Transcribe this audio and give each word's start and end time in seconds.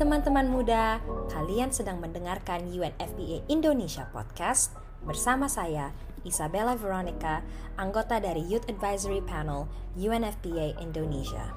Teman-teman 0.00 0.48
muda, 0.48 0.96
kalian 1.28 1.76
sedang 1.76 2.00
mendengarkan 2.00 2.64
UNFPA 2.72 3.44
Indonesia 3.52 4.08
Podcast 4.08 4.72
bersama 5.04 5.44
saya, 5.44 5.92
Isabella 6.24 6.72
Veronica, 6.72 7.44
anggota 7.76 8.16
dari 8.16 8.40
Youth 8.48 8.64
Advisory 8.72 9.20
Panel 9.20 9.68
UNFPA 10.00 10.80
Indonesia. 10.80 11.52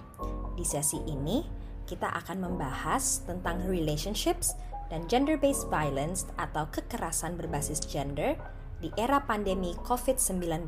Di 0.59 0.67
sesi 0.67 0.99
ini, 1.07 1.39
kita 1.87 2.11
akan 2.19 2.43
membahas 2.43 3.23
tentang 3.23 3.63
relationships 3.63 4.59
dan 4.91 5.07
gender-based 5.07 5.71
violence 5.71 6.27
atau 6.35 6.67
kekerasan 6.67 7.39
berbasis 7.39 7.79
gender 7.79 8.35
di 8.83 8.91
era 8.99 9.23
pandemi 9.23 9.71
COVID-19. 9.87 10.67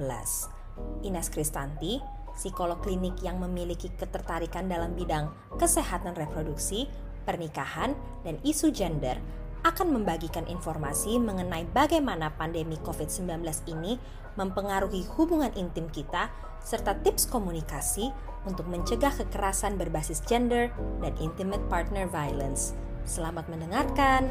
Ines 1.03 1.27
Kristanti, 1.27 1.99
psikolog 2.39 2.79
klinik 2.79 3.19
yang 3.19 3.35
memiliki 3.43 3.91
ketertarikan 3.99 4.71
dalam 4.71 4.95
bidang 4.95 5.27
kesehatan 5.59 6.15
reproduksi, 6.15 6.87
pernikahan, 7.25 7.97
dan 8.23 8.37
isu 8.45 8.69
gender 8.71 9.17
akan 9.65 9.97
membagikan 9.97 10.45
informasi 10.45 11.17
mengenai 11.17 11.65
bagaimana 11.73 12.29
pandemi 12.37 12.77
COVID-19 12.85 13.41
ini 13.65 13.97
mempengaruhi 14.37 15.09
hubungan 15.17 15.49
intim 15.57 15.89
kita 15.89 16.29
serta 16.61 16.93
tips 17.01 17.25
komunikasi 17.25 18.13
untuk 18.45 18.69
mencegah 18.69 19.09
kekerasan 19.09 19.81
berbasis 19.81 20.21
gender 20.21 20.69
dan 21.01 21.17
intimate 21.17 21.65
partner 21.65 22.05
violence. 22.05 22.77
Selamat 23.09 23.49
mendengarkan. 23.49 24.29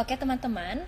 Oke 0.00 0.16
teman-teman, 0.16 0.80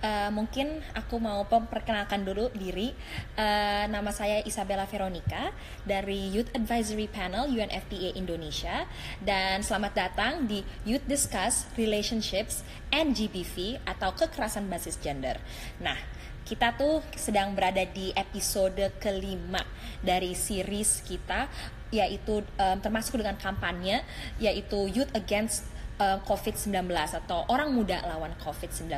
uh, 0.00 0.32
mungkin 0.32 0.80
aku 0.96 1.20
mau 1.20 1.44
memperkenalkan 1.44 2.24
dulu 2.24 2.48
diri. 2.56 2.96
Uh, 3.36 3.84
nama 3.92 4.08
saya 4.08 4.40
Isabella 4.40 4.88
Veronica 4.88 5.52
dari 5.84 6.32
Youth 6.32 6.48
Advisory 6.56 7.12
Panel 7.12 7.52
UNFPA 7.52 8.16
Indonesia 8.16 8.88
dan 9.20 9.60
selamat 9.60 9.92
datang 9.92 10.48
di 10.48 10.64
Youth 10.88 11.04
Discuss 11.04 11.68
Relationships 11.76 12.64
and 12.88 13.12
GBV 13.12 13.84
atau 13.84 14.16
kekerasan 14.16 14.64
basis 14.72 14.96
gender. 14.96 15.36
Nah, 15.84 16.00
kita 16.48 16.72
tuh 16.72 17.04
sedang 17.20 17.52
berada 17.52 17.84
di 17.84 18.16
episode 18.16 18.96
kelima 18.96 19.60
dari 20.00 20.32
series 20.32 21.04
kita 21.04 21.52
yaitu 21.92 22.40
um, 22.40 22.76
termasuk 22.80 23.20
dengan 23.20 23.36
kampanye 23.36 24.00
yaitu 24.40 24.88
Youth 24.88 25.12
Against 25.12 25.68
uh, 25.98 26.18
COVID-19 26.24 26.88
atau 26.94 27.44
orang 27.50 27.74
muda 27.74 28.00
lawan 28.06 28.32
COVID-19. 28.40 28.88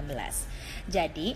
Jadi, 0.87 1.35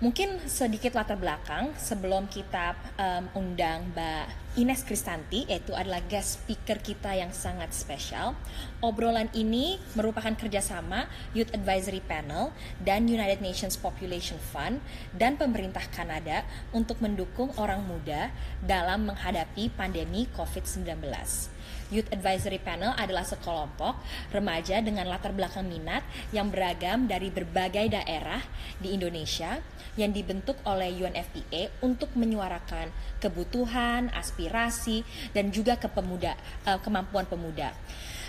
mungkin 0.00 0.40
sedikit 0.46 0.94
latar 0.96 1.16
belakang 1.16 1.72
sebelum 1.76 2.28
kita 2.28 2.76
um, 3.00 3.24
undang 3.36 3.92
Mbak 3.92 4.46
Ines 4.56 4.88
Kristanti, 4.88 5.44
yaitu 5.44 5.76
adalah 5.76 6.00
guest 6.08 6.40
speaker 6.40 6.80
kita 6.80 7.12
yang 7.12 7.28
sangat 7.28 7.76
spesial. 7.76 8.32
Obrolan 8.80 9.28
ini 9.36 9.76
merupakan 9.92 10.32
kerjasama 10.32 11.12
Youth 11.36 11.52
Advisory 11.52 12.00
Panel 12.00 12.56
dan 12.80 13.04
United 13.04 13.44
Nations 13.44 13.76
Population 13.76 14.40
Fund 14.40 14.80
dan 15.12 15.36
pemerintah 15.36 15.84
Kanada 15.92 16.48
untuk 16.72 17.04
mendukung 17.04 17.52
orang 17.60 17.84
muda 17.84 18.32
dalam 18.64 19.12
menghadapi 19.12 19.68
pandemi 19.76 20.24
COVID-19. 20.32 21.55
Youth 21.90 22.10
Advisory 22.10 22.58
Panel 22.58 22.94
adalah 22.98 23.22
sekelompok 23.22 23.98
remaja 24.34 24.82
dengan 24.82 25.06
latar 25.06 25.30
belakang 25.30 25.66
minat 25.66 26.02
yang 26.34 26.50
beragam 26.50 27.06
dari 27.06 27.30
berbagai 27.30 27.92
daerah 27.92 28.42
di 28.82 28.94
Indonesia 28.94 29.62
yang 29.96 30.12
dibentuk 30.12 30.58
oleh 30.66 30.92
UNFPA 30.92 31.80
untuk 31.80 32.12
menyuarakan 32.18 32.92
kebutuhan, 33.22 34.12
aspirasi, 34.12 35.02
dan 35.32 35.48
juga 35.54 35.80
kepemuda, 35.80 36.36
uh, 36.68 36.78
kemampuan 36.82 37.24
pemuda. 37.24 37.72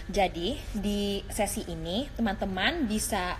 Jadi 0.07 0.55
di 0.71 1.19
sesi 1.27 1.67
ini 1.67 2.07
teman-teman 2.15 2.87
bisa 2.87 3.35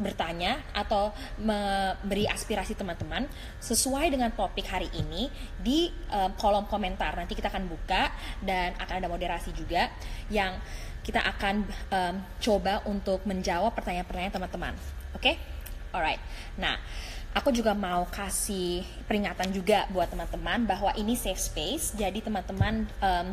bertanya 0.00 0.64
atau 0.72 1.12
memberi 1.36 2.24
aspirasi 2.24 2.72
teman-teman 2.74 3.28
sesuai 3.60 4.08
dengan 4.08 4.32
topik 4.32 4.64
hari 4.64 4.88
ini 4.96 5.28
di 5.60 5.92
um, 6.10 6.32
kolom 6.40 6.64
komentar. 6.66 7.12
Nanti 7.14 7.36
kita 7.36 7.52
akan 7.52 7.68
buka 7.68 8.08
dan 8.40 8.72
akan 8.80 8.94
ada 9.04 9.08
moderasi 9.12 9.52
juga 9.52 9.92
yang 10.32 10.56
kita 11.04 11.20
akan 11.20 11.64
um, 11.92 12.14
coba 12.40 12.80
untuk 12.88 13.24
menjawab 13.28 13.76
pertanyaan-pertanyaan 13.76 14.34
teman-teman. 14.34 14.74
Oke? 15.12 15.20
Okay? 15.20 15.34
Alright. 15.90 16.22
Nah, 16.54 16.78
aku 17.34 17.50
juga 17.50 17.74
mau 17.74 18.06
kasih 18.06 18.86
peringatan 19.10 19.50
juga 19.50 19.90
buat 19.90 20.06
teman-teman 20.10 20.66
bahwa 20.66 20.90
ini 20.94 21.18
safe 21.18 21.40
space. 21.40 21.98
Jadi 21.98 22.22
teman-teman 22.22 22.86
um, 23.02 23.28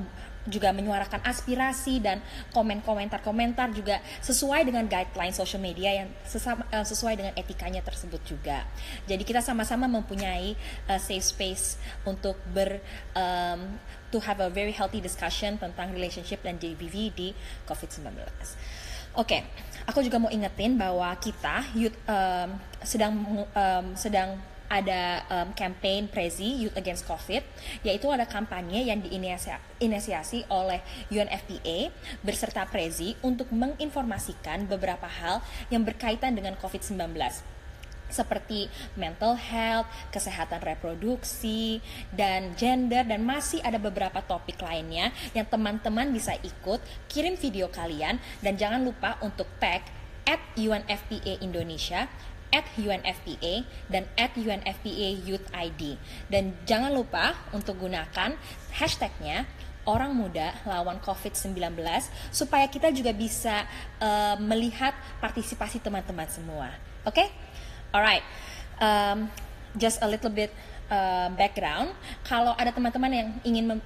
juga 0.47 0.71
menyuarakan 0.71 1.21
aspirasi 1.27 1.99
dan 1.99 2.23
komen-komentar-komentar 2.55 3.71
juga 3.75 3.99
sesuai 4.23 4.67
dengan 4.67 4.87
guideline 4.87 5.35
social 5.35 5.61
media 5.61 6.03
yang 6.03 6.09
sesama, 6.23 6.63
uh, 6.71 6.83
sesuai 6.87 7.19
dengan 7.19 7.33
etikanya 7.35 7.83
tersebut 7.83 8.23
juga. 8.23 8.63
Jadi 9.05 9.23
kita 9.27 9.43
sama-sama 9.43 9.85
mempunyai 9.85 10.55
uh, 10.87 10.99
safe 10.99 11.23
space 11.23 11.77
untuk 12.07 12.39
ber 12.51 12.79
um, 13.13 13.77
to 14.09 14.23
have 14.23 14.39
a 14.39 14.47
very 14.47 14.71
healthy 14.71 15.03
discussion 15.03 15.59
tentang 15.59 15.91
relationship 15.91 16.39
dan 16.39 16.55
JBV 16.55 16.95
di 17.11 17.27
COVID-19. 17.67 18.07
Oke, 18.07 18.23
okay. 19.17 19.41
aku 19.89 20.05
juga 20.05 20.21
mau 20.21 20.29
ingetin 20.29 20.77
bahwa 20.77 21.09
kita 21.17 21.65
youth 21.73 21.95
um, 22.05 22.55
sedang 22.85 23.13
um, 23.49 23.85
sedang 23.97 24.37
ada 24.67 25.23
um, 25.31 25.49
campaign 25.55 26.11
Prezi 26.11 26.67
Youth 26.67 26.75
Against 26.75 27.07
COVID, 27.07 27.43
yaitu 27.87 28.07
ada 28.11 28.27
kampanye 28.27 28.87
yang 28.87 28.99
diinisiasi 28.99 30.47
oleh 30.51 30.83
UNFPA 31.11 31.91
berserta 32.23 32.67
Prezi 32.67 33.15
untuk 33.23 33.51
menginformasikan 33.51 34.67
beberapa 34.67 35.07
hal 35.07 35.39
yang 35.71 35.87
berkaitan 35.87 36.35
dengan 36.35 36.55
COVID-19 36.59 37.15
seperti 38.07 38.71
mental 38.95 39.35
health, 39.35 39.87
kesehatan 40.15 40.63
reproduksi, 40.63 41.83
dan 42.15 42.55
gender, 42.55 43.03
dan 43.03 43.19
masih 43.23 43.59
ada 43.63 43.75
beberapa 43.75 44.23
topik 44.23 44.63
lainnya 44.63 45.11
yang 45.35 45.43
teman-teman 45.43 46.15
bisa 46.15 46.35
ikut, 46.39 46.79
kirim 47.11 47.35
video 47.35 47.67
kalian, 47.67 48.19
dan 48.39 48.55
jangan 48.55 48.79
lupa 48.79 49.19
untuk 49.19 49.47
tag 49.59 49.83
at 50.27 50.43
UNFPA 50.59 51.39
Indonesia 51.39 52.11
at 52.51 52.65
UNFPA 52.79 53.67
dan 53.91 54.07
at 54.15 54.31
UNFPA 54.35 55.09
Youth 55.23 55.47
ID. 55.51 55.99
Dan 56.31 56.55
jangan 56.63 56.91
lupa 56.95 57.35
untuk 57.51 57.79
gunakan 57.81 58.35
hashtagnya 58.71 59.47
orang 59.87 60.11
muda 60.11 60.51
lawan 60.67 60.99
COVID-19 60.99 61.79
supaya 62.29 62.67
kita 62.67 62.91
juga 62.91 63.15
bisa 63.15 63.63
uh, 64.03 64.35
melihat 64.37 64.91
partisipasi 65.23 65.79
teman-teman 65.79 66.27
semua. 66.27 66.67
Oke? 67.07 67.23
Okay? 67.23 67.27
Alright. 67.95 68.25
Um, 68.83 69.31
just 69.79 70.03
a 70.03 70.07
little 70.07 70.29
bit 70.29 70.51
uh, 70.91 71.31
background. 71.33 71.95
Kalau 72.27 72.51
ada 72.59 72.75
teman-teman 72.75 73.11
yang 73.11 73.29
ingin 73.47 73.79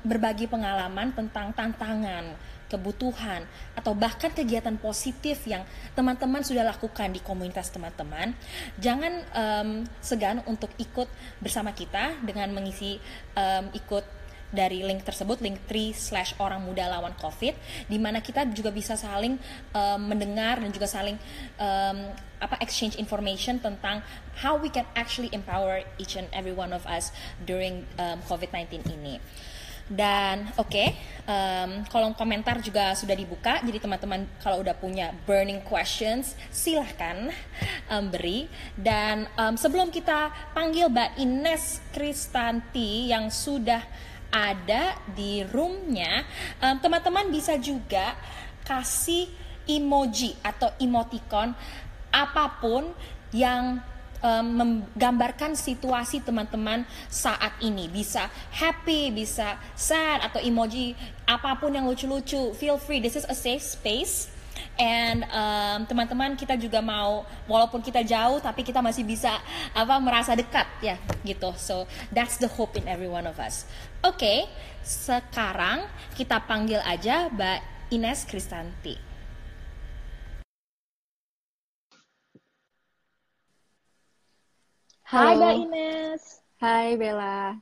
berbagi 0.00 0.48
pengalaman 0.48 1.12
tentang 1.12 1.52
tantangan 1.52 2.32
kebutuhan, 2.72 3.44
atau 3.76 3.92
bahkan 3.92 4.32
kegiatan 4.32 4.72
positif 4.80 5.44
yang 5.44 5.60
teman-teman 5.92 6.40
sudah 6.40 6.64
lakukan 6.64 7.12
di 7.12 7.20
komunitas 7.20 7.68
teman-teman, 7.68 8.32
jangan 8.80 9.12
um, 9.36 9.70
segan 10.00 10.40
untuk 10.48 10.72
ikut 10.80 11.12
bersama 11.44 11.76
kita 11.76 12.16
dengan 12.24 12.48
mengisi 12.56 12.96
um, 13.36 13.68
ikut 13.76 14.22
dari 14.52 14.84
link 14.84 15.02
tersebut 15.02 15.40
link 15.40 15.64
3 15.64 15.96
slash 15.96 16.36
orang 16.36 16.60
muda 16.60 16.84
lawan 16.84 17.16
covid 17.16 17.56
di 17.88 17.96
mana 17.96 18.20
kita 18.20 18.44
juga 18.52 18.68
bisa 18.68 18.94
saling 19.00 19.40
um, 19.72 20.00
mendengar 20.04 20.60
dan 20.60 20.68
juga 20.68 20.84
saling 20.84 21.16
um, 21.56 22.12
apa 22.36 22.60
exchange 22.60 23.00
information 23.00 23.56
tentang 23.56 24.04
how 24.44 24.60
we 24.60 24.68
can 24.68 24.84
actually 24.92 25.32
empower 25.32 25.80
each 25.96 26.20
and 26.20 26.28
every 26.36 26.52
one 26.52 26.76
of 26.76 26.84
us 26.84 27.10
during 27.48 27.88
um, 27.96 28.20
covid-19 28.28 28.84
ini. 28.92 29.16
Dan 29.92 30.48
oke, 30.56 30.72
okay, 30.72 30.88
um, 31.28 31.84
kolom 31.92 32.16
komentar 32.16 32.64
juga 32.64 32.96
sudah 32.96 33.12
dibuka. 33.12 33.60
Jadi 33.60 33.76
teman-teman 33.76 34.24
kalau 34.40 34.64
udah 34.64 34.72
punya 34.72 35.12
burning 35.28 35.60
questions, 35.60 36.32
silahkan 36.48 37.28
um, 37.92 38.08
beri. 38.08 38.48
Dan 38.72 39.28
um, 39.36 39.52
sebelum 39.52 39.92
kita 39.92 40.32
panggil 40.56 40.88
Mbak 40.88 41.10
Ines 41.20 41.84
Kristanti 41.92 43.12
yang 43.12 43.28
sudah 43.28 43.84
ada 44.32 44.96
di 45.12 45.44
roomnya, 45.44 46.24
um, 46.64 46.80
teman-teman 46.80 47.28
bisa 47.28 47.60
juga 47.60 48.16
kasih 48.64 49.28
emoji 49.68 50.40
atau 50.40 50.72
emoticon 50.80 51.52
apa 52.08 52.44
pun 52.64 52.88
yang 53.36 53.91
menggambarkan 54.22 55.58
situasi 55.58 56.22
teman-teman 56.22 56.86
saat 57.10 57.58
ini. 57.58 57.90
Bisa 57.90 58.30
happy, 58.54 59.10
bisa 59.10 59.58
sad 59.74 60.22
atau 60.22 60.38
emoji 60.38 60.94
apa 61.26 61.58
pun 61.58 61.74
yang 61.74 61.84
lucu-lucu. 61.90 62.54
Feel 62.54 62.78
free. 62.78 63.02
This 63.02 63.18
is 63.18 63.26
a 63.26 63.34
safe 63.34 63.62
space. 63.62 64.32
and 64.80 65.24
um, 65.28 65.84
teman-teman 65.84 66.32
kita 66.36 66.56
juga 66.56 66.80
mau 66.80 67.28
walaupun 67.44 67.84
kita 67.84 68.00
jauh 68.04 68.40
tapi 68.40 68.64
kita 68.64 68.80
masih 68.80 69.04
bisa 69.04 69.36
apa 69.76 69.94
merasa 70.00 70.32
dekat 70.32 70.64
ya 70.80 70.96
gitu 71.24 71.52
so 71.60 71.84
that's 72.08 72.40
the 72.40 72.48
hope 72.48 72.72
in 72.76 72.84
every 72.88 73.08
one 73.08 73.28
of 73.28 73.36
us 73.36 73.68
oke 74.00 74.16
okay, 74.16 74.48
sekarang 74.80 75.84
kita 76.16 76.40
panggil 76.48 76.80
aja 76.84 77.28
Mbak 77.32 77.92
Ines 77.92 78.24
Kristanti 78.24 79.11
Hai 85.12 85.36
Mbak 85.36 85.54
Ines 85.68 86.40
Hai 86.56 86.96
Bella 86.96 87.52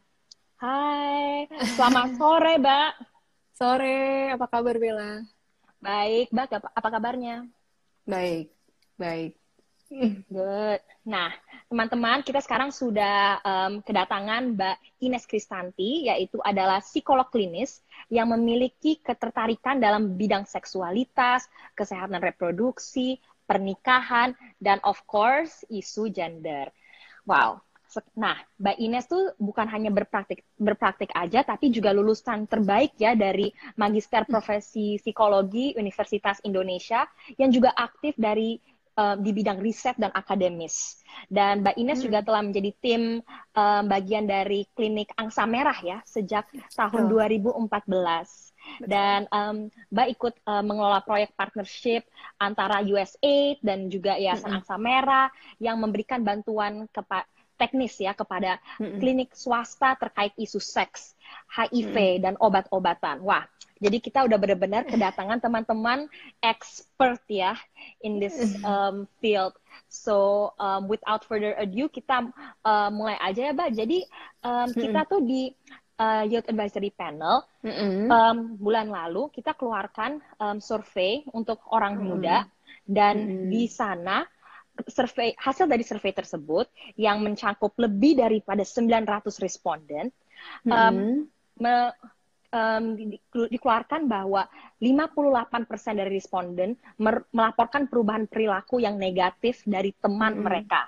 Hai 0.63 1.51
selamat 1.51 2.15
sore 2.15 2.55
Mbak 2.63 2.93
Sore, 3.59 4.31
apa 4.31 4.47
kabar 4.47 4.79
Bella? 4.79 5.27
Baik, 5.83 6.31
Mbak, 6.31 6.63
apa 6.63 6.89
kabarnya? 6.95 7.51
Baik, 8.07 8.55
baik. 8.95 9.35
Good. 10.31 10.81
Nah, 11.11 11.35
teman-teman, 11.67 12.23
kita 12.23 12.39
sekarang 12.39 12.71
sudah 12.71 13.43
um, 13.43 13.83
kedatangan 13.83 14.55
Mbak 14.55 15.03
Ines 15.03 15.27
Kristanti, 15.27 16.07
yaitu 16.07 16.39
adalah 16.47 16.79
psikolog 16.79 17.35
klinis 17.35 17.83
yang 18.15 18.31
memiliki 18.31 19.03
ketertarikan 19.03 19.83
dalam 19.83 20.15
bidang 20.15 20.47
seksualitas, 20.47 21.51
kesehatan 21.75 22.23
reproduksi, 22.23 23.19
pernikahan, 23.43 24.39
dan 24.63 24.79
of 24.87 25.03
course 25.11 25.67
isu 25.67 26.15
gender. 26.15 26.71
Wow, 27.31 27.63
Nah, 28.15 28.39
Mbak 28.63 28.77
Ines 28.79 29.07
tuh 29.11 29.35
bukan 29.43 29.67
hanya 29.67 29.91
berpraktik 29.91 30.47
berpraktik 30.55 31.11
aja, 31.11 31.43
tapi 31.43 31.75
juga 31.75 31.91
lulusan 31.91 32.47
terbaik 32.47 32.95
ya 32.95 33.19
dari 33.19 33.51
Magister 33.75 34.23
Profesi 34.31 34.95
Psikologi 35.03 35.75
Universitas 35.75 36.39
Indonesia 36.47 37.03
yang 37.35 37.51
juga 37.51 37.75
aktif 37.75 38.15
dari 38.15 38.63
uh, 38.95 39.19
di 39.19 39.31
bidang 39.35 39.59
riset 39.59 39.99
dan 39.99 40.15
akademis. 40.15 41.03
Dan 41.27 41.67
Mbak 41.67 41.77
Ines 41.83 41.99
hmm. 41.99 42.07
juga 42.07 42.19
telah 42.23 42.43
menjadi 42.47 42.71
tim 42.79 43.03
uh, 43.59 43.83
bagian 43.83 44.31
dari 44.31 44.71
klinik 44.71 45.11
Angsa 45.19 45.43
Merah 45.51 45.79
ya 45.83 45.99
sejak 46.07 46.47
tahun 46.79 47.11
oh. 47.11 47.27
2014. 47.67 48.50
Dan 48.79 49.27
um, 49.35 49.69
Mbak 49.91 50.09
ikut 50.15 50.35
uh, 50.47 50.63
mengelola 50.63 51.03
proyek 51.03 51.35
partnership 51.35 52.07
antara 52.39 52.81
USAID 52.85 53.61
dan 53.65 53.91
juga 53.91 54.15
Yayasan 54.15 54.47
-hmm. 54.47 54.57
Angsa 54.63 54.77
Merah 54.79 55.29
yang 55.59 55.77
memberikan 55.81 56.23
bantuan 56.23 56.87
kepada 56.95 57.27
teknis 57.61 58.01
ya 58.01 58.17
kepada 58.17 58.57
mm-hmm. 58.81 58.97
klinik 58.97 59.31
swasta 59.37 59.93
terkait 60.01 60.33
isu 60.41 60.57
seks, 60.57 61.13
HIV 61.53 61.93
mm-hmm. 61.93 62.23
dan 62.25 62.35
obat-obatan. 62.41 63.21
Wah, 63.21 63.45
jadi 63.77 64.01
kita 64.01 64.25
udah 64.25 64.41
benar-benar 64.41 64.89
kedatangan 64.89 65.45
teman-teman 65.45 66.09
expert 66.41 67.21
ya 67.29 67.53
in 68.01 68.17
this 68.17 68.57
um, 68.65 69.05
field. 69.21 69.53
So 69.93 70.51
um, 70.57 70.89
without 70.89 71.29
further 71.29 71.53
ado 71.61 71.93
kita 71.93 72.33
uh, 72.65 72.89
mulai 72.89 73.21
aja 73.21 73.49
ya, 73.49 73.53
Mbak. 73.53 73.71
Jadi 73.77 73.99
um, 74.41 74.69
kita 74.73 75.01
tuh 75.05 75.21
di 75.21 75.53
uh, 76.01 76.25
Youth 76.25 76.49
Advisory 76.49 76.91
Panel 76.97 77.45
mm-hmm. 77.61 78.09
um, 78.09 78.39
bulan 78.57 78.89
lalu 78.89 79.29
kita 79.29 79.53
keluarkan 79.53 80.25
um, 80.41 80.57
survei 80.59 81.21
untuk 81.37 81.61
orang 81.69 82.01
mm-hmm. 82.01 82.09
muda 82.09 82.39
dan 82.89 83.15
mm-hmm. 83.21 83.49
di 83.53 83.63
sana 83.69 84.25
survei 84.89 85.37
hasil 85.37 85.69
dari 85.69 85.85
survei 85.85 86.17
tersebut 86.17 86.97
yang 86.97 87.21
mencakup 87.21 87.77
lebih 87.77 88.17
daripada 88.17 88.65
900 88.65 89.29
responden 89.45 90.09
mm 90.09 90.73
-hmm. 90.73 90.73
um, 90.73 90.97
me, 91.61 91.75
um, 92.49 92.85
di, 92.97 93.21
dikeluarkan 93.29 94.09
bahwa 94.09 94.49
58% 94.81 96.01
dari 96.01 96.17
responden 96.17 96.81
melaporkan 97.29 97.93
perubahan 97.93 98.25
perilaku 98.25 98.81
yang 98.81 98.97
negatif 98.97 99.61
dari 99.69 99.93
teman 100.01 100.33
mm 100.33 100.39
-hmm. 100.41 100.47
mereka. 100.49 100.83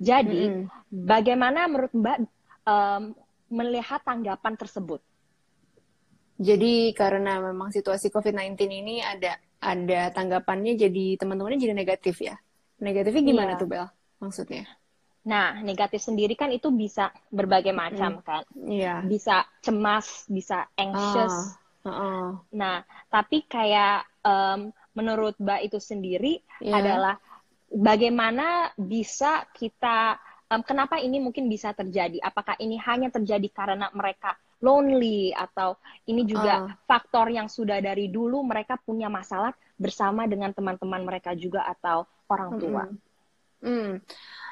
Jadi, 0.00 0.42
mm 0.48 0.54
-hmm. 0.64 1.04
bagaimana 1.04 1.60
menurut 1.68 1.92
Mbak 1.92 2.18
um, 2.64 3.02
melihat 3.48 4.00
tanggapan 4.04 4.54
tersebut? 4.56 5.00
Jadi 6.38 6.94
karena 6.94 7.42
memang 7.42 7.74
situasi 7.74 8.14
COVID-19 8.14 8.54
ini 8.70 9.02
ada 9.02 9.34
ada 9.58 10.14
tanggapannya 10.14 10.78
jadi 10.78 11.18
teman-temannya 11.18 11.58
jadi 11.58 11.74
negatif 11.74 12.22
ya? 12.22 12.38
Negatifnya 12.78 13.22
gimana 13.26 13.52
iya. 13.54 13.60
tuh 13.60 13.66
Bel? 13.66 13.86
Maksudnya? 14.22 14.64
Nah, 15.26 15.60
negatif 15.60 16.00
sendiri 16.00 16.38
kan 16.38 16.54
itu 16.54 16.70
bisa 16.70 17.10
berbagai 17.28 17.74
macam 17.74 18.22
mm. 18.22 18.24
kan. 18.24 18.44
Iya. 18.54 19.02
Bisa 19.02 19.44
cemas, 19.60 20.30
bisa 20.30 20.70
anxious. 20.78 21.58
Uh, 21.82 21.90
uh, 21.90 21.90
uh. 21.90 22.26
Nah, 22.54 22.86
tapi 23.10 23.44
kayak 23.50 24.06
um, 24.22 24.70
menurut 24.94 25.34
Mbak 25.42 25.60
itu 25.68 25.78
sendiri 25.82 26.40
yeah. 26.62 26.78
adalah 26.78 27.14
bagaimana 27.68 28.72
bisa 28.78 29.44
kita 29.52 30.16
um, 30.50 30.62
kenapa 30.64 30.96
ini 31.00 31.20
mungkin 31.20 31.46
bisa 31.46 31.72
terjadi? 31.76 32.18
Apakah 32.24 32.56
ini 32.60 32.80
hanya 32.80 33.12
terjadi 33.12 33.48
karena 33.52 33.88
mereka 33.92 34.36
lonely 34.58 35.30
atau 35.30 35.78
ini 36.10 36.26
juga 36.26 36.66
uh. 36.66 36.70
faktor 36.88 37.30
yang 37.30 37.46
sudah 37.46 37.78
dari 37.78 38.10
dulu 38.10 38.42
mereka 38.42 38.74
punya 38.80 39.06
masalah 39.06 39.54
bersama 39.78 40.26
dengan 40.26 40.50
teman-teman 40.50 41.06
mereka 41.06 41.32
juga 41.38 41.62
atau 41.68 42.02
orang 42.26 42.50
tua. 42.58 42.84
Hmm. 43.62 44.02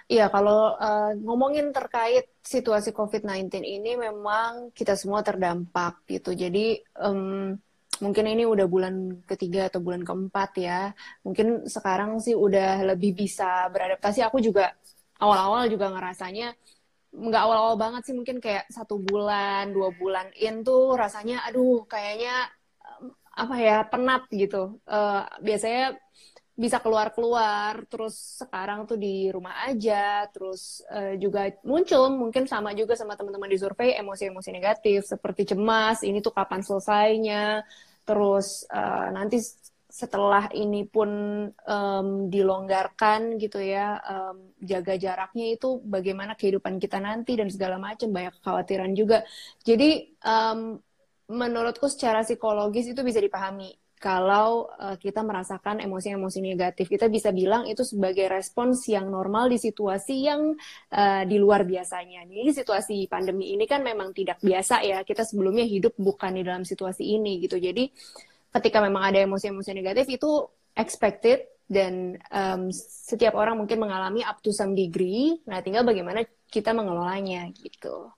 Iya, 0.07 0.31
kalau 0.31 0.79
uh, 0.79 1.19
ngomongin 1.19 1.75
terkait 1.75 2.31
situasi 2.39 2.95
COVID-19 2.95 3.59
ini 3.59 3.99
memang 3.99 4.71
kita 4.71 4.95
semua 4.95 5.19
terdampak 5.27 6.07
gitu. 6.07 6.31
Jadi 6.31 6.79
um, 7.03 7.59
mungkin 7.99 8.25
ini 8.31 8.47
udah 8.47 8.71
bulan 8.71 9.27
ketiga 9.27 9.67
atau 9.67 9.83
bulan 9.83 10.07
keempat 10.07 10.51
ya. 10.63 10.95
Mungkin 11.27 11.67
sekarang 11.67 12.23
sih 12.23 12.39
udah 12.39 12.87
lebih 12.95 13.19
bisa 13.19 13.67
beradaptasi. 13.67 14.23
Aku 14.23 14.39
juga 14.39 14.79
awal-awal 15.23 15.69
juga 15.73 15.93
ngerasanya 15.93 16.53
nggak 17.17 17.43
awal-awal 17.43 17.77
banget 17.81 18.03
sih 18.11 18.15
mungkin 18.17 18.37
kayak 18.45 18.69
satu 18.69 19.01
bulan 19.01 19.73
dua 19.73 19.89
bulan 19.97 20.29
in 20.37 20.61
tuh 20.61 20.93
rasanya 20.95 21.45
aduh 21.49 21.89
kayaknya 21.89 22.51
apa 23.37 23.55
ya 23.61 23.85
penat 23.85 24.25
gitu. 24.33 24.81
Uh, 24.89 25.23
biasanya 25.45 25.97
bisa 26.57 26.81
keluar-keluar, 26.81 27.85
terus 27.85 28.40
sekarang 28.40 28.88
tuh 28.88 28.97
di 28.97 29.29
rumah 29.29 29.69
aja, 29.69 30.25
terus 30.33 30.81
uh, 30.88 31.12
juga 31.21 31.52
muncul 31.69 32.09
mungkin 32.17 32.49
sama 32.49 32.73
juga 32.73 32.97
sama 32.97 33.12
teman-teman 33.12 33.52
di 33.52 33.61
survei 33.61 33.93
emosi-emosi 34.00 34.50
negatif 34.57 35.05
seperti 35.05 35.52
cemas, 35.52 36.00
ini 36.00 36.25
tuh 36.25 36.33
kapan 36.33 36.64
selesainya, 36.64 37.61
terus 38.09 38.64
uh, 38.73 39.12
nanti 39.12 39.37
setelah 39.97 40.53
ini 40.53 40.85
pun 40.85 41.09
um, 41.49 42.09
dilonggarkan 42.29 43.41
gitu 43.41 43.65
ya, 43.65 43.97
um, 44.05 44.53
jaga 44.61 45.00
jaraknya 45.00 45.57
itu 45.57 45.81
bagaimana 45.81 46.37
kehidupan 46.37 46.76
kita 46.76 47.00
nanti 47.00 47.33
dan 47.33 47.49
segala 47.49 47.81
macam 47.81 48.12
banyak 48.12 48.37
kekhawatiran 48.37 48.93
juga. 48.93 49.25
Jadi 49.65 50.12
um, 50.21 50.76
menurutku 51.33 51.88
secara 51.88 52.21
psikologis 52.29 52.93
itu 52.93 53.00
bisa 53.00 53.25
dipahami 53.25 53.73
kalau 53.97 54.69
uh, 54.76 55.00
kita 55.00 55.25
merasakan 55.25 55.81
emosi-emosi 55.81 56.45
negatif. 56.45 56.93
Kita 56.93 57.09
bisa 57.09 57.33
bilang 57.33 57.65
itu 57.65 57.81
sebagai 57.81 58.29
respons 58.29 58.85
yang 58.93 59.09
normal 59.09 59.49
di 59.49 59.57
situasi 59.57 60.29
yang 60.29 60.53
uh, 60.93 61.25
di 61.25 61.41
luar 61.41 61.65
biasanya. 61.65 62.29
Jadi 62.29 62.50
situasi 62.53 63.09
pandemi 63.09 63.57
ini 63.57 63.65
kan 63.65 63.81
memang 63.81 64.12
tidak 64.12 64.45
biasa 64.45 64.85
ya. 64.85 65.00
Kita 65.09 65.25
sebelumnya 65.25 65.65
hidup 65.65 65.97
bukan 65.97 66.37
di 66.37 66.45
dalam 66.45 66.69
situasi 66.69 67.17
ini 67.17 67.41
gitu. 67.41 67.57
Jadi 67.57 67.88
ketika 68.55 68.79
memang 68.83 69.03
ada 69.09 69.19
emosi-emosi 69.23 69.71
negatif 69.73 70.07
itu 70.11 70.47
expected 70.76 71.47
dan 71.67 72.15
um, 72.31 72.71
setiap 72.71 73.35
orang 73.35 73.59
mungkin 73.59 73.83
mengalami 73.83 74.23
up 74.23 74.38
to 74.38 74.55
some 74.55 74.76
degree. 74.76 75.35
Nah, 75.50 75.65
tinggal 75.65 75.83
bagaimana 75.83 76.23
kita 76.47 76.71
mengelolanya 76.71 77.50
gitu. 77.50 78.11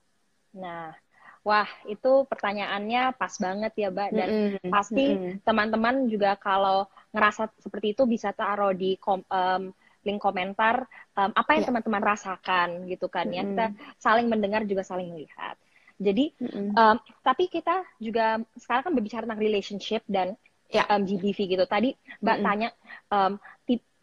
Nah, 0.53 0.93
Wah, 1.39 1.65
itu 1.87 2.27
pertanyaannya 2.27 3.15
pas 3.15 3.31
banget 3.39 3.71
ya, 3.79 3.87
Mbak. 3.89 4.09
Dan 4.11 4.27
mm 4.27 4.47
-hmm. 4.59 4.69
pasti 4.69 5.05
teman-teman 5.47 5.95
mm 5.95 6.03
-hmm. 6.03 6.11
juga 6.11 6.31
kalau 6.35 6.85
ngerasa 7.15 7.47
seperti 7.63 7.95
itu 7.95 8.03
bisa 8.03 8.35
taruh 8.35 8.75
di 8.75 8.99
kom 8.99 9.23
um, 9.31 9.71
link 10.03 10.19
komentar 10.19 10.83
um, 11.15 11.31
apa 11.31 11.57
yang 11.57 11.63
ya. 11.63 11.67
teman-teman 11.71 12.03
yeah. 12.03 12.09
rasakan 12.11 12.69
gitu 12.91 13.07
kan 13.07 13.31
mm 13.31 13.33
-hmm. 13.33 13.39
ya. 13.39 13.43
Kita 13.47 13.65
saling 14.03 14.27
mendengar 14.27 14.67
juga 14.67 14.83
saling 14.83 15.15
melihat. 15.15 15.55
Jadi, 15.99 16.31
mm 16.39 16.47
-hmm. 16.47 16.71
um, 16.79 16.95
tapi 17.19 17.51
kita 17.51 17.83
juga 17.99 18.39
sekarang 18.55 18.87
kan 18.87 18.93
berbicara 18.95 19.27
tentang 19.27 19.43
relationship 19.43 20.01
dan 20.07 20.39
yeah. 20.71 20.87
um, 20.87 21.03
GBV 21.03 21.59
gitu. 21.59 21.65
Tadi 21.67 21.91
Mbak 22.23 22.23
mm 22.23 22.39
-hmm. 22.39 22.47
tanya 22.47 22.69
um, 23.11 23.33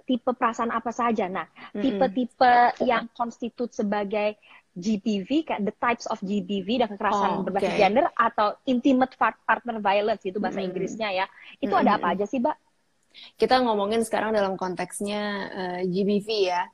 tipe 0.06 0.30
perasaan 0.30 0.70
apa 0.70 0.94
saja. 0.94 1.26
Nah, 1.26 1.50
tipe-tipe 1.74 2.46
mm 2.46 2.72
-hmm. 2.78 2.86
yang 2.86 3.04
konstitut 3.10 3.74
sebagai 3.74 4.38
GBV 4.76 5.48
kayak 5.48 5.62
the 5.64 5.74
types 5.80 6.04
of 6.12 6.20
GBV 6.20 6.84
dan 6.84 6.88
kekerasan 6.92 7.40
oh, 7.40 7.44
berbasis 7.48 7.72
okay. 7.72 7.80
gender 7.80 8.06
atau 8.12 8.60
intimate 8.68 9.16
partner 9.16 9.80
violence 9.80 10.22
itu 10.28 10.36
bahasa 10.36 10.60
hmm. 10.60 10.68
Inggrisnya 10.68 11.08
ya. 11.16 11.26
Itu 11.56 11.72
hmm. 11.72 11.82
ada 11.82 11.90
apa 11.96 12.12
aja 12.12 12.28
sih, 12.28 12.44
Mbak? 12.44 12.56
Kita 13.40 13.64
ngomongin 13.64 14.04
sekarang 14.04 14.36
dalam 14.36 14.60
konteksnya 14.60 15.22
uh, 15.48 15.80
eh, 15.80 15.88
GBV 15.88 16.28
ya. 16.52 16.68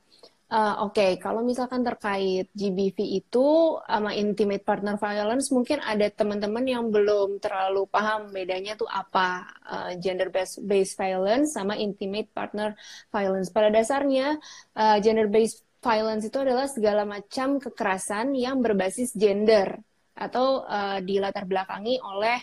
Uh, 0.53 0.85
Oke, 0.85 1.01
okay. 1.01 1.11
kalau 1.17 1.41
misalkan 1.41 1.81
terkait 1.81 2.45
GBV 2.53 3.25
itu 3.25 3.73
sama 3.89 4.13
intimate 4.13 4.61
partner 4.61 5.01
violence, 5.01 5.49
mungkin 5.49 5.81
ada 5.81 6.05
teman-teman 6.13 6.61
yang 6.61 6.93
belum 6.93 7.41
terlalu 7.41 7.89
paham 7.89 8.29
bedanya 8.29 8.77
tuh 8.77 8.85
apa 8.85 9.49
uh, 9.65 9.91
gender 9.97 10.29
based 10.29 10.61
based 10.61 10.93
violence 10.93 11.57
sama 11.57 11.73
intimate 11.73 12.29
partner 12.29 12.77
violence. 13.09 13.49
Pada 13.49 13.73
dasarnya 13.73 14.37
uh, 14.77 15.01
gender 15.01 15.25
based 15.25 15.65
violence 15.81 16.29
itu 16.29 16.37
adalah 16.37 16.69
segala 16.69 17.01
macam 17.01 17.57
kekerasan 17.57 18.37
yang 18.37 18.61
berbasis 18.61 19.09
gender 19.17 19.81
atau 20.13 20.69
uh, 20.69 21.01
dilatar 21.01 21.49
belakangi 21.49 21.97
oleh 21.97 22.37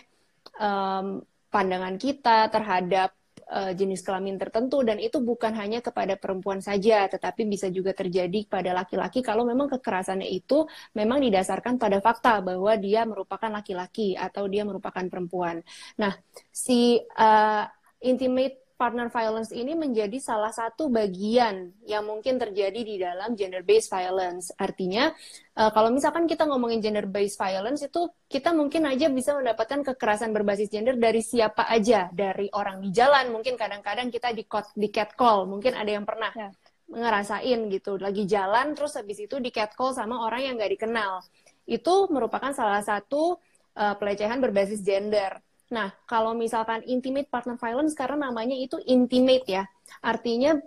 um, 0.59 1.23
pandangan 1.47 1.95
kita 1.95 2.51
terhadap 2.51 3.15
uh, 3.51 3.71
jenis 3.75 4.01
kelamin 4.01 4.39
tertentu 4.39 4.79
dan 4.87 4.97
itu 4.97 5.19
bukan 5.19 5.51
hanya 5.59 5.83
kepada 5.83 6.15
perempuan 6.15 6.63
saja 6.63 7.05
tetapi 7.11 7.45
bisa 7.45 7.67
juga 7.67 7.91
terjadi 7.91 8.47
pada 8.47 8.71
laki-laki 8.71 9.19
kalau 9.19 9.43
memang 9.43 9.67
kekerasannya 9.67 10.31
itu 10.31 10.63
memang 10.95 11.19
didasarkan 11.19 11.75
pada 11.75 11.99
fakta 11.99 12.39
bahwa 12.39 12.71
dia 12.79 13.03
merupakan 13.03 13.51
laki-laki 13.51 14.15
atau 14.15 14.47
dia 14.47 14.63
merupakan 14.63 15.03
perempuan. 15.11 15.59
Nah, 15.99 16.15
si 16.49 16.97
uh, 17.19 17.65
intimate 18.01 18.60
partner 18.81 19.13
violence 19.13 19.53
ini 19.53 19.77
menjadi 19.77 20.17
salah 20.17 20.49
satu 20.49 20.89
bagian 20.89 21.69
yang 21.85 22.01
mungkin 22.01 22.41
terjadi 22.41 22.81
di 22.81 22.97
dalam 22.97 23.37
gender 23.37 23.61
based 23.61 23.93
violence. 23.93 24.49
Artinya, 24.57 25.13
uh, 25.53 25.69
kalau 25.69 25.93
misalkan 25.93 26.25
kita 26.25 26.49
ngomongin 26.49 26.81
gender 26.81 27.05
based 27.05 27.37
violence 27.37 27.85
itu 27.85 28.09
kita 28.25 28.49
mungkin 28.57 28.89
aja 28.89 29.05
bisa 29.13 29.37
mendapatkan 29.37 29.85
kekerasan 29.93 30.33
berbasis 30.33 30.73
gender 30.73 30.97
dari 30.97 31.21
siapa 31.21 31.69
aja, 31.69 32.09
dari 32.09 32.49
orang 32.57 32.81
di 32.81 32.89
jalan, 32.89 33.29
mungkin 33.29 33.53
kadang-kadang 33.53 34.09
kita 34.09 34.33
di 34.33 34.49
di 34.73 34.89
catcall, 34.89 35.45
mungkin 35.45 35.77
ada 35.77 35.91
yang 35.93 36.01
pernah 36.01 36.33
ya. 36.33 36.49
ngerasain 36.89 37.69
gitu, 37.69 38.01
lagi 38.01 38.25
jalan 38.25 38.73
terus 38.73 38.97
habis 38.97 39.21
itu 39.21 39.37
di 39.37 39.53
catcall 39.53 39.93
sama 39.93 40.25
orang 40.25 40.41
yang 40.41 40.53
nggak 40.57 40.81
dikenal. 40.81 41.21
Itu 41.69 42.09
merupakan 42.09 42.49
salah 42.49 42.81
satu 42.81 43.37
uh, 43.77 43.93
pelecehan 44.01 44.41
berbasis 44.41 44.81
gender 44.81 45.37
Nah, 45.71 45.89
kalau 46.03 46.35
misalkan 46.35 46.83
intimate 46.83 47.31
partner 47.31 47.55
violence 47.55 47.95
karena 47.95 48.27
namanya 48.27 48.55
itu 48.59 48.75
intimate 48.83 49.47
ya. 49.47 49.63
Artinya 50.03 50.59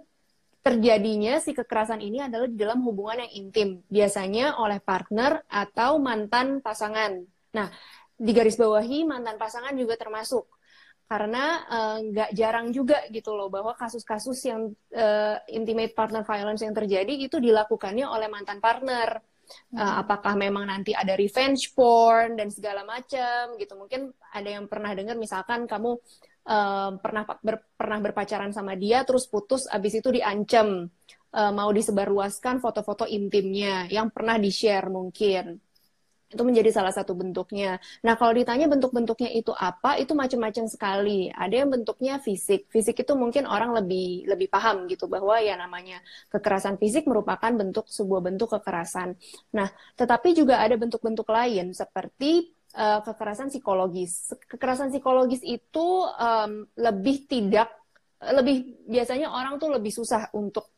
terjadinya 0.65 1.37
si 1.45 1.53
kekerasan 1.53 2.01
ini 2.01 2.25
adalah 2.25 2.49
di 2.49 2.57
dalam 2.57 2.81
hubungan 2.89 3.29
yang 3.29 3.33
intim, 3.37 3.69
biasanya 3.93 4.57
oleh 4.57 4.81
partner 4.81 5.45
atau 5.45 6.01
mantan 6.01 6.65
pasangan. 6.65 7.21
Nah, 7.53 7.69
di 8.17 8.33
garis 8.33 8.57
bawahi 8.57 9.05
mantan 9.05 9.37
pasangan 9.37 9.77
juga 9.77 10.01
termasuk 10.01 10.49
karena 11.05 11.45
eh, 11.69 11.97
nggak 12.11 12.31
uh, 12.33 12.35
jarang 12.35 12.73
juga 12.73 13.05
gitu 13.13 13.37
loh 13.37 13.53
bahwa 13.53 13.77
kasus-kasus 13.77 14.41
yang 14.49 14.73
uh, 14.97 15.37
intimate 15.53 15.93
partner 15.93 16.25
violence 16.25 16.65
yang 16.65 16.73
terjadi 16.73 17.13
itu 17.13 17.37
dilakukannya 17.37 18.09
oleh 18.09 18.25
mantan 18.33 18.57
partner 18.57 19.21
Uh, 19.75 20.07
apakah 20.07 20.39
memang 20.39 20.71
nanti 20.71 20.95
ada 20.95 21.19
revenge 21.19 21.75
porn 21.75 22.39
dan 22.39 22.49
segala 22.53 22.87
macam 22.87 23.59
gitu. 23.59 23.75
Mungkin 23.75 24.15
ada 24.31 24.49
yang 24.49 24.71
pernah 24.71 24.95
dengar 24.95 25.19
misalkan 25.19 25.67
kamu 25.67 25.99
uh, 26.49 26.91
pernah 27.01 27.25
ber, 27.41 27.57
pernah 27.75 27.99
berpacaran 28.01 28.53
sama 28.53 28.77
dia 28.77 29.03
terus 29.03 29.27
putus 29.29 29.67
abis 29.69 30.01
itu 30.01 30.09
diancam 30.13 30.89
uh, 31.35 31.53
mau 31.53 31.71
disebarluaskan 31.73 32.61
foto-foto 32.61 33.09
intimnya 33.09 33.89
yang 33.91 34.13
pernah 34.13 34.37
di-share 34.39 34.89
mungkin 34.93 35.59
itu 36.35 36.43
menjadi 36.43 36.71
salah 36.75 36.91
satu 36.91 37.15
bentuknya. 37.15 37.79
Nah, 38.03 38.19
kalau 38.19 38.35
ditanya 38.35 38.67
bentuk-bentuknya 38.67 39.31
itu 39.31 39.55
apa, 39.55 39.97
itu 40.03 40.13
macam-macam 40.13 40.65
sekali. 40.67 41.31
Ada 41.31 41.65
yang 41.65 41.71
bentuknya 41.71 42.19
fisik. 42.19 42.67
Fisik 42.69 43.07
itu 43.07 43.15
mungkin 43.15 43.47
orang 43.47 43.73
lebih 43.73 44.27
lebih 44.27 44.51
paham 44.51 44.91
gitu 44.91 45.07
bahwa 45.07 45.39
ya 45.39 45.55
namanya 45.55 46.03
kekerasan 46.35 46.77
fisik 46.77 47.07
merupakan 47.07 47.55
bentuk 47.55 47.87
sebuah 47.87 48.21
bentuk 48.27 48.53
kekerasan. 48.59 49.15
Nah, 49.55 49.71
tetapi 49.95 50.35
juga 50.35 50.59
ada 50.61 50.75
bentuk-bentuk 50.75 51.31
lain 51.31 51.71
seperti 51.71 52.51
uh, 52.75 53.01
kekerasan 53.07 53.49
psikologis. 53.49 54.35
Kekerasan 54.51 54.91
psikologis 54.91 55.41
itu 55.47 55.87
um, 56.19 56.67
lebih 56.75 57.31
tidak 57.31 57.71
lebih 58.25 58.81
biasanya 58.89 59.29
orang 59.29 59.61
tuh 59.61 59.69
lebih 59.69 59.93
susah 59.93 60.33
untuk 60.33 60.74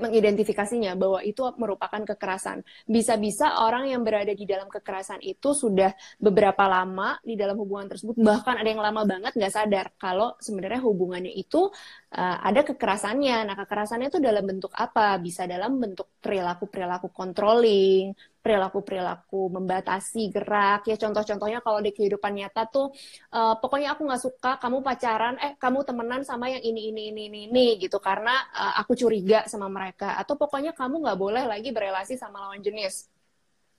mengidentifikasinya 0.00 0.96
bahwa 0.96 1.20
itu 1.20 1.44
merupakan 1.60 2.02
kekerasan. 2.02 2.64
Bisa-bisa 2.88 3.60
orang 3.62 3.92
yang 3.92 4.00
berada 4.00 4.32
di 4.32 4.48
dalam 4.48 4.66
kekerasan 4.66 5.20
itu 5.20 5.52
sudah 5.52 5.92
beberapa 6.16 6.64
lama 6.66 7.20
di 7.20 7.36
dalam 7.36 7.60
hubungan 7.60 7.92
tersebut, 7.92 8.16
bahkan 8.28 8.56
ada 8.56 8.68
yang 8.68 8.80
lama 8.80 9.04
banget 9.04 9.32
nggak 9.36 9.52
sadar 9.52 9.86
kalau 10.00 10.34
sebenarnya 10.40 10.80
hubungannya 10.80 11.32
itu 11.36 11.68
uh, 12.16 12.36
ada 12.40 12.64
kekerasannya. 12.64 13.46
Nah, 13.46 13.56
kekerasannya 13.60 14.08
itu 14.08 14.18
dalam 14.18 14.44
bentuk 14.48 14.72
apa? 14.74 15.20
Bisa 15.20 15.44
dalam 15.44 15.76
bentuk 15.76 16.08
perilaku-perilaku 16.24 17.12
controlling, 17.12 18.16
perilaku-perilaku 18.40 19.52
membatasi 19.52 20.32
gerak. 20.32 20.88
Ya 20.88 20.96
contoh-contohnya 20.96 21.60
kalau 21.60 21.80
di 21.84 21.92
kehidupan 21.92 22.32
nyata 22.36 22.66
tuh 22.68 22.92
uh, 23.36 23.54
pokoknya 23.60 23.94
aku 23.94 24.08
nggak 24.08 24.22
suka 24.22 24.52
kamu 24.58 24.80
pacaran 24.80 25.36
eh 25.38 25.52
kamu 25.60 25.84
temenan 25.84 26.24
sama 26.24 26.48
yang 26.48 26.64
ini 26.64 26.90
ini 26.90 27.02
ini 27.12 27.22
ini, 27.28 27.40
ini 27.48 27.66
gitu. 27.80 28.00
Karena 28.00 28.32
uh, 28.56 28.80
aku 28.80 28.96
curiga 28.96 29.44
sama 29.46 29.68
mereka. 29.68 30.16
Atau 30.16 30.40
pokoknya 30.40 30.72
kamu 30.72 31.04
nggak 31.04 31.18
boleh 31.20 31.44
lagi 31.44 31.70
berelasi 31.70 32.16
sama 32.16 32.48
lawan 32.48 32.64
jenis. 32.64 33.06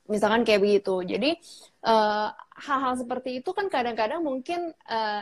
Misalkan 0.10 0.44
kayak 0.44 0.62
begitu. 0.62 0.96
Jadi 1.06 1.38
hal-hal 2.62 2.94
uh, 2.94 3.00
seperti 3.00 3.40
itu 3.40 3.50
kan 3.56 3.70
kadang-kadang 3.72 4.22
mungkin 4.22 4.74
uh, 4.90 5.22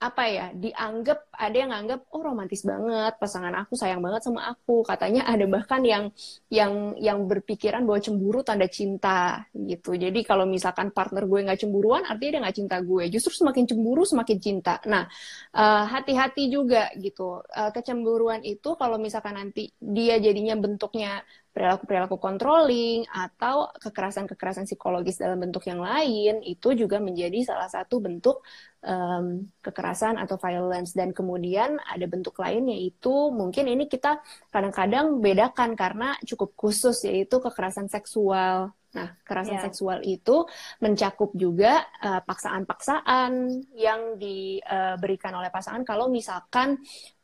apa 0.00 0.24
ya 0.32 0.46
dianggap 0.56 1.28
ada 1.36 1.56
yang 1.60 1.72
anggap 1.76 2.08
oh 2.16 2.24
romantis 2.24 2.64
banget 2.64 3.20
pasangan 3.20 3.52
aku 3.52 3.76
sayang 3.76 4.00
banget 4.00 4.24
sama 4.24 4.48
aku. 4.48 4.80
Katanya 4.80 5.28
ada 5.28 5.44
bahkan 5.44 5.84
yang 5.84 6.08
yang 6.48 6.96
yang 6.96 7.28
berpikiran 7.28 7.84
bahwa 7.84 8.00
cemburu 8.00 8.40
tanda 8.40 8.64
cinta 8.64 9.44
gitu. 9.52 9.92
Jadi 9.92 10.24
kalau 10.24 10.48
misalkan 10.48 10.88
partner 10.88 11.28
gue 11.28 11.44
nggak 11.44 11.60
cemburuan 11.60 12.08
artinya 12.08 12.30
dia 12.32 12.40
nggak 12.48 12.56
cinta 12.56 12.76
gue. 12.80 13.04
Justru 13.12 13.44
semakin 13.44 13.64
cemburu 13.68 14.02
semakin 14.08 14.38
cinta. 14.40 14.80
Nah 14.88 15.04
uh, 15.52 15.84
hati-hati 15.84 16.48
juga 16.48 16.88
gitu. 16.96 17.44
Uh, 17.52 17.68
kecemburuan 17.68 18.40
itu 18.40 18.72
kalau 18.80 18.96
misalkan 18.96 19.36
nanti 19.36 19.68
dia 19.76 20.16
jadinya 20.16 20.56
bentuknya 20.56 21.20
perilaku-perilaku 21.50 22.16
controlling 22.22 23.02
atau 23.10 23.68
kekerasan-kekerasan 23.82 24.70
psikologis 24.70 25.18
dalam 25.18 25.42
bentuk 25.42 25.66
yang 25.66 25.82
lain 25.82 26.40
itu 26.46 26.72
juga 26.78 27.02
menjadi 27.02 27.42
salah 27.42 27.66
satu 27.66 27.98
bentuk 27.98 28.46
um, 28.86 29.50
kekerasan 29.58 30.14
atau 30.16 30.38
violence. 30.38 30.94
Dan 30.94 31.10
kemudian 31.10 31.76
ada 31.82 32.06
bentuk 32.06 32.38
lain 32.38 32.70
yaitu 32.70 33.34
mungkin 33.34 33.66
ini 33.66 33.90
kita 33.90 34.22
kadang-kadang 34.54 35.18
bedakan 35.18 35.74
karena 35.74 36.14
cukup 36.22 36.54
khusus 36.54 37.02
yaitu 37.02 37.42
kekerasan 37.42 37.90
seksual 37.90 38.70
Nah, 38.90 39.14
kekerasan 39.22 39.54
yeah. 39.54 39.64
seksual 39.70 39.98
itu 40.02 40.42
mencakup 40.82 41.30
juga 41.38 41.86
uh, 42.02 42.18
paksaan-paksaan 42.26 43.62
yang 43.78 44.18
diberikan 44.18 45.30
oleh 45.38 45.46
pasangan 45.46 45.86
kalau 45.86 46.10
misalkan 46.10 46.74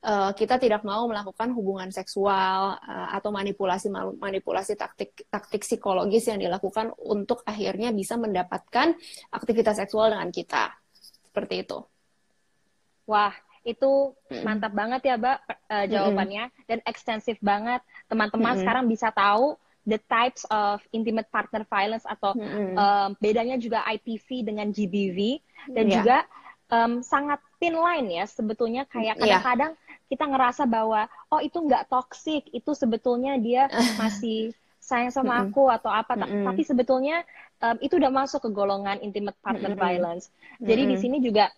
uh, 0.06 0.30
kita 0.30 0.62
tidak 0.62 0.87
mau 0.87 1.11
melakukan 1.11 1.50
hubungan 1.50 1.90
seksual 1.90 2.78
uh, 2.78 3.08
atau 3.11 3.35
manipulasi 3.35 3.90
manipulasi 3.90 4.78
taktik 4.78 5.26
taktik 5.26 5.66
psikologis 5.66 6.30
yang 6.30 6.38
dilakukan 6.38 6.94
untuk 7.02 7.42
akhirnya 7.42 7.90
bisa 7.90 8.14
mendapatkan 8.14 8.94
aktivitas 9.35 9.82
seksual 9.82 10.14
dengan 10.14 10.30
kita. 10.30 10.70
Seperti 11.26 11.66
itu. 11.66 11.82
Wah, 13.11 13.35
itu 13.66 14.14
mantap 14.46 14.70
banget 14.70 15.02
ya, 15.02 15.14
Mbak, 15.18 15.38
uh, 15.50 15.87
jawabannya 15.90 16.44
mm 16.46 16.52
-hmm. 16.54 16.66
dan 16.70 16.78
ekstensif 16.87 17.42
banget. 17.42 17.82
Teman-teman 18.06 18.38
mm 18.38 18.50
-hmm. 18.54 18.62
sekarang 18.62 18.85
bisa 18.87 19.11
tahu 19.11 19.58
the 19.87 20.02
types 20.11 20.43
of 20.50 20.83
intimate 20.90 21.31
partner 21.31 21.62
violence 21.71 22.02
atau 22.05 22.35
mm-hmm. 22.35 22.75
um, 22.75 23.09
bedanya 23.23 23.57
juga 23.57 23.87
IPV 23.87 24.43
dengan 24.43 24.75
GBV 24.75 25.38
dan 25.73 25.87
yeah. 25.87 25.95
juga 25.95 26.16
um, 26.75 27.00
sangat 27.00 27.38
thin 27.62 27.78
line 27.78 28.21
ya 28.21 28.26
sebetulnya 28.26 28.85
kayak 28.90 29.16
iya. 29.16 29.23
kadang-kadang 29.23 29.73
yeah. 29.78 30.11
kita 30.11 30.25
ngerasa 30.26 30.62
bahwa 30.66 31.07
oh 31.31 31.40
itu 31.40 31.57
nggak 31.62 31.87
toxic 31.87 32.50
itu 32.50 32.71
sebetulnya 32.75 33.38
dia 33.38 33.71
masih 34.02 34.52
sayang 34.83 35.11
sama 35.11 35.38
mm-hmm. 35.38 35.50
aku 35.55 35.62
atau 35.71 35.90
apa 35.90 36.14
mm-hmm. 36.19 36.45
tapi 36.47 36.62
sebetulnya 36.66 37.23
um, 37.62 37.78
itu 37.78 37.99
udah 37.99 38.11
masuk 38.11 38.43
ke 38.47 38.50
golongan 38.50 38.99
intimate 39.02 39.38
partner 39.43 39.75
mm-hmm. 39.75 39.87
violence 39.87 40.31
jadi 40.59 40.87
mm-hmm. 40.87 40.99
di 40.99 41.02
sini 41.02 41.16
juga 41.23 41.50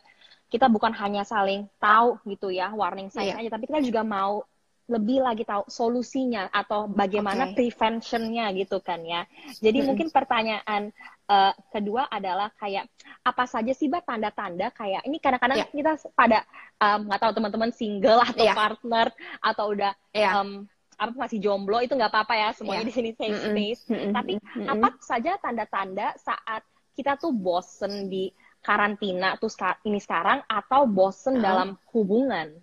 kita 0.48 0.64
bukan 0.72 0.96
hanya 0.96 1.28
saling 1.28 1.68
tahu 1.76 2.16
gitu 2.24 2.48
ya 2.48 2.72
warning 2.72 3.12
sign 3.12 3.32
yeah. 3.32 3.40
aja 3.40 3.56
tapi 3.56 3.68
kita 3.68 3.84
juga 3.84 4.00
mau 4.00 4.44
lebih 4.88 5.20
lagi 5.20 5.44
tahu 5.44 5.68
solusinya 5.68 6.48
atau 6.48 6.88
bagaimana 6.88 7.52
okay. 7.52 7.68
preventionnya 7.68 8.48
gitu 8.56 8.80
kan 8.80 9.04
ya. 9.04 9.28
Jadi 9.60 9.84
hmm. 9.84 9.86
mungkin 9.92 10.08
pertanyaan 10.08 10.88
uh, 11.28 11.52
kedua 11.68 12.08
adalah 12.08 12.48
kayak 12.56 12.88
apa 13.20 13.44
saja 13.44 13.76
sih 13.76 13.92
mbak 13.92 14.08
tanda-tanda 14.08 14.72
kayak 14.72 15.04
ini 15.04 15.20
kadang-kadang 15.20 15.60
yeah. 15.60 15.68
kita 15.68 15.92
pada 16.16 16.48
nggak 16.80 17.20
um, 17.20 17.22
tahu 17.22 17.32
teman-teman 17.36 17.70
single 17.76 18.20
atau 18.32 18.44
yeah. 18.48 18.56
partner 18.56 19.06
atau 19.44 19.64
udah 19.76 19.92
yeah. 20.16 20.40
um, 20.40 20.64
apa 20.98 21.14
masih 21.14 21.38
jomblo 21.38 21.78
itu 21.84 21.94
nggak 21.94 22.10
apa-apa 22.10 22.34
ya 22.34 22.48
semuanya 22.56 22.82
yeah. 22.82 22.88
di 22.88 22.94
sini 22.96 23.10
safe 23.12 23.36
mm 23.36 23.38
-mm. 23.38 23.48
space. 23.52 23.82
Mm 23.92 23.92
-mm. 24.00 24.12
Tapi 24.16 24.32
mm 24.40 24.48
-mm. 24.56 24.72
apa 24.72 24.88
saja 25.04 25.32
tanda-tanda 25.36 26.16
saat 26.16 26.64
kita 26.96 27.20
tuh 27.20 27.36
bosen 27.36 28.08
di 28.08 28.32
karantina 28.64 29.36
tuh 29.36 29.52
ini 29.84 30.00
sekarang 30.00 30.42
atau 30.48 30.88
bosen 30.88 31.38
uh. 31.38 31.42
dalam 31.44 31.68
hubungan? 31.92 32.56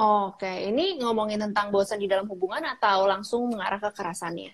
Oke, 0.00 0.48
ini 0.72 0.96
ngomongin 0.96 1.36
tentang 1.36 1.68
bosan 1.68 2.00
di 2.00 2.08
dalam 2.08 2.24
hubungan 2.24 2.64
atau 2.64 3.04
langsung 3.04 3.52
mengarah 3.52 3.76
ke 3.76 3.92
kekerasannya? 3.92 4.52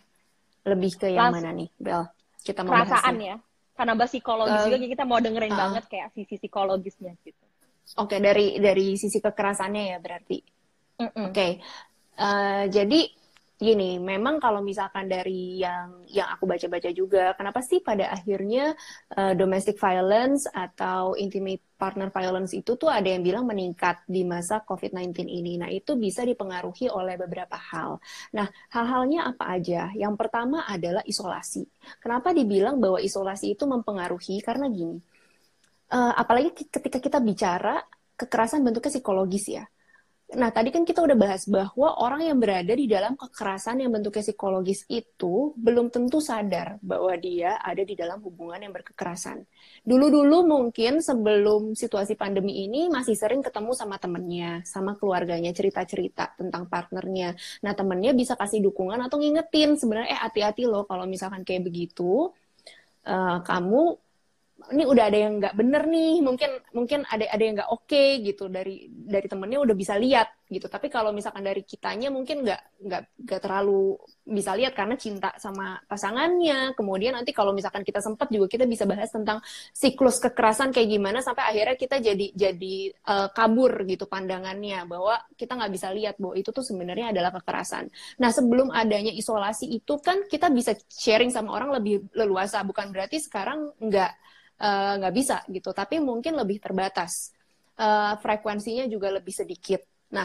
Lebih 0.67 0.93
ke 0.99 1.07
yang 1.15 1.31
Langs 1.31 1.38
mana 1.38 1.50
nih, 1.55 1.69
Bel? 1.79 2.03
Kita 2.43 2.67
mau 2.67 2.75
Perasaan 2.75 3.15
ya. 3.23 3.37
Karena 3.79 3.93
bahas 3.95 4.11
psikologis 4.11 4.59
uh, 4.59 4.67
juga 4.67 4.87
kita 4.91 5.05
mau 5.07 5.23
dengerin 5.23 5.55
uh, 5.55 5.59
banget 5.59 5.85
kayak 5.87 6.09
sisi 6.19 6.35
psikologisnya 6.41 7.15
gitu. 7.23 7.45
Oke, 8.03 8.17
okay, 8.17 8.19
dari 8.19 8.59
dari 8.59 8.99
sisi 8.99 9.23
kekerasannya 9.23 9.83
ya 9.95 9.99
berarti. 10.03 10.38
Mm 10.99 11.07
-mm. 11.07 11.26
Oke. 11.31 11.31
Okay. 11.31 11.50
Uh, 12.17 12.65
jadi 12.67 13.00
gini, 13.57 13.97
memang 13.97 14.37
kalau 14.37 14.61
misalkan 14.61 15.09
dari 15.09 15.65
yang 15.65 16.05
yang 16.13 16.29
aku 16.29 16.45
baca-baca 16.45 16.93
juga, 16.93 17.33
kenapa 17.33 17.65
sih 17.65 17.81
pada 17.81 18.13
akhirnya 18.13 18.77
uh, 19.17 19.33
domestic 19.33 19.81
violence 19.81 20.45
atau 20.53 21.17
intimate 21.17 21.65
partner 21.81 22.13
violence 22.13 22.53
itu 22.53 22.77
tuh 22.77 22.93
ada 22.93 23.09
yang 23.09 23.25
bilang 23.25 23.49
meningkat 23.49 24.05
di 24.05 24.29
masa 24.29 24.61
COVID-19 24.61 25.25
ini. 25.25 25.57
Nah, 25.57 25.73
itu 25.73 25.97
bisa 25.97 26.25
dipengaruhi 26.25 26.93
oleh 26.93 27.17
beberapa 27.17 27.57
hal. 27.57 27.97
Nah, 28.37 28.49
hal-halnya 28.73 29.33
apa 29.33 29.45
aja? 29.57 29.89
Yang 29.97 30.15
pertama 30.21 30.69
adalah 30.69 31.01
isolasi. 31.09 31.65
Kenapa 32.01 32.37
dibilang 32.37 32.77
bahwa 32.77 33.01
isolasi 33.01 33.57
itu 33.57 33.65
mempengaruhi? 33.65 34.45
Karena 34.45 34.69
gini, 34.69 35.01
uh, 35.93 36.13
apalagi 36.13 36.53
ketika 36.69 37.01
kita 37.01 37.19
bicara 37.25 37.81
kekerasan 38.17 38.65
bentuknya 38.65 38.93
psikologis 38.97 39.49
ya 39.49 39.65
Nah, 40.26 40.50
tadi 40.50 40.75
kan 40.75 40.83
kita 40.83 41.06
udah 41.06 41.14
bahas 41.14 41.47
bahwa 41.47 42.02
orang 42.02 42.26
yang 42.26 42.42
berada 42.42 42.75
di 42.75 42.90
dalam 42.90 43.14
kekerasan 43.14 43.78
yang 43.78 43.95
bentuknya 43.95 44.26
psikologis 44.26 44.83
itu 44.90 45.54
belum 45.54 45.87
tentu 45.95 46.18
sadar 46.18 46.83
bahwa 46.83 47.14
dia 47.14 47.62
ada 47.62 47.87
di 47.87 47.95
dalam 47.95 48.18
hubungan 48.26 48.59
yang 48.59 48.75
berkekerasan. 48.75 49.47
Dulu-dulu 49.87 50.42
mungkin 50.42 50.99
sebelum 50.99 51.78
situasi 51.78 52.18
pandemi 52.18 52.66
ini 52.66 52.90
masih 52.90 53.14
sering 53.14 53.38
ketemu 53.38 53.71
sama 53.78 54.02
temennya, 54.02 54.66
sama 54.66 54.99
keluarganya, 54.99 55.54
cerita-cerita 55.54 56.35
tentang 56.35 56.66
partnernya. 56.66 57.38
Nah, 57.62 57.78
temennya 57.78 58.11
bisa 58.11 58.35
kasih 58.35 58.59
dukungan 58.66 58.99
atau 59.06 59.23
ngingetin 59.23 59.78
sebenarnya, 59.78 60.11
eh 60.11 60.21
hati-hati 60.26 60.66
loh 60.66 60.90
kalau 60.90 61.06
misalkan 61.06 61.47
kayak 61.47 61.71
begitu, 61.71 62.35
uh, 63.06 63.38
kamu 63.47 63.95
ini 64.73 64.85
udah 64.87 65.04
ada 65.06 65.18
yang 65.18 65.32
nggak 65.38 65.54
bener 65.54 65.82
nih 65.87 66.18
mungkin 66.25 66.50
mungkin 66.75 67.00
ada 67.06 67.25
ada 67.30 67.42
yang 67.42 67.54
nggak 67.58 67.70
oke 67.70 67.87
okay, 67.87 68.23
gitu. 68.25 68.50
Dari 68.50 68.90
dari 68.90 69.26
temennya 69.30 69.62
udah 69.62 69.76
bisa 69.76 69.94
lihat 69.99 70.28
gitu. 70.46 70.70
Tapi 70.70 70.87
kalau 70.87 71.11
misalkan 71.11 71.42
dari 71.42 71.66
kitanya 71.66 72.08
mungkin 72.11 72.46
nggak 72.46 72.87
nggak 72.87 73.02
nggak 73.26 73.40
terlalu 73.42 73.99
bisa 74.26 74.54
lihat 74.54 74.75
karena 74.75 74.94
cinta 74.94 75.35
sama 75.38 75.78
pasangannya. 75.90 76.75
Kemudian 76.78 77.18
nanti 77.18 77.35
kalau 77.35 77.50
misalkan 77.50 77.82
kita 77.82 77.99
sempat 77.99 78.30
juga 78.30 78.46
kita 78.46 78.66
bisa 78.66 78.87
bahas 78.87 79.11
tentang 79.11 79.42
siklus 79.75 80.23
kekerasan 80.23 80.70
kayak 80.70 80.88
gimana 80.90 81.18
sampai 81.23 81.46
akhirnya 81.50 81.76
kita 81.78 81.96
jadi 81.99 82.26
jadi 82.35 82.76
uh, 83.11 83.28
kabur 83.35 83.87
gitu 83.87 84.06
pandangannya 84.06 84.87
bahwa 84.87 85.18
kita 85.35 85.58
nggak 85.58 85.73
bisa 85.75 85.90
lihat 85.94 86.14
bahwa 86.18 86.35
itu 86.38 86.50
tuh 86.54 86.62
sebenarnya 86.62 87.11
adalah 87.11 87.35
kekerasan. 87.42 87.90
Nah 88.23 88.30
sebelum 88.30 88.70
adanya 88.70 89.11
isolasi 89.11 89.66
itu 89.70 89.99
kan 89.99 90.26
kita 90.30 90.50
bisa 90.54 90.75
sharing 90.90 91.30
sama 91.35 91.54
orang 91.54 91.75
lebih 91.75 92.06
leluasa. 92.14 92.62
Bukan 92.62 92.94
berarti 92.94 93.18
sekarang 93.23 93.75
nggak 93.82 94.25
nggak 94.61 95.13
uh, 95.13 95.17
bisa 95.17 95.45
gitu. 95.53 95.71
Tapi 95.77 96.01
mungkin 96.01 96.37
lebih 96.37 96.61
terbatas. 96.61 97.33
Uh, 97.77 98.17
frekuensinya 98.25 98.89
juga 98.89 99.13
lebih 99.13 99.37
sedikit. 99.37 99.85
Nah 100.17 100.25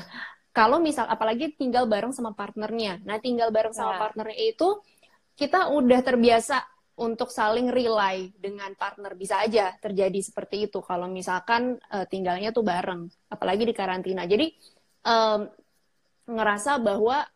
kalau 0.56 0.80
misal 0.80 1.04
apalagi 1.08 1.52
tinggal 1.52 1.84
bareng 1.84 2.16
sama 2.16 2.32
partnernya. 2.32 3.04
Nah 3.04 3.20
tinggal 3.20 3.52
bareng 3.52 3.76
sama 3.76 3.96
ya. 3.96 4.00
partnernya 4.00 4.40
itu 4.40 4.80
kita 5.36 5.68
udah 5.72 6.00
terbiasa 6.00 6.64
untuk 7.00 7.28
saling 7.28 7.68
rely 7.68 8.32
dengan 8.40 8.72
partner. 8.80 9.20
Bisa 9.20 9.44
aja 9.44 9.76
terjadi 9.84 10.20
seperti 10.24 10.72
itu. 10.72 10.80
Kalau 10.80 11.12
misalkan 11.12 11.76
uh, 11.92 12.08
tinggalnya 12.08 12.56
tuh 12.56 12.64
bareng 12.64 13.12
apalagi 13.28 13.68
di 13.68 13.76
karantina. 13.76 14.24
Jadi 14.24 14.48
um, 15.08 15.48
ngerasa 16.32 16.80
bahwa 16.80 17.28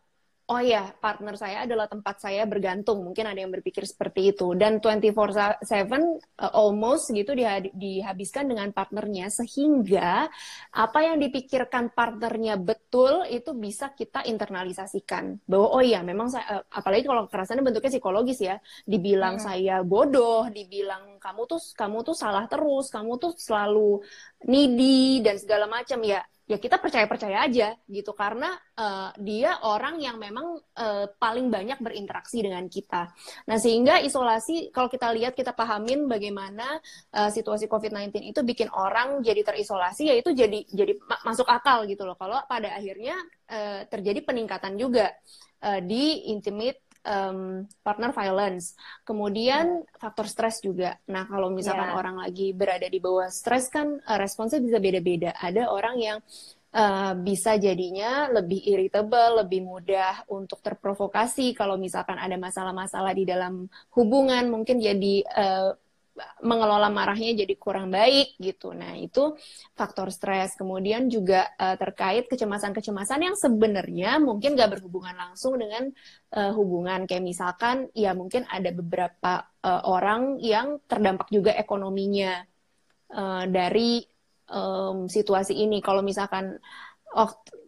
oh 0.46 0.62
ya 0.62 0.94
partner 1.02 1.34
saya 1.34 1.66
adalah 1.66 1.90
tempat 1.90 2.22
saya 2.22 2.46
bergantung. 2.46 3.02
Mungkin 3.02 3.26
ada 3.26 3.38
yang 3.42 3.50
berpikir 3.50 3.82
seperti 3.82 4.30
itu. 4.30 4.54
Dan 4.54 4.78
24/7 4.78 5.66
uh, 5.66 6.52
almost 6.54 7.10
gitu 7.10 7.34
dihabiskan 7.74 8.46
dengan 8.46 8.70
partnernya. 8.70 9.26
Sehingga 9.26 10.30
apa 10.70 10.98
yang 11.02 11.18
dipikirkan 11.18 11.90
partnernya 11.90 12.62
betul 12.62 13.26
itu 13.26 13.50
bisa 13.58 13.90
kita 13.90 14.22
internalisasikan. 14.22 15.42
Bahwa 15.50 15.66
oh 15.74 15.82
iya 15.82 16.06
memang 16.06 16.30
saya 16.30 16.62
uh, 16.62 16.64
apalagi 16.70 17.10
kalau 17.10 17.26
kekerasannya 17.26 17.66
bentuknya 17.66 17.92
psikologis 17.98 18.38
ya. 18.38 18.56
Dibilang 18.86 19.42
hmm. 19.42 19.44
saya 19.44 19.82
bodoh 19.82 20.46
dibilang 20.46 21.18
kamu 21.18 21.42
tuh 21.50 21.60
kamu 21.74 22.06
tuh 22.06 22.14
salah 22.14 22.46
terus 22.46 22.86
kamu 22.94 23.18
tuh 23.18 23.34
selalu 23.34 23.98
needy 24.46 25.26
dan 25.26 25.42
segala 25.42 25.66
macam. 25.66 25.98
Ya 26.06 26.22
ya 26.46 26.62
kita 26.62 26.78
percaya 26.78 27.10
percaya 27.10 27.42
aja 27.42 27.74
gitu 27.90 28.14
karena 28.14 28.54
uh, 28.78 29.10
dia 29.18 29.58
orang 29.66 29.98
yang 29.98 30.14
memang 30.14 30.62
uh, 30.78 31.10
paling 31.18 31.50
banyak 31.50 31.82
berinteraksi 31.82 32.38
dengan 32.38 32.70
kita. 32.70 33.10
Nah 33.50 33.58
sehingga 33.58 33.98
isolasi 33.98 34.70
kalau 34.70 34.86
kita 34.86 35.10
lihat 35.10 35.34
kita 35.34 35.50
pahamin 35.50 36.06
bagaimana 36.06 36.78
uh, 37.18 37.30
situasi 37.34 37.66
COVID-19 37.66 38.30
itu 38.30 38.40
bikin 38.46 38.70
orang 38.70 39.26
jadi 39.26 39.42
terisolasi 39.42 40.06
ya 40.06 40.14
itu 40.14 40.30
jadi 40.30 40.62
jadi 40.70 40.94
masuk 41.26 41.50
akal 41.50 41.82
gitu 41.90 42.06
loh. 42.06 42.14
Kalau 42.14 42.38
pada 42.46 42.78
akhirnya 42.78 43.18
uh, 43.50 43.82
terjadi 43.90 44.22
peningkatan 44.22 44.78
juga 44.78 45.10
uh, 45.66 45.82
di 45.82 46.30
intimate 46.30 46.85
um, 47.06 47.64
partner 47.86 48.10
violence. 48.10 48.74
Kemudian 49.06 49.86
hmm. 49.86 49.96
faktor 49.96 50.26
stres 50.26 50.58
juga. 50.60 50.98
Nah, 51.06 51.24
kalau 51.30 51.54
misalkan 51.54 51.94
yeah. 51.94 51.98
orang 51.98 52.16
lagi 52.18 52.50
berada 52.50 52.90
di 52.90 52.98
bawah 52.98 53.30
stres 53.30 53.70
kan 53.70 54.02
uh, 54.02 54.18
responsnya 54.18 54.58
bisa 54.58 54.82
beda-beda. 54.82 55.30
Ada 55.38 55.70
orang 55.70 55.96
yang 56.02 56.18
uh, 56.74 57.14
bisa 57.16 57.56
jadinya 57.56 58.28
lebih 58.28 58.60
irritable, 58.66 59.46
lebih 59.46 59.62
mudah 59.62 60.26
untuk 60.28 60.60
terprovokasi. 60.60 61.54
Kalau 61.54 61.78
misalkan 61.78 62.18
ada 62.18 62.34
masalah-masalah 62.36 63.14
di 63.14 63.24
dalam 63.24 63.70
hubungan, 63.94 64.50
mungkin 64.50 64.82
jadi 64.82 65.22
uh, 65.24 65.70
mengelola 66.40 66.88
marahnya 66.88 67.44
jadi 67.44 67.54
kurang 67.60 67.92
baik 67.92 68.40
gitu. 68.40 68.72
Nah, 68.72 68.96
itu 68.96 69.36
faktor 69.76 70.08
stres. 70.08 70.56
Kemudian 70.56 71.12
juga 71.12 71.48
uh, 71.60 71.76
terkait 71.76 72.24
kecemasan-kecemasan 72.26 73.20
yang 73.20 73.36
sebenarnya 73.36 74.16
mungkin 74.16 74.56
gak 74.56 74.80
berhubungan 74.80 75.12
langsung 75.16 75.60
dengan 75.60 75.92
uh, 76.32 76.52
hubungan. 76.56 77.04
Kayak 77.04 77.24
misalkan 77.24 77.92
ya 77.92 78.16
mungkin 78.16 78.48
ada 78.48 78.72
beberapa 78.72 79.44
uh, 79.60 79.82
orang 79.84 80.40
yang 80.40 80.80
terdampak 80.88 81.28
juga 81.28 81.52
ekonominya 81.52 82.44
uh, 83.12 83.44
dari 83.44 84.00
um, 84.50 85.06
situasi 85.06 85.52
ini. 85.52 85.84
Kalau 85.84 86.00
misalkan 86.00 86.56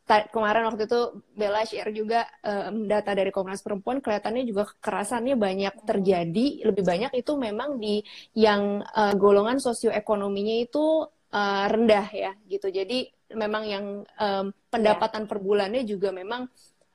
kemarin 0.09 0.64
waktu 0.64 0.88
itu 0.88 1.01
Bella 1.37 1.62
share 1.68 1.92
juga 1.92 2.25
um, 2.40 2.88
data 2.88 3.12
dari 3.12 3.29
Komnas 3.29 3.61
Perempuan 3.61 4.01
kelihatannya 4.01 4.49
juga 4.49 4.64
kekerasannya 4.73 5.37
banyak 5.37 5.75
terjadi 5.85 6.47
lebih 6.64 6.85
banyak 6.85 7.12
itu 7.12 7.33
memang 7.37 7.77
di 7.77 8.01
yang 8.33 8.81
uh, 8.83 9.12
golongan 9.14 9.61
sosioekonominya 9.61 10.57
itu 10.64 11.05
uh, 11.33 11.64
rendah 11.68 12.09
ya 12.11 12.33
gitu 12.49 12.73
jadi 12.73 13.09
memang 13.37 13.64
yang 13.68 13.85
um, 14.16 14.47
pendapatan 14.73 15.25
yeah. 15.25 15.29
per 15.29 15.38
bulannya 15.44 15.83
juga 15.85 16.09
memang 16.09 16.49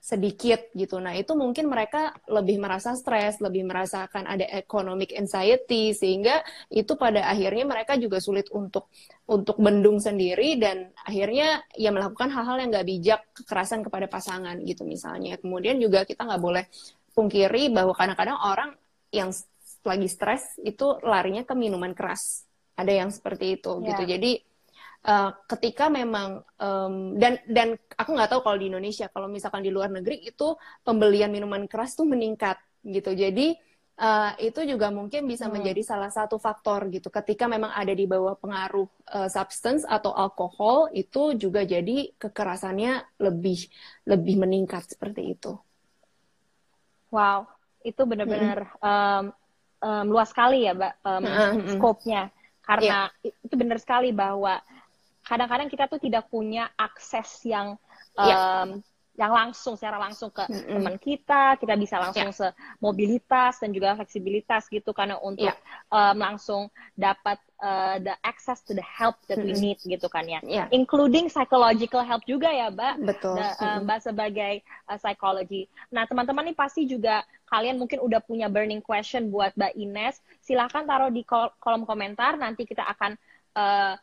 sedikit 0.03 0.67
gitu. 0.75 0.99
Nah, 0.99 1.15
itu 1.15 1.31
mungkin 1.31 1.71
mereka 1.71 2.11
lebih 2.27 2.59
merasa 2.59 2.91
stres, 2.91 3.39
lebih 3.39 3.63
merasakan 3.63 4.27
ada 4.27 4.43
economic 4.51 5.15
anxiety 5.15 5.95
sehingga 5.95 6.43
itu 6.67 6.99
pada 6.99 7.23
akhirnya 7.31 7.63
mereka 7.63 7.95
juga 7.95 8.19
sulit 8.19 8.51
untuk 8.51 8.91
untuk 9.31 9.55
bendung 9.55 10.03
sendiri 10.03 10.59
dan 10.59 10.91
akhirnya 11.07 11.63
ya 11.79 11.95
melakukan 11.95 12.35
hal-hal 12.35 12.59
yang 12.59 12.69
nggak 12.75 12.87
bijak 12.91 13.21
kekerasan 13.31 13.79
kepada 13.79 14.11
pasangan 14.11 14.59
gitu 14.67 14.83
misalnya. 14.83 15.39
Kemudian 15.39 15.79
juga 15.79 16.03
kita 16.03 16.27
nggak 16.27 16.43
boleh 16.43 16.67
pungkiri 17.15 17.71
bahwa 17.71 17.95
kadang-kadang 17.95 18.35
orang 18.43 18.75
yang 19.15 19.31
lagi 19.87 20.07
stres 20.11 20.59
itu 20.67 20.99
larinya 20.99 21.47
ke 21.47 21.55
minuman 21.55 21.95
keras. 21.95 22.43
Ada 22.75 22.91
yang 22.91 23.07
seperti 23.07 23.55
itu 23.55 23.71
yeah. 23.79 23.87
gitu. 23.95 24.03
Jadi 24.03 24.31
uh, 25.07 25.31
ketika 25.47 25.91
memang 25.91 26.41
um, 26.57 27.15
dan 27.19 27.39
dan 27.47 27.75
aku 27.95 28.15
nggak 28.15 28.31
tahu 28.31 28.41
kalau 28.43 28.57
di 28.57 28.71
Indonesia 28.71 29.07
kalau 29.11 29.27
misalkan 29.27 29.63
di 29.63 29.71
luar 29.71 29.91
negeri 29.91 30.23
itu 30.23 30.55
pembelian 30.81 31.29
minuman 31.29 31.67
keras 31.67 31.95
tuh 31.95 32.07
meningkat 32.07 32.57
gitu 32.83 33.15
jadi 33.15 33.55
uh, 33.99 34.31
itu 34.39 34.63
juga 34.67 34.89
mungkin 34.89 35.27
bisa 35.27 35.47
hmm. 35.47 35.53
menjadi 35.59 35.81
salah 35.83 36.11
satu 36.11 36.39
faktor 36.39 36.87
gitu 36.89 37.11
ketika 37.11 37.45
memang 37.45 37.71
ada 37.75 37.91
di 37.91 38.07
bawah 38.07 38.35
pengaruh 38.39 38.87
uh, 39.11 39.29
substance 39.29 39.83
atau 39.87 40.15
alkohol 40.15 40.89
itu 40.95 41.35
juga 41.37 41.63
jadi 41.67 42.11
kekerasannya 42.17 43.19
lebih 43.21 43.67
lebih 44.07 44.35
meningkat 44.39 44.87
seperti 44.87 45.35
itu 45.35 45.55
wow 47.11 47.45
itu 47.83 48.01
benar-benar 48.07 48.79
hmm. 48.79 48.83
um, 48.83 49.25
um, 49.83 50.05
luas 50.07 50.31
sekali 50.31 50.63
ya 50.63 50.73
mbak 50.73 50.93
um, 51.03 51.23
hmm. 51.23 51.71
scope-nya 51.77 52.31
karena 52.63 53.11
yeah. 53.19 53.35
itu 53.43 53.55
benar 53.59 53.75
sekali 53.75 54.15
bahwa 54.15 54.63
kadang-kadang 55.23 55.71
kita 55.71 55.87
tuh 55.87 55.99
tidak 55.99 56.27
punya 56.27 56.67
akses 56.75 57.47
yang 57.47 57.79
um, 58.19 58.27
yeah. 58.27 58.65
yang 59.13 59.29
langsung 59.29 59.77
secara 59.77 60.01
langsung 60.01 60.33
ke 60.33 60.41
mm 60.49 60.53
-hmm. 60.57 60.73
teman 60.73 60.97
kita, 60.97 61.43
kita 61.61 61.77
bisa 61.77 62.01
langsung 62.01 62.33
yeah. 62.33 62.53
mobilitas 62.81 63.61
dan 63.61 63.69
juga 63.69 63.93
fleksibilitas 63.93 64.65
gitu 64.73 64.89
karena 64.89 65.21
untuk 65.21 65.53
yeah. 65.53 65.93
um, 65.93 66.17
langsung 66.17 66.61
dapat 66.97 67.37
uh, 67.61 68.01
the 68.01 68.13
access 68.25 68.65
to 68.65 68.73
the 68.73 68.81
help 68.81 69.21
that 69.29 69.37
mm 69.37 69.45
-hmm. 69.45 69.53
we 69.53 69.61
need 69.61 69.79
gitu 69.85 70.09
kan 70.09 70.25
ya, 70.25 70.41
yeah. 70.43 70.65
including 70.73 71.29
psychological 71.29 72.01
help 72.01 72.25
juga 72.25 72.49
ya, 72.49 72.73
Mbak. 72.73 72.93
Betul. 73.05 73.37
The, 73.37 73.47
uh, 73.61 73.79
Mbak 73.85 73.99
sebagai 74.01 74.53
uh, 74.89 74.97
psychology. 74.97 75.69
Nah 75.93 76.09
teman-teman 76.09 76.49
nih 76.49 76.57
pasti 76.57 76.89
juga 76.89 77.21
kalian 77.53 77.77
mungkin 77.77 78.01
udah 78.01 78.17
punya 78.25 78.49
burning 78.49 78.81
question 78.81 79.29
buat 79.29 79.53
Mbak 79.53 79.73
Ines, 79.77 80.25
silahkan 80.41 80.89
taruh 80.89 81.13
di 81.13 81.21
kol 81.21 81.53
kolom 81.61 81.85
komentar 81.85 82.33
nanti 82.33 82.65
kita 82.65 82.81
akan 82.81 83.13
uh, 83.53 83.93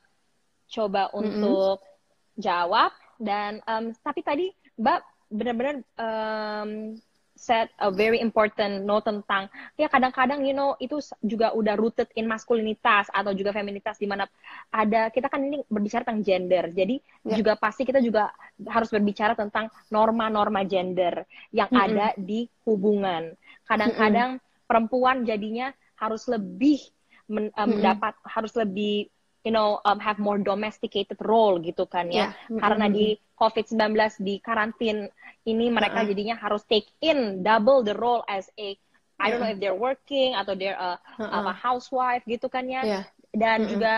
coba 0.70 1.11
untuk 1.12 1.83
mm 1.83 1.85
-hmm. 1.85 2.40
jawab 2.40 2.90
dan 3.20 3.61
um, 3.68 3.92
tapi 4.00 4.22
tadi 4.24 4.46
Mbak 4.80 5.00
benar-benar 5.30 5.76
um, 6.00 6.96
set 7.40 7.72
a 7.80 7.88
very 7.88 8.20
important 8.20 8.85
note 8.85 9.09
tentang 9.09 9.48
ya 9.80 9.88
kadang-kadang 9.88 10.44
you 10.44 10.52
know 10.52 10.76
itu 10.76 11.00
juga 11.24 11.56
udah 11.56 11.72
rooted 11.72 12.12
in 12.20 12.28
maskulinitas 12.28 13.09
atau 13.09 13.33
juga 13.33 13.56
feminitas 13.56 13.96
di 13.96 14.04
mana 14.04 14.28
ada 14.68 15.09
kita 15.09 15.33
kan 15.33 15.40
ini 15.40 15.64
berbicara 15.64 16.04
tentang 16.04 16.20
gender 16.20 16.68
jadi 16.68 17.00
yeah. 17.00 17.40
juga 17.40 17.56
pasti 17.56 17.88
kita 17.88 18.04
juga 18.04 18.28
harus 18.68 18.92
berbicara 18.92 19.33
tentang 19.33 19.72
norma-norma 19.88 20.68
gender 20.68 21.24
yang 21.48 21.72
mm 21.72 21.80
-hmm. 21.80 21.87
ada 21.88 22.06
di 22.20 22.44
hubungan 22.68 23.33
kadang-kadang 23.64 24.37
mm 24.37 24.40
-hmm. 24.44 24.66
perempuan 24.68 25.24
jadinya 25.24 25.72
harus 25.96 26.28
lebih 26.28 26.85
men, 27.24 27.48
mm 27.48 27.56
-hmm. 27.56 27.66
mendapat 27.72 28.20
harus 28.28 28.52
lebih 28.52 29.09
you 29.44 29.53
know 29.53 29.81
um, 29.85 29.98
have 29.98 30.20
more 30.20 30.37
domesticated 30.37 31.16
role 31.24 31.57
gitu 31.61 31.88
kan 31.88 32.12
ya 32.12 32.29
yeah. 32.29 32.31
mm-hmm. 32.48 32.61
karena 32.61 32.87
di 32.92 33.16
COVID-19 33.40 34.20
di 34.20 34.35
karantin 34.44 35.09
ini 35.48 35.72
mereka 35.72 36.05
uh-uh. 36.05 36.09
jadinya 36.12 36.37
harus 36.37 36.61
take 36.68 36.88
in 37.00 37.40
double 37.40 37.81
the 37.81 37.96
role 37.96 38.20
as 38.29 38.53
a 38.61 38.76
I 39.20 39.29
don't 39.29 39.44
know 39.44 39.53
if 39.53 39.61
they're 39.61 39.76
working 39.76 40.33
atau 40.33 40.57
they're 40.57 40.76
a, 40.76 40.96
uh-uh. 41.20 41.53
a 41.53 41.55
housewife 41.57 42.24
gitu 42.29 42.48
kan 42.53 42.68
ya 42.68 42.83
yeah. 42.85 43.05
dan 43.33 43.64
mm-hmm. 43.64 43.72
juga 43.76 43.94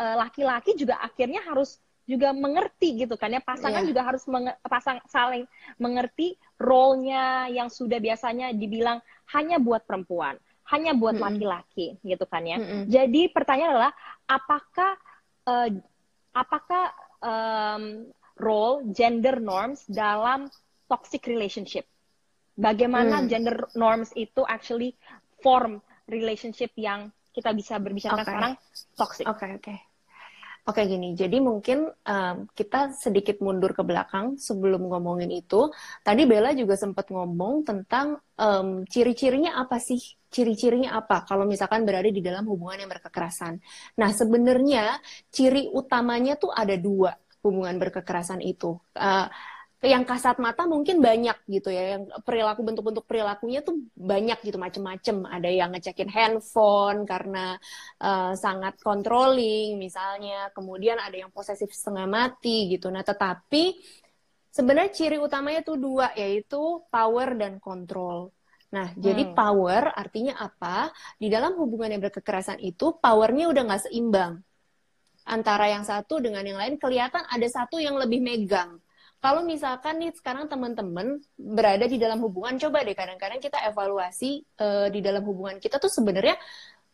uh, 0.00 0.16
laki-laki 0.20 0.76
juga 0.76 1.00
akhirnya 1.00 1.44
harus 1.44 1.80
juga 2.06 2.30
mengerti 2.30 3.02
gitu 3.02 3.18
kan 3.18 3.34
ya 3.34 3.42
pasangan 3.42 3.82
yeah. 3.82 3.90
juga 3.90 4.02
harus 4.06 4.22
menge- 4.30 4.56
pasang 4.62 5.02
saling 5.10 5.44
mengerti 5.76 6.38
role-nya 6.56 7.50
yang 7.50 7.66
sudah 7.66 7.98
biasanya 7.98 8.54
dibilang 8.54 9.02
hanya 9.34 9.58
buat 9.58 9.82
perempuan 9.84 10.38
hanya 10.72 10.92
buat 10.98 11.16
laki-laki 11.16 11.94
mm 11.94 11.96
-hmm. 12.00 12.08
gitu 12.10 12.24
kan 12.26 12.42
ya. 12.42 12.58
Mm 12.58 12.66
-hmm. 12.66 12.82
Jadi 12.90 13.22
pertanyaan 13.30 13.72
adalah 13.78 13.92
apakah 14.26 14.92
uh, 15.46 15.68
apakah 16.34 16.84
um, 17.22 17.84
role 18.36 18.90
gender 18.92 19.38
norms 19.38 19.86
dalam 19.86 20.50
toxic 20.90 21.24
relationship? 21.30 21.86
Bagaimana 22.56 23.24
mm. 23.24 23.26
gender 23.28 23.56
norms 23.76 24.10
itu 24.16 24.42
actually 24.48 24.96
form 25.44 25.78
relationship 26.08 26.72
yang 26.74 27.12
kita 27.36 27.52
bisa 27.52 27.76
berbicara 27.76 28.20
okay. 28.20 28.26
sekarang 28.26 28.52
toxic? 28.96 29.24
Oke 29.28 29.36
okay, 29.36 29.50
oke. 29.56 29.64
Okay. 29.64 29.78
Oke 30.66 30.82
gini, 30.82 31.14
jadi 31.14 31.38
mungkin 31.38 31.86
um, 31.86 32.36
kita 32.50 32.90
sedikit 32.90 33.38
mundur 33.38 33.70
ke 33.70 33.86
belakang 33.86 34.34
sebelum 34.34 34.90
ngomongin 34.90 35.30
itu. 35.30 35.70
Tadi 36.02 36.26
Bella 36.26 36.50
juga 36.58 36.74
sempat 36.74 37.06
ngomong 37.06 37.62
tentang 37.62 38.18
um, 38.34 38.82
ciri-cirinya 38.82 39.62
apa 39.62 39.78
sih? 39.78 40.02
Ciri-cirinya 40.36 41.00
apa 41.00 41.24
kalau 41.24 41.48
misalkan 41.48 41.88
berada 41.88 42.12
di 42.12 42.20
dalam 42.20 42.44
hubungan 42.44 42.84
yang 42.84 42.92
berkekerasan? 42.92 43.56
Nah 43.96 44.12
sebenarnya 44.12 45.00
ciri 45.32 45.72
utamanya 45.72 46.36
tuh 46.36 46.52
ada 46.52 46.76
dua 46.76 47.16
hubungan 47.40 47.80
berkekerasan 47.80 48.44
itu. 48.44 48.76
Uh, 48.92 49.32
yang 49.84 50.08
kasat 50.08 50.40
mata 50.40 50.64
mungkin 50.64 51.04
banyak 51.04 51.36
gitu 51.52 51.68
ya 51.68 51.96
yang 51.96 52.08
perilaku 52.24 52.64
bentuk-bentuk 52.64 53.04
perilakunya 53.04 53.60
tuh 53.60 53.76
banyak 53.92 54.40
gitu 54.42 54.56
macem-macem 54.56 55.28
ada 55.28 55.46
yang 55.52 55.68
ngecekin 55.76 56.08
handphone 56.08 57.04
karena 57.04 57.60
uh, 58.00 58.32
sangat 58.34 58.80
controlling 58.80 59.76
misalnya 59.76 60.48
kemudian 60.56 60.96
ada 60.96 61.14
yang 61.20 61.30
posesif 61.30 61.70
setengah 61.70 62.08
mati 62.08 62.72
gitu 62.72 62.88
nah 62.88 63.04
tetapi 63.04 63.76
sebenarnya 64.48 64.90
ciri 64.96 65.20
utamanya 65.20 65.60
tuh 65.60 65.76
dua 65.76 66.08
yaitu 66.16 66.80
power 66.88 67.36
dan 67.36 67.60
control 67.60 68.32
Nah, 68.72 68.90
hmm. 68.92 68.98
jadi 68.98 69.22
power 69.34 69.94
artinya 69.94 70.34
apa? 70.38 70.90
Di 71.18 71.30
dalam 71.30 71.54
hubungan 71.60 71.92
yang 71.92 72.02
berkekerasan 72.02 72.58
itu, 72.62 72.98
powernya 72.98 73.50
udah 73.50 73.62
nggak 73.66 73.82
seimbang. 73.90 74.42
Antara 75.26 75.70
yang 75.70 75.82
satu 75.82 76.22
dengan 76.22 76.42
yang 76.46 76.58
lain, 76.58 76.78
kelihatan 76.78 77.22
ada 77.26 77.46
satu 77.50 77.82
yang 77.82 77.98
lebih 77.98 78.22
megang 78.22 78.78
kalau 79.26 79.42
misalkan 79.42 79.98
nih 79.98 80.12
sekarang 80.12 80.46
teman-teman 80.46 81.18
berada 81.34 81.88
di 81.88 81.96
dalam 81.96 82.20
hubungan, 82.20 82.60
coba 82.60 82.84
deh 82.84 82.94
kadang-kadang 82.94 83.40
kita 83.40 83.58
evaluasi 83.66 84.44
uh, 84.60 84.86
di 84.92 85.00
dalam 85.00 85.24
hubungan 85.24 85.56
kita 85.56 85.80
tuh 85.80 85.88
sebenarnya 85.88 86.36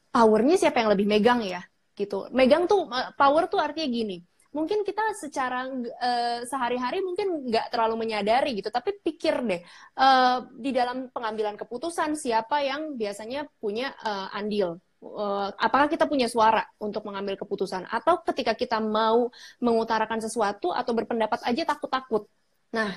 powernya 0.08 0.56
siapa 0.56 0.80
yang 0.80 0.90
lebih 0.96 1.04
megang 1.04 1.42
ya, 1.42 1.61
gitu. 1.98 2.30
Megang 2.30 2.70
tuh 2.70 2.87
power 3.18 3.50
tuh 3.50 3.58
artinya 3.58 3.88
gini. 3.90 4.24
Mungkin 4.52 4.84
kita 4.84 5.16
secara 5.16 5.64
uh, 5.68 6.40
sehari-hari 6.44 7.00
mungkin 7.00 7.48
nggak 7.48 7.72
terlalu 7.72 8.04
menyadari 8.04 8.52
gitu, 8.56 8.68
tapi 8.68 8.96
pikir 9.00 9.40
deh 9.48 9.60
uh, 9.96 10.44
di 10.52 10.70
dalam 10.76 11.08
pengambilan 11.08 11.56
keputusan 11.56 12.14
siapa 12.14 12.60
yang 12.60 12.94
biasanya 13.00 13.48
punya 13.56 13.96
uh, 14.04 14.28
andil 14.36 14.76
uh, 15.02 15.50
apakah 15.58 15.90
kita 15.90 16.06
punya 16.06 16.30
suara 16.30 16.62
untuk 16.78 17.02
mengambil 17.02 17.34
keputusan 17.34 17.90
atau 17.90 18.22
ketika 18.22 18.54
kita 18.54 18.78
mau 18.78 19.28
mengutarakan 19.58 20.22
sesuatu 20.22 20.70
atau 20.70 20.92
berpendapat 20.94 21.42
aja 21.42 21.62
takut-takut. 21.66 22.30
Nah, 22.72 22.94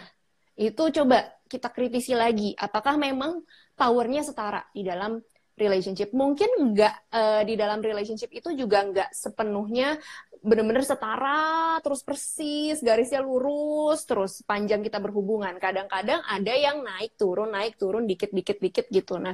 itu 0.56 0.84
coba 1.02 1.36
kita 1.46 1.68
kritisi 1.70 2.16
lagi 2.16 2.56
apakah 2.56 2.96
memang 2.96 3.44
powernya 3.76 4.24
setara 4.24 4.64
di 4.72 4.86
dalam 4.88 5.20
relationship. 5.56 6.12
Mungkin 6.12 6.48
enggak 6.60 6.96
uh, 7.12 7.42
di 7.48 7.56
dalam 7.56 7.80
relationship 7.80 8.32
itu 8.32 8.52
juga 8.56 8.84
enggak 8.84 9.10
sepenuhnya 9.12 10.00
benar-benar 10.46 10.86
setara, 10.86 11.82
terus 11.82 12.06
persis, 12.06 12.78
garisnya 12.86 13.18
lurus, 13.26 14.06
terus 14.06 14.46
panjang 14.46 14.86
kita 14.86 15.02
berhubungan. 15.02 15.58
Kadang-kadang 15.58 16.22
ada 16.22 16.54
yang 16.54 16.86
naik 16.86 17.18
turun, 17.18 17.50
naik 17.50 17.82
turun, 17.82 18.06
dikit-dikit 18.06 18.62
dikit 18.62 18.86
gitu. 18.94 19.18
Nah, 19.18 19.34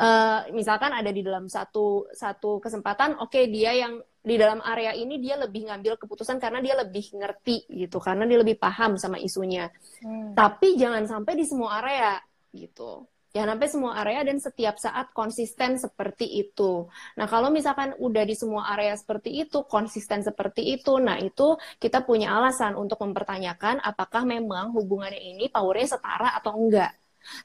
uh, 0.00 0.40
misalkan 0.50 0.90
ada 0.90 1.12
di 1.12 1.22
dalam 1.22 1.46
satu 1.46 2.10
satu 2.10 2.58
kesempatan 2.58 3.20
oke 3.20 3.30
okay, 3.30 3.46
dia 3.52 3.76
yang 3.76 4.00
di 4.20 4.36
dalam 4.36 4.60
area 4.60 4.92
ini 4.92 5.16
dia 5.16 5.40
lebih 5.40 5.72
ngambil 5.72 5.96
keputusan 5.96 6.36
karena 6.36 6.60
dia 6.60 6.76
lebih 6.76 7.08
ngerti 7.16 7.64
gitu 7.72 7.96
karena 7.96 8.28
dia 8.28 8.38
lebih 8.44 8.60
paham 8.60 9.00
sama 9.00 9.16
isunya 9.16 9.72
hmm. 10.04 10.36
tapi 10.36 10.76
jangan 10.76 11.08
sampai 11.08 11.32
di 11.40 11.44
semua 11.48 11.80
area 11.80 12.20
gitu 12.52 13.08
jangan 13.30 13.56
sampai 13.56 13.68
semua 13.70 13.92
area 14.02 14.20
dan 14.26 14.38
setiap 14.42 14.76
saat 14.78 15.10
konsisten 15.14 15.78
seperti 15.78 16.26
itu. 16.42 16.86
Nah, 17.18 17.26
kalau 17.30 17.48
misalkan 17.50 17.94
udah 17.98 18.24
di 18.26 18.34
semua 18.34 18.70
area 18.74 18.94
seperti 18.94 19.46
itu, 19.46 19.62
konsisten 19.66 20.22
seperti 20.26 20.78
itu, 20.78 20.98
nah 20.98 21.16
itu 21.18 21.54
kita 21.78 22.02
punya 22.02 22.34
alasan 22.36 22.74
untuk 22.74 22.98
mempertanyakan 23.02 23.78
apakah 23.82 24.22
memang 24.26 24.74
hubungannya 24.74 25.20
ini 25.20 25.46
powernya 25.48 25.98
setara 25.98 26.34
atau 26.38 26.58
enggak. 26.58 26.92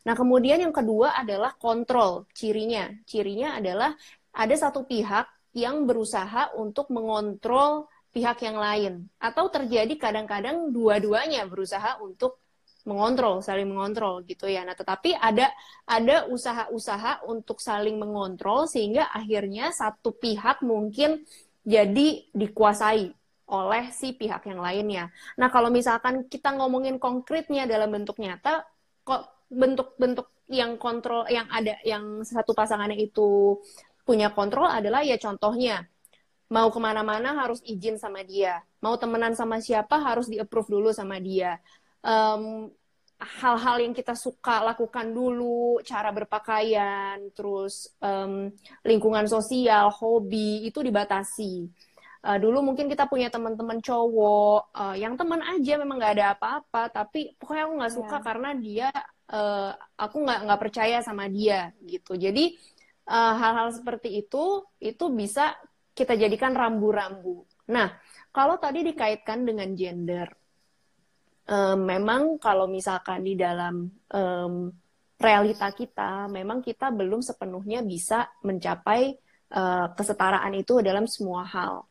Nah, 0.08 0.15
kemudian 0.15 0.62
yang 0.63 0.71
kedua 0.71 1.13
adalah 1.19 1.54
kontrol 1.60 2.26
cirinya. 2.32 2.89
Cirinya 3.04 3.60
adalah 3.60 3.91
ada 4.36 4.56
satu 4.56 4.88
pihak 4.88 5.28
yang 5.56 5.88
berusaha 5.88 6.52
untuk 6.60 6.91
mengontrol 6.91 7.88
pihak 8.15 8.48
yang 8.48 8.56
lain 8.56 8.93
atau 9.19 9.52
terjadi 9.52 9.91
kadang-kadang 10.00 10.71
dua-duanya 10.71 11.43
berusaha 11.52 12.00
untuk 12.00 12.39
mengontrol, 12.86 13.41
saling 13.41 13.65
mengontrol 13.65 14.21
gitu 14.30 14.45
ya. 14.45 14.62
Nah, 14.62 14.78
tetapi 14.78 15.17
ada 15.17 15.50
ada 15.89 16.30
usaha-usaha 16.30 17.26
untuk 17.26 17.58
saling 17.60 17.98
mengontrol 17.98 18.69
sehingga 18.69 19.10
akhirnya 19.10 19.74
satu 19.74 20.13
pihak 20.13 20.62
mungkin 20.62 21.26
jadi 21.65 22.30
dikuasai 22.32 23.10
oleh 23.45 23.84
si 23.93 24.13
pihak 24.13 24.45
yang 24.50 24.62
lainnya. 24.62 25.10
Nah, 25.38 25.50
kalau 25.50 25.69
misalkan 25.74 26.30
kita 26.30 26.54
ngomongin 26.54 26.98
konkretnya 27.02 27.65
dalam 27.65 27.89
bentuk 27.93 28.17
nyata, 28.21 28.65
kok 29.06 29.50
bentuk-bentuk 29.50 30.30
yang 30.50 30.78
kontrol 30.78 31.26
yang 31.26 31.50
ada 31.50 31.78
yang 31.82 32.21
satu 32.21 32.54
pasangannya 32.54 33.02
itu 33.02 33.58
punya 34.06 34.30
kontrol 34.30 34.69
adalah 34.69 35.02
ya 35.02 35.17
contohnya 35.17 35.89
mau 36.54 36.69
ke 36.69 36.78
mana-mana 36.78 37.34
harus 37.41 37.58
izin 37.65 37.98
sama 37.98 38.21
dia 38.21 38.62
mau 38.78 38.93
temenan 39.02 39.34
sama 39.34 39.58
siapa 39.58 39.98
harus 39.98 40.30
di 40.30 40.38
approve 40.38 40.69
dulu 40.69 40.89
sama 40.93 41.17
dia 41.17 41.58
um, 42.06 42.70
hal-hal 43.15 43.82
yang 43.82 43.94
kita 43.96 44.13
suka 44.13 44.62
lakukan 44.62 45.10
dulu 45.10 45.80
cara 45.82 46.12
berpakaian 46.12 47.32
terus 47.32 47.89
um, 48.04 48.52
lingkungan 48.86 49.26
sosial 49.26 49.89
hobi 49.89 50.68
itu 50.70 50.84
dibatasi. 50.84 51.65
Uh, 52.26 52.41
dulu 52.41 52.65
mungkin 52.65 52.89
kita 52.89 53.06
punya 53.06 53.30
teman-teman 53.30 53.78
cowok 53.86 54.74
uh, 54.74 54.96
yang 54.98 55.13
teman 55.13 55.46
aja 55.46 55.78
memang 55.78 56.02
nggak 56.02 56.13
ada 56.18 56.28
apa-apa 56.34 56.89
tapi 56.89 57.38
pokoknya 57.38 57.70
aku 57.70 57.74
nggak 57.78 57.96
suka 58.02 58.18
yeah. 58.18 58.26
karena 58.26 58.50
dia 58.58 58.89
uh, 59.30 59.72
aku 59.94 60.26
nggak 60.26 60.39
nggak 60.50 60.62
percaya 60.62 60.98
sama 61.06 61.30
dia 61.30 61.70
gitu. 61.86 62.18
Jadi 62.18 62.58
hal-hal 63.06 63.70
uh, 63.70 63.74
seperti 63.74 64.26
itu 64.26 64.65
itu 64.82 65.06
bisa 65.13 65.54
kita 65.94 66.18
jadikan 66.18 66.58
rambu-rambu. 66.58 67.46
Nah 67.70 67.94
kalau 68.34 68.58
tadi 68.58 68.82
dikaitkan 68.82 69.46
dengan 69.46 69.72
gender 69.78 70.44
um, 71.49 71.79
memang 71.86 72.38
kalau 72.41 72.65
misalkan 72.69 73.25
di 73.25 73.38
dalam 73.38 73.89
um, 74.13 74.53
realita 75.15 75.71
kita, 75.71 76.27
memang 76.27 76.60
kita 76.60 76.91
belum 76.91 77.23
sepenuhnya 77.23 77.81
bisa 77.86 78.27
mencapai 78.43 79.15
uh, 79.55 79.88
kesetaraan 79.95 80.53
itu 80.58 80.84
dalam 80.84 81.08
semua 81.08 81.47
hal, 81.47 81.88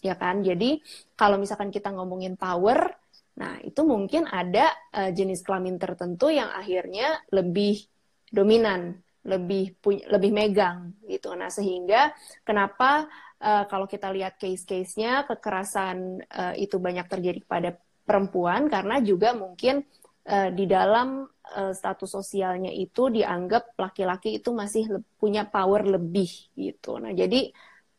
ya 0.00 0.14
kan? 0.14 0.40
Jadi 0.44 0.78
kalau 1.18 1.36
misalkan 1.40 1.74
kita 1.74 1.90
ngomongin 1.90 2.38
power, 2.38 2.94
nah 3.38 3.58
itu 3.62 3.82
mungkin 3.82 4.30
ada 4.30 4.70
uh, 4.94 5.10
jenis 5.10 5.42
kelamin 5.42 5.78
tertentu 5.78 6.30
yang 6.30 6.50
akhirnya 6.54 7.18
lebih 7.34 7.82
dominan, 8.30 8.94
lebih 9.26 9.74
punya, 9.82 10.06
lebih 10.14 10.30
megang 10.30 10.94
gitu. 11.10 11.34
Nah 11.34 11.50
sehingga 11.50 12.14
kenapa 12.46 13.10
uh, 13.42 13.64
kalau 13.66 13.90
kita 13.90 14.14
lihat 14.14 14.38
case-case-nya 14.38 15.26
kekerasan 15.26 16.22
uh, 16.30 16.54
itu 16.54 16.78
banyak 16.78 17.06
terjadi 17.10 17.40
pada 17.42 17.74
perempuan 18.08 18.72
karena 18.72 19.04
juga 19.04 19.36
mungkin 19.36 19.84
uh, 20.24 20.48
di 20.52 20.64
dalam 20.64 21.28
uh, 21.28 21.72
status 21.76 22.08
sosialnya 22.08 22.72
itu 22.72 23.12
dianggap 23.12 23.76
laki-laki 23.76 24.40
itu 24.40 24.52
masih 24.56 25.04
punya 25.20 25.44
power 25.48 25.84
lebih 25.84 26.28
gitu. 26.56 26.96
Nah, 26.96 27.12
jadi 27.12 27.52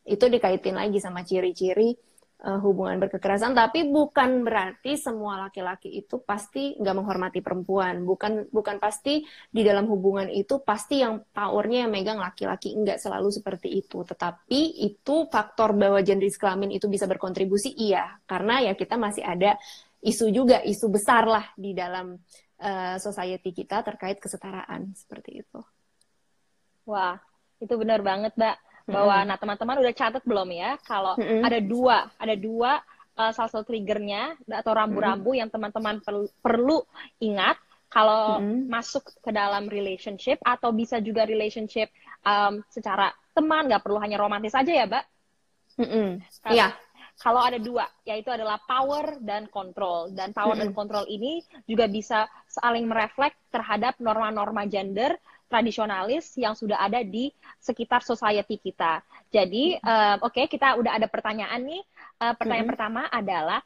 itu 0.09 0.25
dikaitin 0.25 0.73
lagi 0.73 0.97
sama 0.97 1.21
ciri-ciri 1.21 1.93
uh, 2.45 2.59
hubungan 2.63 2.97
berkekerasan, 2.97 3.53
tapi 3.53 3.85
bukan 3.85 4.41
berarti 4.41 4.95
semua 4.95 5.37
laki-laki 5.49 5.91
itu 5.91 6.21
pasti 6.23 6.73
nggak 6.79 6.95
menghormati 6.95 7.39
perempuan. 7.43 8.01
Bukan 8.05 8.49
bukan 8.49 8.81
pasti 8.81 9.21
di 9.51 9.61
dalam 9.61 9.85
hubungan 9.85 10.31
itu 10.31 10.61
pasti 10.63 11.03
yang 11.03 11.21
powernya 11.29 11.85
yang 11.87 11.91
megang 11.91 12.19
laki-laki 12.21 12.73
nggak 12.73 12.97
selalu 12.97 13.29
seperti 13.29 13.69
itu. 13.85 14.01
Tetapi 14.01 14.81
itu 14.81 15.15
faktor 15.29 15.75
bahwa 15.75 15.99
gender 16.01 16.31
kelamin 16.31 16.73
itu 16.73 16.89
bisa 16.89 17.05
berkontribusi 17.05 17.75
iya, 17.75 18.17
karena 18.25 18.65
ya 18.65 18.73
kita 18.73 18.95
masih 18.95 19.25
ada 19.25 19.59
isu 19.99 20.31
juga 20.31 20.63
isu 20.63 20.87
besar 20.87 21.27
lah 21.27 21.45
di 21.59 21.75
dalam 21.75 22.15
uh, 22.59 22.95
society 22.99 23.51
kita 23.51 23.83
terkait 23.83 24.19
kesetaraan 24.19 24.95
seperti 24.95 25.43
itu. 25.43 25.59
Wah, 26.87 27.19
itu 27.59 27.73
benar 27.75 27.99
banget, 27.99 28.33
Mbak. 28.39 28.57
Bahwa 28.89 29.15
mm 29.15 29.21
-hmm. 29.21 29.29
nah 29.29 29.37
teman-teman 29.37 29.77
udah 29.85 29.93
catat 29.93 30.23
belum 30.25 30.49
ya 30.49 30.81
kalau 30.81 31.13
mm 31.13 31.21
-hmm. 31.21 31.41
ada 31.45 31.59
dua, 31.61 31.97
ada 32.17 32.35
dua 32.35 32.71
uh, 33.21 33.31
salah 33.35 33.51
satu 33.51 33.69
triggernya 33.69 34.33
atau 34.49 34.71
rambu-rambu 34.73 35.29
mm 35.29 35.33
-hmm. 35.35 35.41
yang 35.45 35.49
teman-teman 35.53 35.95
perlu, 36.01 36.25
perlu 36.41 36.77
ingat 37.21 37.61
kalau 37.85 38.41
mm 38.41 38.45
-hmm. 38.49 38.59
masuk 38.65 39.05
ke 39.21 39.29
dalam 39.29 39.69
relationship 39.69 40.41
atau 40.41 40.73
bisa 40.73 40.97
juga 41.05 41.29
relationship 41.29 41.93
um, 42.25 42.65
secara 42.73 43.13
teman 43.37 43.69
nggak 43.69 43.85
perlu 43.85 44.01
hanya 44.01 44.17
romantis 44.17 44.57
aja 44.57 44.73
ya, 44.73 44.89
Mbak. 44.89 45.05
Iya. 45.05 45.85
Mm 45.85 45.89
-hmm. 45.91 46.09
Yeah 46.49 46.71
kalau 47.19 47.43
ada 47.43 47.59
dua, 47.59 47.83
yaitu 48.07 48.31
adalah 48.31 48.55
power 48.63 49.19
dan 49.19 49.51
control. 49.51 50.15
Dan 50.15 50.31
power 50.31 50.55
dan 50.55 50.71
control 50.71 51.03
ini 51.11 51.43
juga 51.67 51.91
bisa 51.91 52.31
saling 52.47 52.87
mereflek 52.87 53.35
terhadap 53.51 53.99
norma-norma 53.99 54.63
gender 54.71 55.19
tradisionalis 55.51 56.39
yang 56.39 56.55
sudah 56.55 56.79
ada 56.79 57.03
di 57.03 57.27
sekitar 57.59 58.07
society 58.07 58.55
kita. 58.55 59.03
Jadi, 59.35 59.75
uh, 59.83 60.15
oke, 60.23 60.31
okay, 60.31 60.45
kita 60.47 60.79
udah 60.79 60.95
ada 60.95 61.11
pertanyaan 61.11 61.59
nih. 61.59 61.83
Uh, 62.23 62.31
pertanyaan 62.39 62.63
mm 62.63 62.71
-hmm. 62.71 62.71
pertama 62.71 63.01
adalah, 63.11 63.59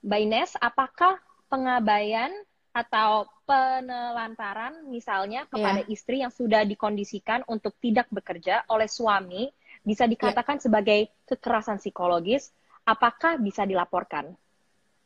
Baines, 0.00 0.56
apakah 0.56 1.20
pengabaian 1.52 2.32
atau 2.74 3.28
penelantaran 3.46 4.88
misalnya 4.90 5.46
kepada 5.46 5.86
yeah. 5.86 5.94
istri 5.94 6.24
yang 6.24 6.34
sudah 6.34 6.66
dikondisikan 6.66 7.46
untuk 7.46 7.76
tidak 7.78 8.10
bekerja 8.10 8.66
oleh 8.66 8.90
suami 8.90 9.46
bisa 9.86 10.10
dikatakan 10.10 10.58
yeah. 10.58 10.64
sebagai 10.66 11.00
kekerasan 11.28 11.78
psikologis 11.78 12.50
apakah 12.84 13.40
bisa 13.40 13.64
dilaporkan? 13.64 14.32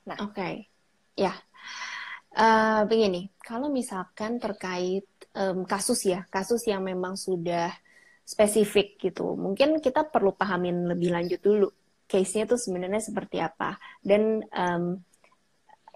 Nah, 0.08 0.18
oke, 0.18 0.34
okay. 0.34 0.66
ya, 1.14 1.34
uh, 2.34 2.82
begini, 2.88 3.30
kalau 3.38 3.70
misalkan 3.70 4.42
terkait 4.42 5.06
um, 5.36 5.62
kasus 5.64 6.04
ya, 6.08 6.26
kasus 6.28 6.64
yang 6.66 6.82
memang 6.82 7.14
sudah 7.14 7.70
spesifik 8.26 9.00
gitu, 9.00 9.38
mungkin 9.38 9.80
kita 9.80 10.08
perlu 10.08 10.36
pahamin 10.36 10.90
lebih 10.90 11.14
lanjut 11.14 11.40
dulu, 11.40 11.68
case-nya 12.08 12.44
tuh 12.48 12.60
sebenarnya 12.60 13.00
seperti 13.00 13.40
apa, 13.40 13.76
dan 14.00 14.42
um, 14.52 14.98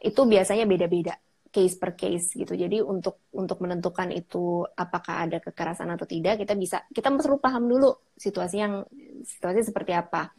itu 0.02 0.20
biasanya 0.26 0.66
beda-beda 0.66 1.14
case 1.52 1.76
per 1.76 1.92
case 1.92 2.32
gitu. 2.32 2.56
Jadi 2.56 2.80
untuk 2.80 3.28
untuk 3.36 3.60
menentukan 3.60 4.08
itu 4.08 4.64
apakah 4.64 5.28
ada 5.28 5.36
kekerasan 5.38 5.92
atau 5.92 6.08
tidak, 6.08 6.40
kita 6.40 6.56
bisa 6.56 6.80
kita 6.88 7.12
perlu 7.12 7.36
paham 7.36 7.68
dulu 7.68 7.92
situasi 8.16 8.56
yang 8.56 8.80
situasi 9.24 9.66
seperti 9.66 9.92
apa. 9.94 10.30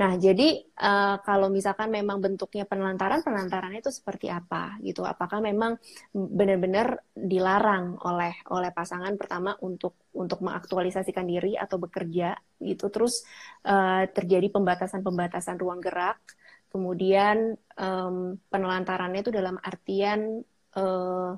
Nah, 0.00 0.14
jadi 0.16 0.62
uh, 0.80 1.18
kalau 1.20 1.50
misalkan 1.50 1.90
memang 1.90 2.22
bentuknya 2.22 2.62
penelantaran, 2.64 3.26
penelantarannya 3.26 3.82
itu 3.82 3.90
seperti 3.90 4.30
apa 4.30 4.78
gitu? 4.86 5.02
Apakah 5.02 5.42
memang 5.42 5.76
benar-benar 6.14 7.02
dilarang 7.12 7.98
oleh 8.06 8.32
oleh 8.54 8.70
pasangan 8.70 9.12
pertama 9.18 9.58
untuk 9.60 9.98
untuk 10.14 10.40
mengaktualisasikan 10.46 11.26
diri 11.26 11.58
atau 11.58 11.76
bekerja 11.82 12.38
gitu? 12.62 12.86
Terus 12.88 13.26
uh, 13.66 14.06
terjadi 14.08 14.46
pembatasan-pembatasan 14.48 15.58
ruang 15.58 15.82
gerak, 15.82 16.22
kemudian 16.70 17.58
um, 17.76 18.38
penelantarannya 18.46 19.26
itu 19.26 19.34
dalam 19.34 19.58
artian 19.58 20.40
uh, 20.78 21.34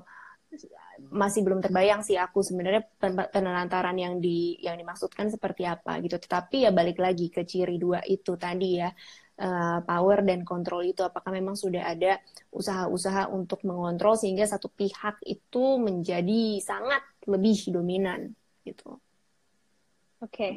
masih 1.09 1.41
belum 1.43 1.59
terbayang 1.59 2.05
sih 2.05 2.15
aku 2.15 2.39
sebenarnya 2.45 2.85
penelantaran 3.31 3.97
yang 3.97 4.21
di 4.21 4.55
yang 4.61 4.77
dimaksudkan 4.77 5.27
seperti 5.27 5.67
apa 5.67 5.99
gitu. 5.99 6.15
Tetapi 6.21 6.67
ya 6.67 6.71
balik 6.71 7.01
lagi 7.01 7.27
ke 7.33 7.43
ciri 7.43 7.81
dua 7.81 7.99
itu 8.05 8.37
tadi 8.37 8.79
ya 8.79 8.93
uh, 9.39 9.79
power 9.81 10.21
dan 10.21 10.45
kontrol 10.45 10.85
itu 10.85 11.01
apakah 11.01 11.33
memang 11.33 11.57
sudah 11.57 11.83
ada 11.89 12.21
usaha-usaha 12.53 13.33
untuk 13.33 13.65
mengontrol 13.65 14.13
sehingga 14.15 14.45
satu 14.45 14.69
pihak 14.69 15.19
itu 15.25 15.81
menjadi 15.81 16.61
sangat 16.61 17.01
lebih 17.25 17.73
dominan 17.73 18.31
gitu. 18.63 18.99
Oke. 20.21 20.31
Okay. 20.31 20.53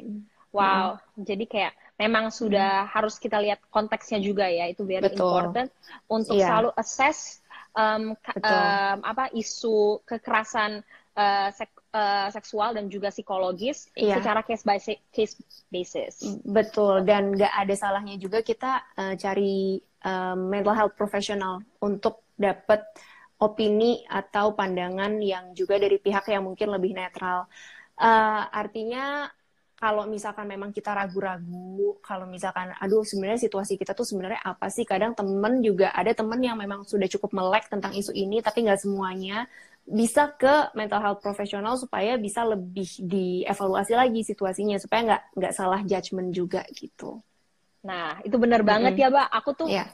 Wow, 0.55 0.95
hmm. 0.95 1.27
jadi 1.27 1.45
kayak 1.45 1.73
memang 1.99 2.31
sudah 2.31 2.87
hmm. 2.87 2.89
harus 2.95 3.19
kita 3.19 3.37
lihat 3.37 3.59
konteksnya 3.67 4.23
juga 4.23 4.47
ya, 4.47 4.71
itu 4.71 4.87
very 4.87 5.03
Betul. 5.03 5.27
important 5.27 5.69
untuk 6.07 6.39
yeah. 6.39 6.47
selalu 6.49 6.69
assess 6.79 7.43
um, 7.77 8.17
um, 8.17 8.97
apa 9.05 9.29
isu 9.37 10.01
kekerasan 10.09 10.81
uh, 11.13 11.49
sek, 11.53 11.69
uh, 11.93 12.27
seksual 12.33 12.73
dan 12.73 12.89
juga 12.89 13.13
psikologis 13.13 13.93
iya. 13.93 14.17
secara 14.17 14.41
case 14.41 14.65
by 14.65 14.81
case 15.13 15.37
basis. 15.69 16.41
Betul 16.41 17.05
dan 17.05 17.37
nggak 17.37 17.53
ada 17.53 17.75
salahnya 17.77 18.17
juga 18.17 18.41
kita 18.41 18.81
uh, 18.97 19.13
cari 19.13 19.77
um, 20.01 20.49
mental 20.49 20.73
health 20.73 20.97
professional 20.97 21.61
untuk 21.79 22.25
dapat 22.33 22.81
opini 23.37 24.01
atau 24.09 24.57
pandangan 24.57 25.21
yang 25.21 25.53
juga 25.53 25.77
dari 25.77 26.01
pihak 26.01 26.25
yang 26.33 26.49
mungkin 26.49 26.73
lebih 26.73 26.97
netral. 26.97 27.45
Uh, 27.97 28.45
artinya 28.49 29.29
kalau 29.77 30.09
misalkan 30.09 30.49
memang 30.49 30.73
kita 30.73 30.89
ragu-ragu, 30.89 32.01
kalau 32.01 32.25
misalkan, 32.25 32.73
aduh 32.81 33.05
sebenarnya 33.05 33.45
situasi 33.45 33.77
kita 33.77 33.93
tuh 33.93 34.09
sebenarnya 34.09 34.41
apa 34.41 34.73
sih? 34.73 34.81
Kadang 34.81 35.13
temen 35.13 35.61
juga 35.61 35.93
ada 35.93 36.09
temen 36.17 36.41
yang 36.41 36.57
memang 36.57 36.81
sudah 36.81 37.05
cukup 37.05 37.37
melek 37.37 37.69
tentang 37.69 37.93
isu 37.93 38.09
ini, 38.17 38.41
tapi 38.41 38.65
nggak 38.65 38.81
semuanya 38.81 39.45
bisa 39.85 40.33
ke 40.33 40.73
mental 40.73 40.99
health 40.99 41.21
profesional 41.21 41.77
supaya 41.77 42.17
bisa 42.17 42.41
lebih 42.41 42.89
dievaluasi 43.05 43.93
lagi 43.95 44.25
situasinya 44.25 44.81
supaya 44.81 45.01
nggak 45.13 45.23
nggak 45.37 45.53
salah 45.53 45.79
judgement 45.85 46.33
juga 46.33 46.65
gitu. 46.73 47.21
Nah 47.85 48.17
itu 48.25 48.33
benar 48.35 48.65
mm 48.65 48.65
-hmm. 48.65 48.73
banget 48.73 48.93
ya, 48.97 49.07
Mbak. 49.13 49.27
Aku 49.29 49.49
tuh 49.53 49.69
yeah. 49.69 49.87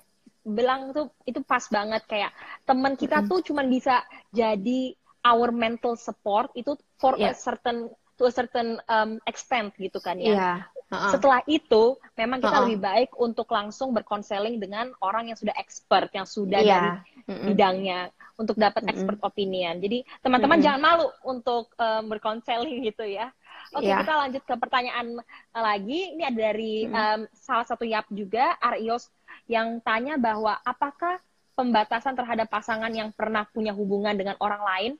bilang 0.47 0.95
tuh 0.95 1.11
itu 1.27 1.43
pas 1.43 1.67
banget 1.67 2.07
kayak 2.07 2.31
teman 2.63 2.95
kita 2.95 3.19
mm 3.19 3.23
-hmm. 3.27 3.31
tuh 3.35 3.39
cuman 3.51 3.67
bisa 3.67 3.99
jadi 4.31 4.95
our 5.27 5.51
mental 5.51 5.99
support 5.99 6.55
itu 6.55 6.79
for 6.95 7.19
yeah. 7.19 7.31
a 7.31 7.37
certain 7.37 7.91
to 8.23 8.31
a 8.31 8.33
certain 8.33 8.79
um, 8.87 9.19
extent 9.27 9.75
gitu 9.75 9.99
kan 9.99 10.15
ya. 10.15 10.31
Yeah. 10.31 10.57
Uh-uh. 10.87 11.11
Setelah 11.11 11.43
itu, 11.43 11.99
memang 12.15 12.39
kita 12.39 12.55
uh-uh. 12.55 12.63
lebih 12.63 12.79
baik 12.79 13.11
untuk 13.19 13.51
langsung 13.51 13.91
berkonseling 13.91 14.63
dengan 14.63 14.95
orang 15.03 15.27
yang 15.27 15.35
sudah 15.35 15.51
expert, 15.59 16.07
yang 16.15 16.23
sudah 16.23 16.63
yeah. 16.63 16.71
dari 16.71 16.89
mm-hmm. 17.27 17.47
bidangnya, 17.51 17.99
untuk 18.39 18.55
dapat 18.55 18.87
mm-hmm. 18.87 18.93
expert 18.95 19.19
opinion. 19.27 19.75
Jadi 19.83 20.07
teman-teman 20.23 20.63
mm-hmm. 20.63 20.79
jangan 20.79 20.79
malu 20.79 21.07
untuk 21.27 21.75
um, 21.75 22.03
berkonseling 22.07 22.79
gitu 22.93 23.03
ya. 23.03 23.35
Oke, 23.75 23.89
yeah. 23.89 23.99
kita 24.05 24.13
lanjut 24.15 24.43
ke 24.47 24.55
pertanyaan 24.55 25.07
lagi. 25.51 25.99
Ini 26.15 26.23
ada 26.29 26.39
dari 26.53 26.85
um, 26.87 27.27
salah 27.35 27.65
satu 27.67 27.83
yap 27.83 28.07
juga, 28.13 28.55
Arios, 28.63 29.09
yang 29.49 29.81
tanya 29.83 30.15
bahwa 30.15 30.61
apakah 30.61 31.19
pembatasan 31.57 32.15
terhadap 32.15 32.47
pasangan 32.49 32.89
yang 32.93 33.09
pernah 33.13 33.49
punya 33.49 33.73
hubungan 33.73 34.13
dengan 34.13 34.37
orang 34.41 34.61
lain 34.61 34.91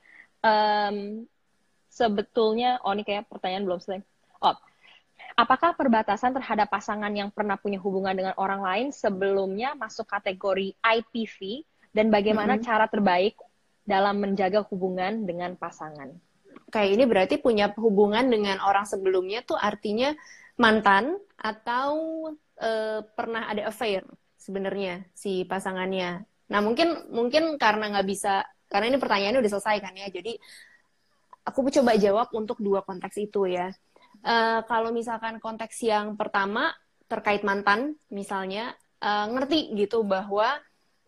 um, 0.44 1.26
sebetulnya 1.94 2.82
oh 2.82 2.98
ini 2.98 3.06
kayak 3.06 3.30
pertanyaan 3.30 3.70
belum 3.70 3.78
selesai. 3.78 4.02
Oh, 4.42 4.58
apakah 5.38 5.78
perbatasan 5.78 6.34
terhadap 6.34 6.74
pasangan 6.74 7.14
yang 7.14 7.30
pernah 7.30 7.54
punya 7.54 7.78
hubungan 7.78 8.18
dengan 8.18 8.34
orang 8.42 8.66
lain 8.66 8.88
sebelumnya 8.90 9.78
masuk 9.78 10.10
kategori 10.10 10.74
IPV 10.82 11.62
dan 11.94 12.10
bagaimana 12.10 12.58
mm 12.58 12.60
-hmm. 12.60 12.68
cara 12.68 12.86
terbaik 12.90 13.38
dalam 13.86 14.18
menjaga 14.18 14.66
hubungan 14.74 15.30
dengan 15.30 15.54
pasangan? 15.54 16.10
Kayak 16.74 16.90
ini 16.98 17.04
berarti 17.06 17.36
punya 17.38 17.70
hubungan 17.78 18.26
dengan 18.26 18.58
orang 18.66 18.90
sebelumnya 18.90 19.46
tuh 19.46 19.62
artinya 19.62 20.10
mantan 20.58 21.22
atau 21.38 21.94
uh, 22.58 23.00
pernah 23.14 23.46
ada 23.46 23.70
affair 23.70 24.02
sebenarnya 24.42 25.06
si 25.14 25.46
pasangannya 25.46 26.26
Nah 26.54 26.60
mungkin 26.62 27.10
mungkin 27.10 27.58
karena 27.58 27.90
nggak 27.90 28.08
bisa 28.08 28.46
karena 28.70 28.94
ini 28.94 28.98
pertanyaannya 29.02 29.42
udah 29.42 29.52
selesai 29.58 29.78
kan 29.82 29.94
ya. 29.98 30.08
Jadi 30.14 30.38
aku 31.44 31.70
coba 31.70 32.00
jawab 32.00 32.32
untuk 32.32 32.60
dua 32.60 32.82
konteks 32.84 33.20
itu 33.20 33.52
ya. 33.52 33.72
Uh, 34.24 34.64
kalau 34.66 34.96
misalkan 34.96 35.38
konteks 35.44 35.84
yang 35.84 36.16
pertama 36.16 36.72
terkait 37.12 37.44
mantan 37.44 38.00
misalnya 38.08 38.72
uh, 39.04 39.28
ngerti 39.28 39.76
gitu 39.76 40.08
bahwa 40.08 40.56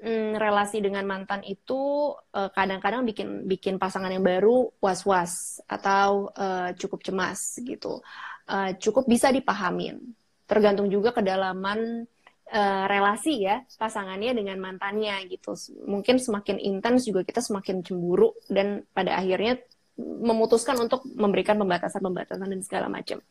um, 0.04 0.36
relasi 0.36 0.84
dengan 0.84 1.08
mantan 1.08 1.40
itu 1.48 2.12
kadang 2.32 2.52
kadang-kadang 2.52 3.08
bikin 3.08 3.28
bikin 3.48 3.76
pasangan 3.80 4.12
yang 4.12 4.26
baru 4.26 4.68
was-was 4.84 5.64
atau 5.66 6.30
uh, 6.36 6.76
cukup 6.76 7.00
cemas 7.02 7.56
gitu. 7.64 8.04
Uh, 8.46 8.76
cukup 8.78 9.08
bisa 9.08 9.32
dipahamin. 9.32 9.98
Tergantung 10.46 10.92
juga 10.92 11.10
kedalaman 11.16 12.06
uh, 12.52 12.84
relasi 12.86 13.48
ya 13.48 13.64
pasangannya 13.80 14.38
dengan 14.38 14.60
mantannya 14.62 15.26
gitu. 15.32 15.58
Mungkin 15.88 16.22
semakin 16.22 16.62
intens 16.62 17.08
juga 17.08 17.26
kita 17.26 17.42
semakin 17.42 17.82
cemburu 17.82 18.36
dan 18.52 18.86
pada 18.94 19.18
akhirnya 19.18 19.58
memutuskan 20.00 20.76
untuk 20.80 21.08
memberikan 21.08 21.56
pembatasan-pembatasan 21.56 22.52
dan 22.52 22.62
segala 22.62 22.88
macam. 22.92 23.24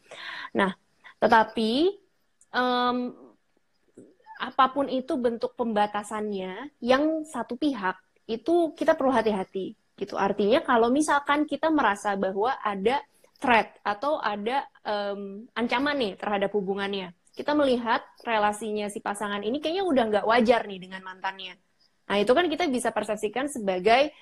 Nah, 0.56 0.72
tetapi 1.20 1.92
um, 2.52 3.12
apa 4.40 4.64
pun 4.72 4.88
itu 4.88 5.14
bentuk 5.20 5.54
pembatasannya, 5.54 6.72
yang 6.80 7.22
satu 7.24 7.54
pihak 7.56 7.96
itu 8.24 8.72
kita 8.72 8.96
perlu 8.96 9.12
hati-hati 9.12 9.76
gitu. 9.94 10.16
Artinya 10.16 10.64
kalau 10.64 10.90
misalkan 10.90 11.44
kita 11.44 11.70
merasa 11.70 12.16
bahwa 12.16 12.56
ada 12.64 13.04
threat 13.38 13.76
atau 13.84 14.18
ada 14.18 14.64
um, 14.82 15.44
ancaman 15.54 15.96
nih 16.00 16.12
terhadap 16.16 16.50
hubungannya, 16.56 17.12
kita 17.34 17.52
melihat 17.52 18.00
relasinya 18.24 18.88
si 18.88 19.02
pasangan 19.04 19.42
ini 19.42 19.58
kayaknya 19.60 19.84
udah 19.84 20.04
nggak 20.10 20.26
wajar 20.26 20.64
nih 20.64 20.80
dengan 20.80 21.02
mantannya. 21.04 21.54
Nah 22.04 22.16
itu 22.20 22.32
kan 22.36 22.46
kita 22.48 22.68
bisa 22.68 22.92
persepsikan 22.92 23.48
sebagai 23.48 24.12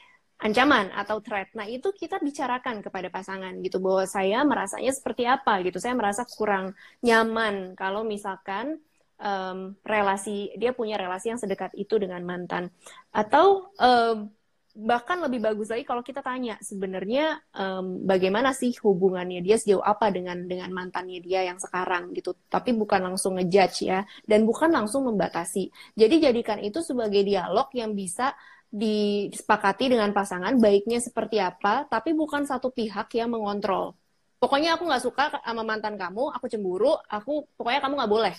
ancaman 0.43 0.91
atau 0.91 1.23
threat. 1.23 1.55
Nah 1.55 1.71
itu 1.71 1.95
kita 1.95 2.19
bicarakan 2.19 2.83
kepada 2.83 3.09
pasangan 3.09 3.55
gitu 3.63 3.79
bahwa 3.79 4.05
saya 4.11 4.43
merasanya 4.43 4.91
seperti 4.91 5.23
apa 5.25 5.63
gitu. 5.63 5.79
Saya 5.79 5.95
merasa 5.95 6.27
kurang 6.27 6.75
nyaman 7.01 7.79
kalau 7.79 8.03
misalkan 8.03 8.83
um, 9.23 9.79
relasi 9.87 10.51
dia 10.59 10.75
punya 10.75 10.99
relasi 10.99 11.31
yang 11.31 11.41
sedekat 11.41 11.73
itu 11.79 11.97
dengan 11.97 12.21
mantan 12.27 12.75
atau 13.15 13.71
um, 13.79 14.29
bahkan 14.73 15.21
lebih 15.21 15.45
bagus 15.45 15.69
lagi 15.69 15.85
kalau 15.85 16.01
kita 16.01 16.25
tanya 16.25 16.57
sebenarnya 16.65 17.45
um, 17.53 18.09
bagaimana 18.09 18.57
sih 18.57 18.73
hubungannya 18.81 19.45
dia 19.45 19.61
sejauh 19.61 19.85
apa 19.85 20.09
dengan 20.09 20.49
dengan 20.49 20.73
mantannya 20.73 21.21
dia 21.21 21.45
yang 21.45 21.61
sekarang 21.61 22.17
gitu 22.17 22.33
tapi 22.49 22.73
bukan 22.73 23.13
langsung 23.13 23.37
ngejudge 23.37 23.85
ya 23.85 24.09
dan 24.25 24.49
bukan 24.49 24.73
langsung 24.73 25.05
membatasi 25.05 25.69
jadi 25.93 26.33
jadikan 26.33 26.57
itu 26.65 26.81
sebagai 26.81 27.21
dialog 27.21 27.69
yang 27.77 27.93
bisa 27.93 28.33
disepakati 28.73 29.93
dengan 29.93 30.17
pasangan 30.17 30.57
baiknya 30.57 30.97
seperti 30.97 31.37
apa 31.37 31.85
tapi 31.85 32.17
bukan 32.17 32.49
satu 32.49 32.73
pihak 32.73 33.13
yang 33.13 33.29
mengontrol 33.29 33.93
pokoknya 34.41 34.81
aku 34.81 34.89
nggak 34.89 35.05
suka 35.05 35.25
sama 35.45 35.61
mantan 35.61 36.01
kamu 36.01 36.33
aku 36.33 36.49
cemburu 36.49 36.97
aku 37.05 37.45
pokoknya 37.61 37.85
kamu 37.85 37.95
nggak 38.01 38.13
boleh 38.13 38.35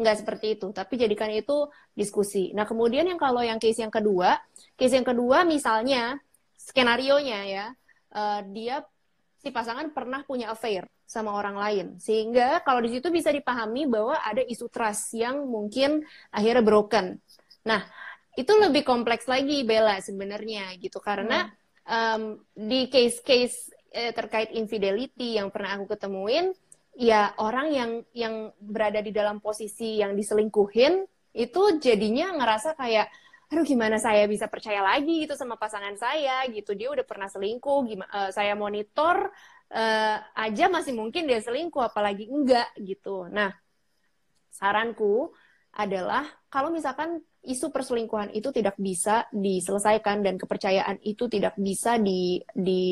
nggak 0.00 0.16
seperti 0.24 0.46
itu, 0.56 0.72
tapi 0.72 0.96
jadikan 0.96 1.28
itu 1.28 1.68
diskusi. 1.92 2.56
Nah, 2.56 2.64
kemudian 2.64 3.04
yang 3.04 3.20
kalau 3.20 3.44
yang 3.44 3.60
case 3.60 3.84
yang 3.84 3.92
kedua, 3.92 4.40
case 4.80 4.96
yang 4.96 5.04
kedua 5.04 5.44
misalnya 5.44 6.16
skenario 6.56 7.20
nya 7.20 7.40
ya, 7.44 7.66
uh, 8.16 8.40
dia 8.48 8.80
si 9.44 9.52
pasangan 9.52 9.92
pernah 9.92 10.24
punya 10.24 10.56
affair 10.56 10.88
sama 11.04 11.36
orang 11.36 11.56
lain, 11.60 11.86
sehingga 12.00 12.64
kalau 12.64 12.80
di 12.80 12.96
situ 12.96 13.12
bisa 13.12 13.28
dipahami 13.28 13.84
bahwa 13.84 14.16
ada 14.24 14.40
isu 14.40 14.72
trust 14.72 15.12
yang 15.12 15.44
mungkin 15.44 16.00
akhirnya 16.32 16.64
broken. 16.64 17.20
Nah, 17.68 17.84
itu 18.40 18.52
lebih 18.56 18.82
kompleks 18.88 19.28
lagi 19.28 19.60
Bella 19.68 20.00
sebenarnya 20.00 20.72
gitu. 20.80 20.96
Karena 20.96 21.44
hmm. 21.44 21.52
um, 21.84 22.22
di 22.56 22.88
case-case 22.88 23.76
eh, 23.92 24.16
terkait 24.16 24.56
infidelity 24.56 25.36
yang 25.36 25.52
pernah 25.52 25.76
aku 25.76 25.92
ketemuin 25.92 26.56
ya 26.96 27.36
orang 27.38 27.68
yang 27.70 27.90
yang 28.16 28.34
berada 28.58 29.04
di 29.04 29.12
dalam 29.12 29.38
posisi 29.38 30.00
yang 30.00 30.16
diselingkuhin 30.16 31.06
itu 31.36 31.62
jadinya 31.78 32.34
ngerasa 32.34 32.74
kayak 32.74 33.06
aduh 33.50 33.66
gimana 33.66 33.98
saya 33.98 34.30
bisa 34.30 34.46
percaya 34.46 34.78
lagi 34.82 35.26
gitu 35.26 35.34
sama 35.34 35.58
pasangan 35.58 35.94
saya? 35.98 36.46
Gitu. 36.48 36.72
Dia 36.78 36.94
udah 36.94 37.02
pernah 37.02 37.26
selingkuh 37.26 37.78
gimana 37.86 38.10
uh, 38.10 38.30
saya 38.30 38.54
monitor 38.54 39.30
uh, 39.74 40.16
aja 40.38 40.70
masih 40.70 40.94
mungkin 40.94 41.26
dia 41.26 41.42
selingkuh 41.42 41.82
apalagi 41.82 42.30
enggak 42.30 42.70
gitu. 42.78 43.26
Nah 43.26 43.50
saranku 44.50 45.34
adalah 45.70 46.26
kalau 46.50 46.74
misalkan 46.74 47.22
isu 47.40 47.72
perselingkuhan 47.72 48.36
itu 48.36 48.52
tidak 48.52 48.76
bisa 48.76 49.24
diselesaikan 49.32 50.20
dan 50.20 50.36
kepercayaan 50.36 51.00
itu 51.00 51.24
tidak 51.30 51.56
bisa 51.56 51.96
di 51.96 52.42
di 52.52 52.82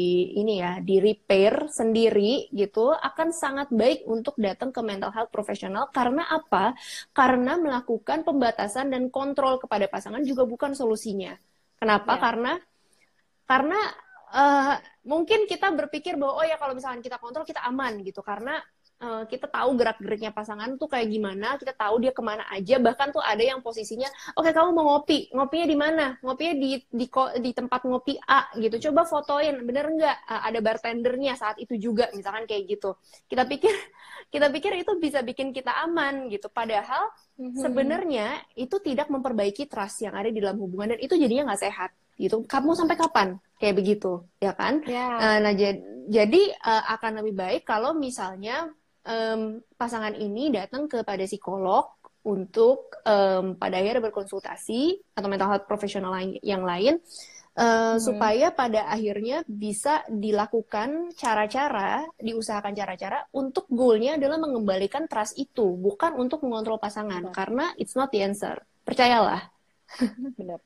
ini 0.41 0.63
ya 0.63 0.81
di 0.81 0.97
repair 1.03 1.69
sendiri 1.69 2.49
gitu 2.55 2.95
akan 2.95 3.29
sangat 3.35 3.69
baik 3.69 4.09
untuk 4.09 4.39
datang 4.41 4.73
ke 4.73 4.81
mental 4.81 5.13
health 5.13 5.29
profesional 5.29 5.93
karena 5.93 6.25
apa? 6.33 6.73
Karena 7.13 7.61
melakukan 7.61 8.25
pembatasan 8.25 8.89
dan 8.89 9.13
kontrol 9.13 9.61
kepada 9.61 9.85
pasangan 9.91 10.25
juga 10.25 10.49
bukan 10.49 10.73
solusinya. 10.73 11.37
Kenapa? 11.77 12.17
Ya. 12.17 12.21
Karena 12.25 12.53
karena 13.45 13.81
uh, 14.33 14.75
mungkin 15.05 15.45
kita 15.45 15.73
berpikir 15.73 16.17
bahwa 16.17 16.41
oh 16.41 16.47
ya 16.47 16.57
kalau 16.57 16.73
misalkan 16.73 17.05
kita 17.05 17.21
kontrol 17.21 17.45
kita 17.45 17.65
aman 17.69 18.01
gitu 18.01 18.25
karena 18.25 18.61
uh, 19.03 19.25
kita 19.27 19.47
tahu 19.47 19.79
gerak-geriknya 19.79 20.31
pasangan 20.35 20.75
tuh 20.77 20.91
kayak 20.91 21.09
gimana, 21.11 21.55
kita 21.57 21.75
tahu 21.75 22.03
dia 22.03 22.13
ke 22.15 22.23
mana 22.23 22.45
aja, 22.51 22.79
bahkan 22.83 23.11
tuh 23.15 23.23
ada 23.23 23.41
yang 23.41 23.63
posisinya, 23.63 24.11
oke 24.35 24.47
okay, 24.47 24.53
kamu 24.55 24.71
mau 24.75 24.85
ngopi, 24.95 25.31
ngopinya 25.33 25.67
di 25.67 25.79
mana? 25.79 26.07
Ngopinya 26.23 26.55
di, 26.59 26.71
di 26.91 27.07
di 27.43 27.51
tempat 27.55 27.81
ngopi 27.87 28.19
A 28.27 28.51
gitu, 28.59 28.91
coba 28.91 29.07
fotoin, 29.07 29.63
bener 29.63 29.87
nggak 29.91 30.17
uh, 30.27 30.43
ada 30.47 30.59
bartendernya 30.59 31.35
saat 31.39 31.57
itu 31.63 31.79
juga, 31.79 32.11
misalkan 32.15 32.45
kayak 32.45 32.79
gitu. 32.79 32.99
Kita 33.31 33.47
pikir 33.47 33.73
kita 34.35 34.47
pikir 34.51 34.73
itu 34.83 34.93
bisa 34.99 35.23
bikin 35.23 35.55
kita 35.55 35.73
aman 35.87 36.27
gitu, 36.29 36.51
padahal 36.51 37.11
mm-hmm. 37.39 37.59
sebenarnya 37.59 38.27
itu 38.59 38.77
tidak 38.83 39.09
memperbaiki 39.09 39.71
trust 39.71 40.03
yang 40.03 40.15
ada 40.19 40.29
di 40.29 40.43
dalam 40.43 40.59
hubungan 40.59 40.95
dan 40.95 41.01
itu 41.01 41.15
jadinya 41.15 41.55
nggak 41.55 41.63
sehat 41.63 41.91
gitu. 42.19 42.43
Kamu 42.45 42.75
sampai 42.75 42.99
kapan 42.99 43.29
kayak 43.63 43.79
begitu, 43.79 44.27
ya 44.43 44.53
kan? 44.55 44.83
Yeah. 44.85 45.15
Ya. 45.15 45.23
Uh, 45.23 45.39
nah, 45.43 45.55
jadi, 45.55 45.81
jadi 46.09 46.43
uh, 46.67 46.85
akan 46.99 47.23
lebih 47.23 47.35
baik 47.39 47.63
kalau 47.63 47.95
misalnya 47.95 48.71
um, 49.09 49.65
pasangan 49.75 50.13
ini 50.15 50.53
datang 50.53 50.85
kepada 50.87 51.25
psikolog 51.25 51.97
untuk 52.29 52.93
um, 53.09 53.57
pada 53.57 53.81
akhirnya 53.81 54.13
berkonsultasi 54.13 55.01
atau 55.17 55.29
mental 55.33 55.49
health 55.49 55.67
profesional 55.67 56.13
yang 56.45 56.61
lain 56.61 57.01
uh, 57.59 57.97
hmm. 57.97 57.99
supaya 57.99 58.53
pada 58.53 58.87
akhirnya 58.87 59.43
bisa 59.49 60.05
dilakukan 60.07 61.17
cara-cara, 61.17 62.05
diusahakan 62.21 62.75
cara-cara 62.77 63.25
untuk 63.35 63.67
goalnya 63.73 64.21
adalah 64.21 64.39
mengembalikan 64.39 65.11
trust 65.11 65.41
itu, 65.41 65.75
bukan 65.75 66.15
untuk 66.21 66.45
mengontrol 66.47 66.79
pasangan, 66.79 67.29
Betul. 67.29 67.35
karena 67.35 67.65
it's 67.81 67.99
not 67.99 68.13
the 68.15 68.23
answer. 68.23 68.61
Percayalah. 68.87 69.49
Benar. 70.39 70.61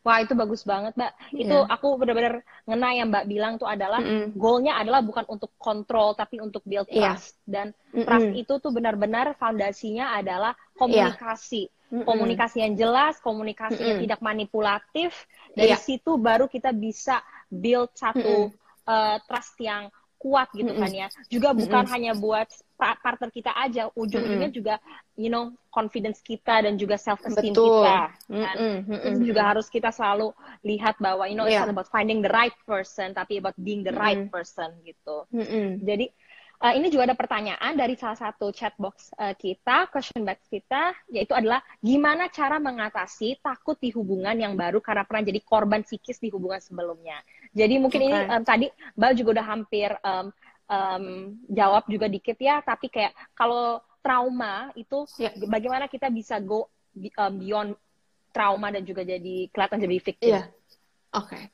Wah 0.00 0.24
itu 0.24 0.32
bagus 0.32 0.64
banget 0.64 0.96
mbak. 0.96 1.12
Yeah. 1.28 1.44
Itu 1.44 1.56
aku 1.68 2.00
benar-benar 2.00 2.40
ngena 2.64 2.88
yang 2.96 3.08
mbak 3.12 3.24
bilang 3.28 3.60
tuh 3.60 3.68
adalah 3.68 4.00
mm 4.00 4.08
-hmm. 4.08 4.26
goalnya 4.32 4.80
adalah 4.80 5.04
bukan 5.04 5.28
untuk 5.28 5.52
kontrol 5.60 6.16
tapi 6.16 6.40
untuk 6.40 6.64
build 6.64 6.88
iya. 6.88 7.12
trust 7.12 7.36
yeah. 7.44 7.44
dan 7.44 7.66
mm 7.76 7.76
-hmm. 7.92 8.04
trust 8.08 8.30
itu 8.32 8.52
tuh 8.64 8.72
benar-benar 8.72 9.36
fondasinya 9.36 10.16
adalah 10.16 10.56
komunikasi. 10.80 11.68
Yeah. 11.68 11.78
Mm 11.90 11.96
-hmm. 12.00 12.06
Komunikasi 12.06 12.56
yang 12.64 12.74
jelas, 12.80 13.20
komunikasi 13.20 13.76
mm 13.76 13.80
-hmm. 13.80 13.90
yang 13.92 14.00
tidak 14.08 14.20
manipulatif. 14.24 15.10
Dari 15.52 15.76
yeah. 15.76 15.82
situ 15.84 16.16
baru 16.16 16.48
kita 16.48 16.72
bisa 16.72 17.20
build 17.52 17.92
satu 17.92 18.48
mm 18.48 18.56
-hmm. 18.56 18.88
uh, 18.88 19.16
trust 19.28 19.58
yang 19.60 19.92
kuat 20.20 20.52
gitu 20.52 20.76
kan 20.76 20.92
ya. 20.92 21.08
Juga 21.32 21.56
bukan 21.56 21.80
mm 21.80 21.86
-hmm. 21.88 21.94
hanya 21.96 22.12
buat 22.12 22.48
partner 22.76 23.32
kita 23.32 23.56
aja, 23.56 23.88
ujung-ujungnya 23.96 24.52
mm 24.52 24.52
-hmm. 24.52 24.60
juga 24.60 24.74
you 25.16 25.32
know 25.32 25.48
confidence 25.72 26.20
kita 26.20 26.60
dan 26.60 26.76
juga 26.76 27.00
self 27.00 27.24
esteem 27.24 27.56
kita. 27.56 28.12
Kan? 28.28 28.56
Mm 28.60 28.78
-hmm. 28.84 29.06
Itu 29.08 29.20
juga 29.32 29.42
harus 29.48 29.72
kita 29.72 29.88
selalu 29.88 30.36
lihat 30.60 31.00
bahwa 31.00 31.24
you 31.24 31.36
know 31.36 31.48
yeah. 31.48 31.64
it's 31.64 31.64
not 31.64 31.72
about 31.72 31.88
finding 31.88 32.20
the 32.20 32.28
right 32.28 32.54
person 32.68 33.16
tapi 33.16 33.40
about 33.40 33.56
being 33.56 33.80
the 33.80 33.96
right 33.96 34.20
mm 34.20 34.28
-hmm. 34.28 34.36
person 34.36 34.68
gitu. 34.84 35.24
Mm 35.32 35.44
-hmm. 35.48 35.66
Jadi 35.80 36.06
uh, 36.60 36.74
ini 36.76 36.92
juga 36.92 37.08
ada 37.10 37.16
pertanyaan 37.16 37.72
dari 37.72 37.96
salah 37.96 38.16
satu 38.16 38.52
chat 38.52 38.76
box 38.76 39.10
uh, 39.16 39.32
kita, 39.34 39.88
question 39.88 40.22
box 40.22 40.44
kita, 40.52 40.92
yaitu 41.08 41.32
adalah 41.32 41.64
gimana 41.80 42.28
cara 42.28 42.60
mengatasi 42.60 43.40
takut 43.40 43.80
di 43.80 43.90
hubungan 43.96 44.36
yang 44.36 44.54
baru 44.54 44.78
karena 44.84 45.08
pernah 45.08 45.24
jadi 45.24 45.40
korban 45.40 45.82
psikis 45.82 46.20
di 46.20 46.28
hubungan 46.28 46.60
sebelumnya. 46.60 47.18
Jadi 47.56 47.74
mungkin 47.80 48.00
okay. 48.04 48.08
ini 48.12 48.18
um, 48.28 48.42
tadi 48.44 48.66
Mbak 48.94 49.12
juga 49.16 49.28
udah 49.40 49.46
hampir 49.48 49.90
um, 50.04 50.26
um, 50.68 51.04
jawab 51.48 51.84
juga 51.88 52.06
dikit 52.06 52.36
ya, 52.36 52.60
tapi 52.60 52.92
kayak 52.92 53.16
kalau 53.32 53.80
trauma 54.00 54.72
itu 54.76 55.04
yeah. 55.20 55.32
bagaimana 55.48 55.88
kita 55.88 56.08
bisa 56.12 56.40
go 56.40 56.68
um, 57.16 57.34
beyond 57.40 57.72
trauma 58.30 58.70
dan 58.70 58.86
juga 58.86 59.02
jadi 59.02 59.48
kelihatan 59.50 59.78
jadi 59.80 59.96
victim. 59.98 60.30
Iya. 60.30 60.36
Yeah. 60.36 60.46
Oke. 61.16 61.34
Okay. 61.34 61.44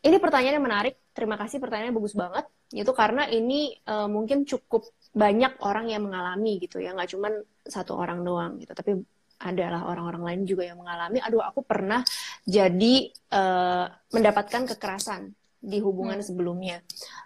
Ini 0.00 0.16
pertanyaan 0.16 0.56
yang 0.56 0.64
menarik. 0.64 0.96
Terima 1.12 1.36
kasih 1.36 1.60
pertanyaannya 1.60 1.92
bagus 1.92 2.16
banget. 2.16 2.48
Itu 2.70 2.94
karena 2.94 3.26
ini 3.26 3.74
uh, 3.86 4.06
mungkin 4.06 4.46
cukup 4.46 4.86
banyak 5.10 5.58
orang 5.66 5.90
yang 5.90 6.06
mengalami 6.06 6.62
gitu 6.62 6.78
ya, 6.78 6.94
nggak 6.94 7.10
cuma 7.12 7.28
satu 7.66 7.98
orang 7.98 8.22
doang 8.22 8.62
gitu, 8.62 8.70
tapi 8.72 8.94
adalah 9.40 9.88
orang-orang 9.88 10.22
lain 10.22 10.40
juga 10.46 10.68
yang 10.68 10.78
mengalami. 10.78 11.18
Aduh 11.24 11.40
aku 11.40 11.64
pernah 11.64 12.04
jadi 12.44 13.08
uh, 13.32 13.88
mendapatkan 14.12 14.68
kekerasan 14.76 15.32
di 15.60 15.80
hubungan 15.80 16.20
hmm. 16.20 16.28
sebelumnya. 16.28 16.78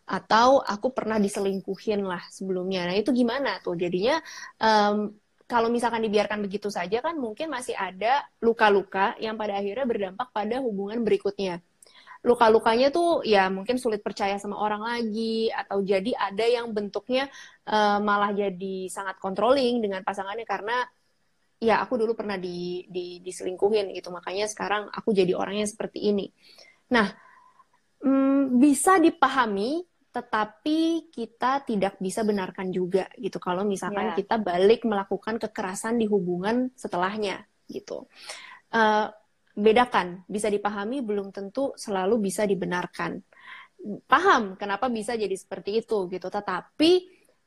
Atau 0.07 0.63
aku 0.63 0.95
pernah 0.95 1.19
diselingkuhin 1.19 2.03
lah 2.07 2.23
sebelumnya. 2.31 2.87
Nah 2.91 2.97
itu 2.99 3.11
gimana 3.11 3.59
tuh? 3.63 3.75
Jadinya 3.79 4.19
um, 4.63 5.11
kalau 5.45 5.69
misalkan 5.69 6.03
dibiarkan 6.03 6.41
begitu 6.41 6.73
saja 6.73 7.05
kan 7.05 7.21
mungkin 7.21 7.53
masih 7.53 7.77
ada 7.77 8.25
luka-luka 8.41 9.13
yang 9.21 9.37
pada 9.37 9.61
akhirnya 9.61 9.85
berdampak 9.85 10.29
pada 10.33 10.57
hubungan 10.65 11.05
berikutnya 11.05 11.61
luka-lukanya 12.25 12.89
tuh 12.89 13.20
ya 13.20 13.53
mungkin 13.53 13.77
sulit 13.77 14.01
percaya 14.01 14.41
sama 14.41 14.57
orang 14.57 14.81
lagi 14.81 15.53
atau 15.53 15.85
jadi 15.85 16.16
ada 16.16 16.45
yang 16.49 16.72
bentuknya 16.72 17.29
uh, 17.68 18.01
malah 18.01 18.33
jadi 18.33 18.89
sangat 18.89 19.20
controlling 19.20 19.85
dengan 19.85 20.01
pasangannya 20.01 20.49
karena 20.49 20.89
ya 21.61 21.85
aku 21.85 22.01
dulu 22.01 22.16
pernah 22.16 22.41
di, 22.41 22.89
di 22.89 23.20
diselingkuhin 23.20 23.93
gitu 23.93 24.09
makanya 24.09 24.49
sekarang 24.49 24.89
aku 24.89 25.12
jadi 25.12 25.37
orangnya 25.37 25.68
seperti 25.68 26.01
ini. 26.09 26.33
Nah 26.97 27.12
mm, 28.01 28.57
bisa 28.57 28.97
dipahami 28.97 29.85
tetapi 30.09 31.11
kita 31.12 31.66
tidak 31.68 32.01
bisa 32.01 32.25
benarkan 32.25 32.72
juga 32.72 33.05
gitu 33.20 33.37
kalau 33.37 33.68
misalkan 33.68 34.14
yeah. 34.14 34.16
kita 34.16 34.41
balik 34.41 34.87
melakukan 34.89 35.37
kekerasan 35.37 36.01
di 36.01 36.09
hubungan 36.09 36.72
setelahnya 36.72 37.45
gitu. 37.68 38.09
Uh, 38.72 39.12
bedakan. 39.55 40.27
Bisa 40.27 40.51
dipahami 40.51 41.01
belum 41.01 41.31
tentu 41.31 41.73
selalu 41.79 42.29
bisa 42.29 42.45
dibenarkan. 42.45 43.23
Paham 44.05 44.59
kenapa 44.59 44.91
bisa 44.91 45.15
jadi 45.15 45.35
seperti 45.35 45.81
itu 45.81 46.11
gitu. 46.11 46.27
Tetapi 46.29 46.91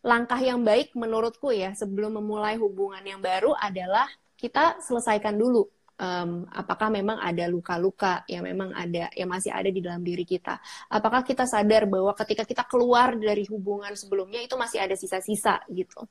langkah 0.07 0.39
yang 0.39 0.63
baik 0.63 0.95
menurutku 0.95 1.51
ya 1.51 1.75
sebelum 1.75 2.23
memulai 2.23 2.55
hubungan 2.55 3.03
yang 3.03 3.19
baru 3.19 3.51
adalah 3.59 4.07
kita 4.37 4.79
selesaikan 4.79 5.35
dulu 5.35 5.76
um, 5.97 6.45
apakah 6.53 6.93
memang 6.93 7.17
ada 7.17 7.49
luka-luka 7.49 8.23
yang 8.29 8.45
memang 8.45 8.71
ada 8.73 9.09
yang 9.13 9.29
masih 9.29 9.51
ada 9.51 9.69
di 9.69 9.81
dalam 9.81 10.01
diri 10.05 10.23
kita? 10.23 10.61
Apakah 10.89 11.25
kita 11.25 11.49
sadar 11.49 11.89
bahwa 11.89 12.13
ketika 12.13 12.45
kita 12.45 12.63
keluar 12.69 13.17
dari 13.17 13.43
hubungan 13.49 13.91
sebelumnya 13.97 14.41
itu 14.45 14.55
masih 14.55 14.81
ada 14.81 14.93
sisa-sisa 14.93 15.61
gitu? 15.73 16.05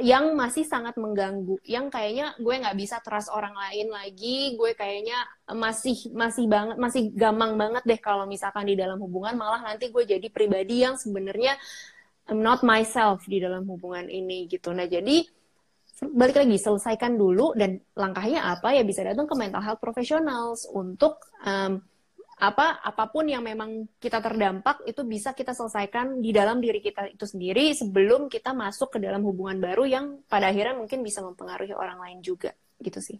Yang 0.00 0.32
masih 0.34 0.64
sangat 0.64 0.96
mengganggu 0.96 1.60
yang 1.68 1.92
kayaknya 1.92 2.34
gue 2.40 2.54
nggak 2.56 2.76
bisa 2.76 3.00
trust 3.04 3.28
orang 3.30 3.54
lain 3.54 3.92
lagi 3.92 4.56
gue 4.56 4.72
kayaknya 4.72 5.20
masih 5.52 6.10
masih 6.16 6.44
banget 6.50 6.76
masih 6.80 7.12
gampang 7.14 7.54
banget 7.54 7.82
deh 7.86 8.00
kalau 8.00 8.26
misalkan 8.26 8.66
di 8.66 8.74
dalam 8.74 8.98
hubungan 8.98 9.36
malah 9.38 9.62
nanti 9.62 9.92
gue 9.92 10.02
jadi 10.02 10.26
pribadi 10.32 10.82
yang 10.82 10.98
sebenarnya 10.98 11.54
I'm 12.26 12.42
not 12.42 12.66
myself 12.66 13.22
di 13.30 13.38
dalam 13.38 13.70
hubungan 13.70 14.10
ini 14.10 14.50
gitu. 14.50 14.74
Nah 14.74 14.90
jadi 14.90 15.22
balik 15.96 16.44
lagi 16.44 16.60
selesaikan 16.60 17.16
dulu 17.16 17.56
dan 17.56 17.80
langkahnya 17.96 18.44
apa 18.44 18.76
ya 18.76 18.84
bisa 18.84 19.00
datang 19.00 19.24
ke 19.24 19.32
mental 19.32 19.64
health 19.64 19.80
professionals 19.80 20.68
untuk 20.68 21.24
um, 21.40 21.80
apa 22.36 22.84
apa 22.84 23.08
pun 23.08 23.24
yang 23.24 23.40
memang 23.40 23.88
kita 23.96 24.20
terdampak 24.20 24.84
itu 24.84 25.00
bisa 25.08 25.32
kita 25.32 25.56
selesaikan 25.56 26.20
di 26.20 26.36
dalam 26.36 26.60
diri 26.60 26.84
kita 26.84 27.08
itu 27.08 27.24
sendiri 27.24 27.72
sebelum 27.72 28.28
kita 28.28 28.52
masuk 28.52 28.92
ke 28.92 28.98
dalam 29.00 29.24
hubungan 29.24 29.56
baru 29.56 29.88
yang 29.88 30.04
pada 30.28 30.52
akhirnya 30.52 30.76
mungkin 30.76 31.00
bisa 31.00 31.24
mempengaruhi 31.24 31.72
orang 31.72 31.96
lain 31.96 32.20
juga 32.20 32.52
gitu 32.76 33.00
sih. 33.00 33.16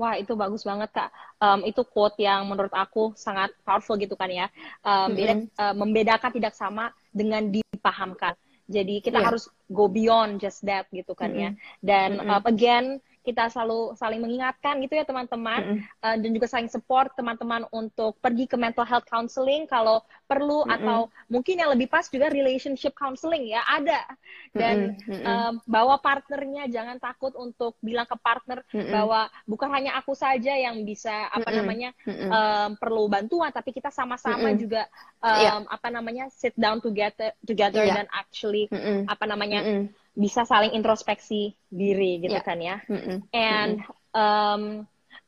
Wah 0.00 0.16
itu 0.16 0.32
bagus 0.36 0.64
banget 0.64 0.88
kak. 0.92 1.12
Um, 1.36 1.68
itu 1.68 1.84
quote 1.84 2.16
yang 2.20 2.48
menurut 2.48 2.72
aku 2.72 3.12
sangat 3.16 3.52
powerful 3.60 3.96
gitu 4.00 4.16
kan 4.16 4.28
ya. 4.28 4.48
Um, 4.80 5.12
mm 5.12 5.16
-hmm. 5.16 5.40
uh, 5.56 5.74
membedakan 5.76 6.32
tidak 6.32 6.56
sama 6.56 6.92
dengan 7.12 7.48
dipahamkan. 7.48 8.36
Jadi 8.66 8.98
kita 8.98 9.22
yeah. 9.22 9.26
harus 9.30 9.46
go 9.70 9.86
beyond 9.86 10.42
just 10.42 10.66
that 10.66 10.90
gitu 10.90 11.14
kan 11.14 11.30
mm 11.30 11.38
-hmm. 11.38 11.44
ya. 11.44 11.50
Dan 11.82 12.10
mm 12.18 12.26
-hmm. 12.26 12.34
uh, 12.34 12.42
again 12.46 12.86
kita 13.26 13.50
selalu 13.50 13.98
saling 13.98 14.22
mengingatkan 14.22 14.78
gitu 14.78 14.94
ya 14.94 15.02
teman-teman 15.02 15.60
mm 15.60 15.74
-hmm. 15.74 16.06
uh, 16.06 16.16
dan 16.22 16.30
juga 16.30 16.46
saling 16.46 16.70
support 16.70 17.10
teman-teman 17.18 17.66
untuk 17.74 18.14
pergi 18.22 18.46
ke 18.46 18.54
mental 18.54 18.86
health 18.86 19.02
counseling 19.10 19.66
kalau 19.66 19.98
perlu 20.30 20.62
mm 20.62 20.70
-hmm. 20.70 20.76
atau 20.78 20.98
mungkin 21.26 21.58
yang 21.58 21.74
lebih 21.74 21.90
pas 21.90 22.06
juga 22.06 22.30
relationship 22.30 22.94
counseling 22.94 23.50
ya 23.50 23.66
ada 23.66 24.06
dan 24.54 24.94
mm 24.94 25.10
-hmm. 25.10 25.22
um, 25.26 25.54
bawa 25.66 25.98
partnernya 25.98 26.70
jangan 26.70 27.02
takut 27.02 27.34
untuk 27.34 27.74
bilang 27.82 28.06
ke 28.06 28.14
partner 28.22 28.62
mm 28.70 28.78
-hmm. 28.78 28.92
bahwa 28.94 29.20
bukan 29.50 29.68
hanya 29.74 29.98
aku 29.98 30.14
saja 30.14 30.54
yang 30.54 30.86
bisa 30.86 31.26
apa 31.34 31.42
mm 31.42 31.46
-hmm. 31.50 31.58
namanya 31.58 31.90
mm 32.06 32.14
-hmm. 32.14 32.30
um, 32.30 32.70
perlu 32.78 33.10
bantuan 33.10 33.50
tapi 33.50 33.74
kita 33.74 33.90
sama-sama 33.90 34.46
mm 34.46 34.54
-hmm. 34.54 34.62
juga 34.62 34.82
um, 35.18 35.42
yeah. 35.42 35.58
apa 35.66 35.88
namanya 35.90 36.30
sit 36.30 36.54
down 36.54 36.78
together 36.78 37.34
together 37.42 37.82
yeah. 37.82 37.98
dan 37.98 38.06
actually 38.14 38.70
mm 38.70 38.78
-hmm. 38.78 38.98
apa 39.10 39.24
namanya 39.26 39.60
mm 39.66 39.74
-hmm 39.74 40.05
bisa 40.16 40.48
saling 40.48 40.72
introspeksi 40.72 41.52
diri 41.68 42.24
gitu 42.24 42.40
yeah. 42.40 42.46
kan 42.46 42.58
ya. 42.58 42.76
Mm 42.88 42.98
-mm. 42.98 43.18
And 43.36 43.76
um, 44.16 44.62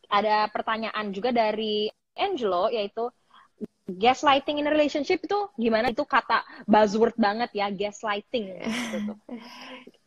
ada 0.08 0.48
pertanyaan 0.48 1.12
juga 1.12 1.30
dari 1.30 1.92
Angelo 2.16 2.72
yaitu 2.72 3.12
gaslighting 3.88 4.60
in 4.60 4.68
a 4.68 4.72
relationship 4.72 5.20
itu 5.24 5.38
gimana? 5.56 5.92
Itu 5.92 6.08
kata 6.08 6.44
buzzword 6.64 7.16
banget 7.16 7.52
ya 7.56 7.68
gaslighting 7.72 8.64
gitu. 8.64 9.14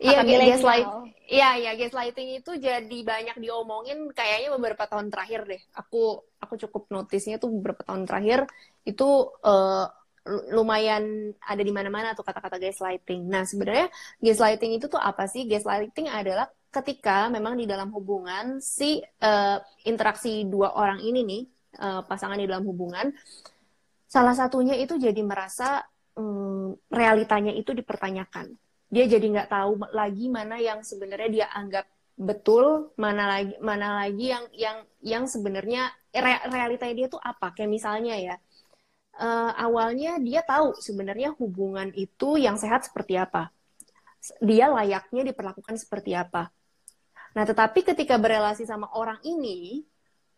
Iya, 0.02 0.26
gaslight. 0.26 0.90
Iya, 1.30 1.50
iya, 1.62 1.72
gaslighting 1.78 2.42
itu 2.42 2.58
jadi 2.58 2.98
banyak 3.06 3.38
diomongin 3.38 4.10
kayaknya 4.18 4.50
beberapa 4.58 4.90
tahun 4.90 5.14
terakhir 5.14 5.46
deh. 5.46 5.62
Aku 5.78 6.26
aku 6.42 6.58
cukup 6.58 6.90
notisnya 6.90 7.38
tuh 7.38 7.54
beberapa 7.54 7.86
tahun 7.86 8.10
terakhir 8.10 8.50
itu 8.82 9.30
uh, 9.46 9.86
lumayan 10.28 11.34
ada 11.42 11.62
di 11.66 11.74
mana-mana 11.74 12.14
tuh 12.14 12.22
kata-kata 12.22 12.62
gaslighting. 12.62 13.26
Nah, 13.26 13.42
sebenarnya 13.42 13.90
gaslighting 14.22 14.78
itu 14.78 14.86
tuh 14.86 15.02
apa 15.02 15.26
sih? 15.26 15.50
Gaslighting 15.50 16.08
adalah 16.08 16.46
ketika 16.72 17.28
memang 17.28 17.58
di 17.58 17.66
dalam 17.68 17.90
hubungan 17.92 18.62
si 18.62 19.02
uh, 19.02 19.58
interaksi 19.84 20.46
dua 20.46 20.78
orang 20.78 21.02
ini 21.02 21.20
nih, 21.26 21.42
uh, 21.82 22.02
pasangan 22.06 22.38
di 22.38 22.46
dalam 22.48 22.64
hubungan, 22.64 23.12
salah 24.08 24.38
satunya 24.38 24.78
itu 24.78 24.96
jadi 24.96 25.20
merasa 25.26 25.84
um, 26.16 26.72
realitanya 26.94 27.52
itu 27.52 27.74
dipertanyakan. 27.74 28.56
Dia 28.92 29.08
jadi 29.08 29.24
nggak 29.24 29.50
tahu 29.50 29.72
lagi 29.92 30.28
mana 30.30 30.60
yang 30.60 30.86
sebenarnya 30.86 31.30
dia 31.32 31.48
anggap 31.52 31.88
betul, 32.22 32.94
mana 33.00 33.24
lagi 33.26 33.56
mana 33.64 34.06
lagi 34.06 34.30
yang 34.30 34.46
yang 34.54 34.78
yang 35.02 35.24
sebenarnya 35.26 35.90
re 36.14 36.34
realitanya 36.52 36.96
dia 36.96 37.08
tuh 37.08 37.20
apa? 37.24 37.56
Kayak 37.56 37.72
misalnya 37.72 38.16
ya, 38.20 38.36
uh, 39.22 39.52
awalnya 39.54 40.18
dia 40.18 40.42
tahu 40.42 40.74
sebenarnya 40.82 41.38
hubungan 41.38 41.94
itu 41.94 42.42
yang 42.42 42.58
sehat 42.58 42.90
seperti 42.90 43.22
apa. 43.22 43.54
Dia 44.42 44.70
layaknya 44.74 45.30
diperlakukan 45.30 45.78
seperti 45.78 46.18
apa. 46.18 46.50
Nah, 47.32 47.44
tetapi 47.48 47.86
ketika 47.86 48.20
berelasi 48.20 48.68
sama 48.68 48.92
orang 48.98 49.22
ini, 49.24 49.86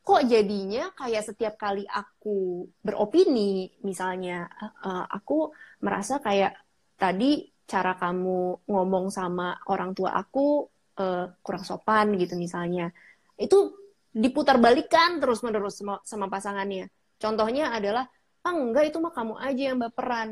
kok 0.03 0.27
jadinya 0.27 0.91
kayak 0.93 1.23
setiap 1.25 1.55
kali 1.57 1.88
aku 1.88 2.69
beropini, 2.84 3.71
misalnya, 3.81 4.45
uh, 4.61 5.07
aku 5.09 5.49
merasa 5.81 6.19
kayak 6.21 6.53
tadi 6.99 7.49
cara 7.63 7.95
kamu 7.97 8.67
ngomong 8.69 9.07
sama 9.09 9.57
orang 9.71 9.95
tua 9.95 10.13
aku 10.13 10.67
uh, 10.99 11.25
kurang 11.41 11.63
sopan 11.65 12.13
gitu 12.19 12.38
misalnya. 12.38 12.91
Itu 13.39 13.73
diputar 14.13 14.61
balikan 14.61 15.17
terus 15.17 15.41
menerus 15.41 15.81
sama, 15.81 15.97
sama 16.05 16.29
pasangannya. 16.29 16.91
Contohnya 17.17 17.73
adalah 17.73 18.05
ah 18.43 18.53
enggak 18.53 18.91
itu 18.91 18.97
mah 18.99 19.13
kamu 19.15 19.33
aja 19.39 19.63
yang 19.71 19.79
baperan. 19.79 20.29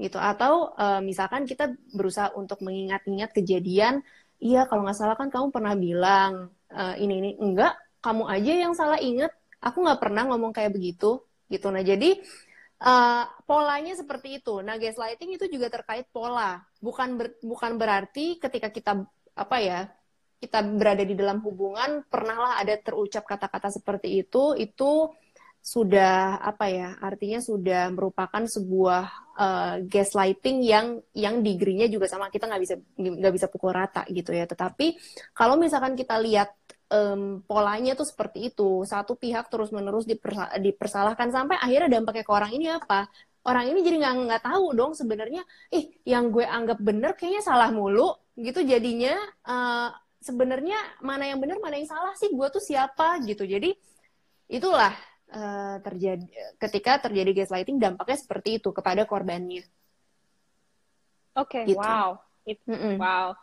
Gitu. 0.00 0.16
Atau 0.16 0.72
uh, 0.76 1.00
misalkan 1.04 1.44
kita 1.44 1.72
berusaha 1.92 2.32
untuk 2.36 2.60
mengingat-ingat 2.64 3.32
kejadian 3.36 4.00
iya 4.40 4.64
kalau 4.64 4.84
nggak 4.84 4.96
salah 4.96 5.16
kan 5.20 5.28
kamu 5.28 5.52
pernah 5.52 5.74
bilang 5.76 6.32
uh, 6.72 6.94
ini 6.96 7.14
ini. 7.20 7.30
Enggak 7.40 7.76
kamu 8.04 8.24
aja 8.28 8.52
yang 8.68 8.72
salah 8.76 9.00
inget 9.00 9.32
aku 9.60 9.84
nggak 9.84 10.00
pernah 10.00 10.22
ngomong 10.28 10.52
kayak 10.56 10.72
begitu. 10.72 11.20
Gitu. 11.52 11.66
Nah 11.68 11.82
jadi 11.84 12.16
uh, 12.84 13.24
polanya 13.44 13.92
seperti 13.96 14.40
itu. 14.40 14.60
Nah 14.64 14.76
gaslighting 14.80 15.36
itu 15.36 15.44
juga 15.52 15.68
terkait 15.68 16.08
pola. 16.12 16.60
Bukan 16.80 17.16
ber, 17.20 17.36
bukan 17.44 17.76
berarti 17.76 18.40
ketika 18.40 18.68
kita 18.72 18.92
apa 19.36 19.56
ya 19.60 19.80
kita 20.40 20.64
berada 20.64 21.04
di 21.04 21.12
dalam 21.12 21.44
hubungan 21.44 22.00
pernahlah 22.08 22.56
ada 22.56 22.72
terucap 22.80 23.28
kata-kata 23.28 23.68
seperti 23.68 24.24
itu 24.24 24.56
itu 24.56 25.12
sudah 25.60 26.40
apa 26.40 26.72
ya 26.72 26.88
artinya 27.04 27.36
sudah 27.36 27.92
merupakan 27.92 28.40
sebuah 28.48 29.04
uh, 29.36 29.76
gaslighting 29.84 30.64
yang 30.64 31.04
yang 31.12 31.44
degree-nya 31.44 31.84
juga 31.92 32.08
sama 32.08 32.32
kita 32.32 32.48
nggak 32.48 32.62
bisa 32.64 32.74
nggak 32.96 33.34
bisa 33.36 33.46
pukul 33.52 33.76
rata 33.76 34.08
gitu 34.08 34.32
ya. 34.32 34.48
Tetapi 34.48 34.96
kalau 35.36 35.60
misalkan 35.60 35.92
kita 36.00 36.16
lihat 36.16 36.56
um, 36.88 37.44
polanya 37.44 37.92
tuh 37.92 38.08
seperti 38.08 38.48
itu 38.48 38.88
satu 38.88 39.20
pihak 39.20 39.52
terus 39.52 39.68
menerus 39.68 40.08
dipersa 40.08 40.56
dipersalahkan 40.56 41.28
sampai 41.28 41.60
akhirnya 41.60 42.00
dampaknya 42.00 42.24
ke 42.24 42.32
orang 42.32 42.52
ini 42.56 42.66
apa? 42.72 43.12
Orang 43.44 43.68
ini 43.68 43.80
jadi 43.84 43.96
nggak 44.00 44.14
nggak 44.28 44.42
tahu 44.48 44.64
dong 44.72 44.92
sebenarnya 44.96 45.44
ih 45.72 45.92
yang 46.08 46.32
gue 46.32 46.44
anggap 46.44 46.80
bener 46.80 47.16
kayaknya 47.16 47.40
salah 47.44 47.68
mulu 47.72 48.16
gitu 48.36 48.64
jadinya 48.64 49.16
uh, 49.44 49.92
sebenarnya 50.24 50.76
mana 51.00 51.28
yang 51.28 51.40
bener 51.40 51.60
mana 51.60 51.76
yang 51.80 51.88
salah 51.88 52.16
sih? 52.16 52.32
Gue 52.32 52.48
tuh 52.48 52.64
siapa? 52.64 53.20
gitu. 53.24 53.44
Jadi 53.44 53.72
itulah 54.50 54.92
uh, 55.30 55.76
terjadi 55.82 56.26
ketika 56.58 56.98
terjadi 57.08 57.30
gaslighting 57.42 57.78
dampaknya 57.78 58.18
seperti 58.18 58.58
itu 58.58 58.70
kepada 58.74 59.06
korbannya. 59.06 59.64
Oke, 61.38 61.62
okay, 61.62 61.70
gitu. 61.70 61.78
wow, 61.78 62.18
It, 62.42 62.58
mm 62.66 62.74
-mm. 62.74 62.94
wow. 62.98 63.38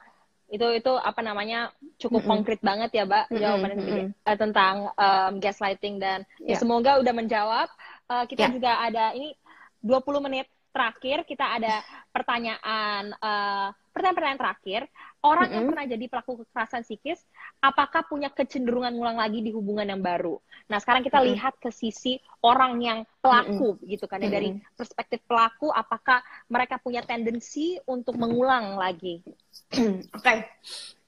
itu 0.47 0.63
itu 0.79 0.91
apa 0.95 1.19
namanya 1.19 1.75
cukup 1.99 2.23
mm 2.23 2.27
-hmm. 2.27 2.31
konkret 2.39 2.61
banget 2.63 2.91
ya, 2.95 3.03
Mbak, 3.03 3.25
jawabannya 3.35 3.77
mm 3.79 3.87
-hmm. 3.87 4.07
uh, 4.23 4.37
tentang 4.39 4.75
um, 4.95 5.33
gaslighting 5.43 5.99
dan 5.99 6.23
yeah. 6.39 6.55
ya 6.55 6.55
ya 6.55 6.61
semoga 6.63 6.99
udah 7.03 7.13
menjawab. 7.15 7.67
Uh, 8.07 8.23
kita 8.31 8.47
yeah. 8.47 8.53
juga 8.55 8.71
ada 8.79 9.11
ini 9.11 9.35
20 9.83 10.23
menit 10.23 10.47
terakhir 10.71 11.25
kita 11.27 11.57
ada 11.57 11.81
pertanyaan 12.13 13.11
uh, 13.19 13.75
pertanyaan-pertanyaan 13.91 14.39
terakhir. 14.39 14.81
Orang 15.19 15.47
mm 15.47 15.51
-hmm. 15.51 15.55
yang 15.57 15.65
pernah 15.67 15.85
jadi 15.89 16.05
pelaku 16.07 16.31
kekerasan 16.45 16.83
psikis, 16.85 17.19
apakah 17.61 18.05
punya 18.05 18.29
kecenderungan 18.29 18.93
ngulang 18.93 19.17
lagi 19.17 19.41
di 19.41 19.49
hubungan 19.49 19.87
yang 19.87 20.01
baru? 20.01 20.37
Nah, 20.69 20.77
sekarang 20.77 21.01
kita 21.01 21.19
mm 21.19 21.23
-hmm. 21.23 21.33
lihat 21.35 21.53
ke 21.57 21.69
sisi 21.73 22.21
orang 22.45 22.77
yang 22.79 22.99
pelaku, 23.19 23.75
mm 23.75 23.77
-hmm. 23.81 23.89
gitu 23.97 24.05
kan, 24.05 24.19
ya. 24.21 24.29
dari 24.29 24.49
perspektif 24.77 25.23
pelaku, 25.25 25.73
apakah 25.73 26.21
mereka 26.51 26.77
punya 26.77 27.01
tendensi 27.01 27.79
untuk 27.89 28.15
mengulang 28.19 28.77
lagi? 28.77 29.23
Oke, 29.77 30.01
okay. 30.13 30.37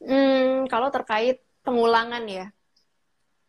hmm, 0.04 0.66
kalau 0.68 0.90
terkait 0.90 1.40
pengulangan 1.62 2.24
ya, 2.26 2.50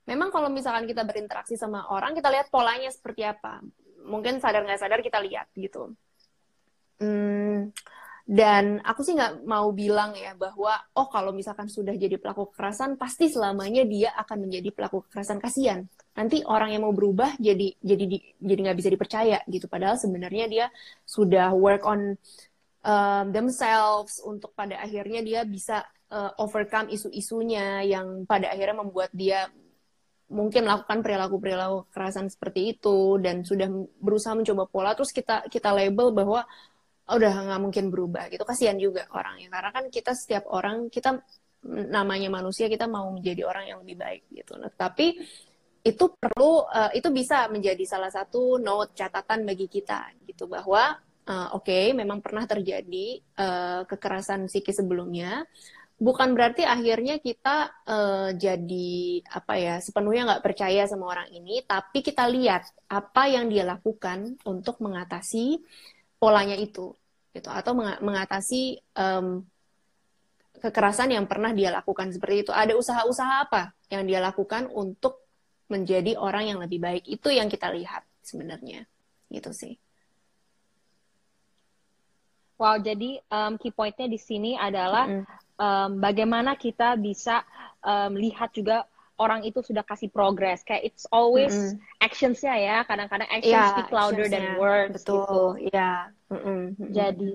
memang 0.04 0.28
kalau 0.34 0.50
misalkan 0.52 0.84
kita 0.84 1.06
berinteraksi 1.06 1.54
sama 1.54 1.88
orang, 1.88 2.12
kita 2.12 2.28
lihat 2.28 2.52
polanya 2.52 2.90
seperti 2.90 3.24
apa. 3.24 3.62
Mungkin 4.00 4.42
sadar 4.42 4.66
nggak 4.66 4.80
sadar 4.80 5.00
kita 5.00 5.22
lihat 5.22 5.46
gitu. 5.54 5.94
Hmm, 7.00 7.72
dan 8.28 8.78
aku 8.84 9.00
sih 9.00 9.16
nggak 9.16 9.48
mau 9.48 9.72
bilang 9.72 10.12
ya 10.12 10.36
bahwa 10.36 10.76
oh 10.96 11.08
kalau 11.08 11.32
misalkan 11.32 11.66
sudah 11.66 11.96
jadi 11.96 12.20
pelaku 12.20 12.52
kekerasan 12.52 13.00
pasti 13.00 13.32
selamanya 13.32 13.82
dia 13.88 14.12
akan 14.16 14.48
menjadi 14.48 14.68
pelaku 14.70 15.06
kekerasan 15.08 15.40
kasihan. 15.40 15.88
Nanti 16.14 16.44
orang 16.44 16.74
yang 16.76 16.84
mau 16.84 16.94
berubah 16.94 17.38
jadi 17.40 17.74
jadi 17.80 18.04
di, 18.06 18.18
jadi 18.38 18.60
nggak 18.70 18.78
bisa 18.78 18.90
dipercaya 18.92 19.38
gitu. 19.48 19.66
Padahal 19.66 19.96
sebenarnya 19.96 20.46
dia 20.46 20.66
sudah 21.08 21.50
work 21.56 21.82
on 21.82 22.14
um, 22.84 23.26
themselves 23.32 24.20
untuk 24.22 24.52
pada 24.52 24.78
akhirnya 24.80 25.20
dia 25.24 25.40
bisa 25.44 25.84
uh, 26.12 26.32
overcome 26.40 26.92
isu-isunya 26.92 27.84
yang 27.86 28.28
pada 28.28 28.52
akhirnya 28.52 28.84
membuat 28.84 29.10
dia 29.12 29.48
mungkin 30.30 30.62
melakukan 30.62 31.02
perilaku-perilaku 31.02 31.90
kekerasan 31.90 32.30
seperti 32.30 32.78
itu 32.78 33.18
dan 33.18 33.42
sudah 33.42 33.66
berusaha 33.98 34.38
mencoba 34.38 34.70
pola 34.70 34.94
terus 34.94 35.10
kita 35.10 35.42
kita 35.50 35.74
label 35.74 36.14
bahwa 36.14 36.46
udah 37.16 37.32
nggak 37.50 37.60
mungkin 37.60 37.84
berubah 37.90 38.30
gitu. 38.30 38.42
Kasihan 38.46 38.78
juga 38.78 39.06
orangnya. 39.14 39.50
Karena 39.50 39.70
kan 39.74 39.84
kita 39.90 40.12
setiap 40.14 40.46
orang 40.50 40.88
kita 40.88 41.18
namanya 41.68 42.32
manusia 42.32 42.72
kita 42.72 42.88
mau 42.88 43.12
menjadi 43.12 43.44
orang 43.44 43.64
yang 43.68 43.78
lebih 43.84 43.96
baik 44.00 44.22
gitu. 44.32 44.56
Nah 44.56 44.72
tapi 44.72 45.20
itu 45.80 46.04
perlu 46.12 46.64
uh, 46.64 46.92
itu 46.92 47.08
bisa 47.08 47.48
menjadi 47.48 47.84
salah 47.88 48.12
satu 48.12 48.60
note 48.60 48.92
catatan 48.92 49.48
bagi 49.48 49.64
kita 49.68 50.12
gitu 50.28 50.44
bahwa 50.44 50.96
uh, 51.24 51.48
oke 51.56 51.64
okay, 51.68 51.96
memang 51.96 52.20
pernah 52.20 52.44
terjadi 52.44 53.20
uh, 53.40 53.82
kekerasan 53.88 54.48
psikis 54.48 54.80
sebelumnya. 54.80 55.44
Bukan 56.00 56.32
berarti 56.32 56.64
akhirnya 56.64 57.20
kita 57.20 57.84
uh, 57.84 58.32
jadi 58.32 59.20
apa 59.36 59.54
ya 59.60 59.74
sepenuhnya 59.84 60.32
nggak 60.32 60.44
percaya 60.48 60.88
sama 60.88 61.12
orang 61.12 61.28
ini 61.28 61.60
tapi 61.68 62.00
kita 62.00 62.24
lihat 62.24 62.64
apa 62.88 63.28
yang 63.28 63.52
dia 63.52 63.68
lakukan 63.68 64.40
untuk 64.48 64.80
mengatasi 64.80 65.60
polanya 66.16 66.56
itu 66.56 66.96
gitu. 67.34 67.48
Atau 67.50 67.76
mengatasi 67.78 68.80
um, 68.96 69.44
kekerasan 70.58 71.14
yang 71.14 71.24
pernah 71.30 71.50
dia 71.54 71.74
lakukan. 71.74 72.10
Seperti 72.10 72.48
itu. 72.48 72.52
Ada 72.52 72.74
usaha-usaha 72.76 73.48
apa 73.50 73.74
yang 73.90 74.06
dia 74.06 74.20
lakukan 74.22 74.68
untuk 74.70 75.26
menjadi 75.70 76.18
orang 76.18 76.50
yang 76.50 76.58
lebih 76.58 76.82
baik? 76.82 77.04
Itu 77.06 77.30
yang 77.30 77.46
kita 77.46 77.70
lihat 77.70 78.02
sebenarnya. 78.22 78.86
Gitu 79.30 79.50
sih. 79.54 79.74
Wow 82.60 82.76
jadi 82.76 83.16
um, 83.32 83.56
key 83.56 83.72
pointnya 83.72 84.04
di 84.04 84.20
sini 84.20 84.52
adalah 84.52 85.08
mm. 85.08 85.24
um, 85.56 85.90
bagaimana 85.96 86.60
kita 86.60 86.92
bisa 87.00 87.40
um, 87.80 88.12
lihat 88.20 88.52
juga 88.52 88.84
orang 89.20 89.44
itu 89.44 89.60
sudah 89.60 89.84
kasih 89.84 90.08
progress 90.08 90.64
kayak 90.64 90.88
it's 90.88 91.04
always 91.12 91.52
mm 91.52 91.76
-hmm. 91.76 92.00
actionsnya 92.00 92.56
ya 92.56 92.76
kadang-kadang 92.88 93.28
actions 93.28 93.52
yeah, 93.52 93.76
speak 93.76 93.92
louder 93.92 94.26
than 94.32 94.56
words 94.56 94.96
betul 94.96 95.60
gitu. 95.60 95.76
ya 95.76 96.08
yeah. 96.08 96.32
mm 96.32 96.40
-hmm. 96.40 96.60
jadi 96.88 97.32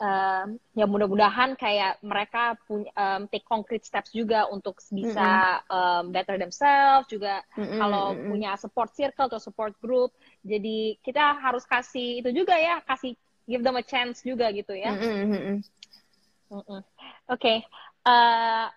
um, 0.00 0.56
ya 0.72 0.88
mudah-mudahan 0.88 1.54
kayak 1.60 2.00
mereka 2.00 2.56
punya 2.64 2.88
um, 2.96 3.28
take 3.28 3.44
concrete 3.44 3.84
steps 3.84 4.10
juga 4.16 4.48
untuk 4.48 4.80
bisa 4.88 5.60
mm 5.60 5.68
-hmm. 5.68 5.76
um, 5.76 6.04
better 6.08 6.40
themselves 6.40 7.06
juga 7.12 7.44
mm 7.54 7.62
-hmm. 7.62 7.78
kalau 7.78 8.04
mm 8.10 8.16
-hmm. 8.16 8.28
punya 8.32 8.50
support 8.56 8.90
circle 8.96 9.28
atau 9.28 9.38
support 9.38 9.76
group 9.78 10.10
jadi 10.40 10.96
kita 11.04 11.36
harus 11.38 11.68
kasih 11.68 12.24
itu 12.24 12.32
juga 12.32 12.56
ya 12.56 12.80
kasih 12.88 13.12
give 13.44 13.60
them 13.60 13.76
a 13.76 13.84
chance 13.84 14.24
juga 14.24 14.48
gitu 14.56 14.72
ya 14.72 14.96
mm 14.96 14.98
-hmm. 14.98 15.20
mm 15.20 15.36
-hmm. 15.36 15.58
oke 16.56 16.80
okay. 17.28 17.60
uh, 18.08 18.72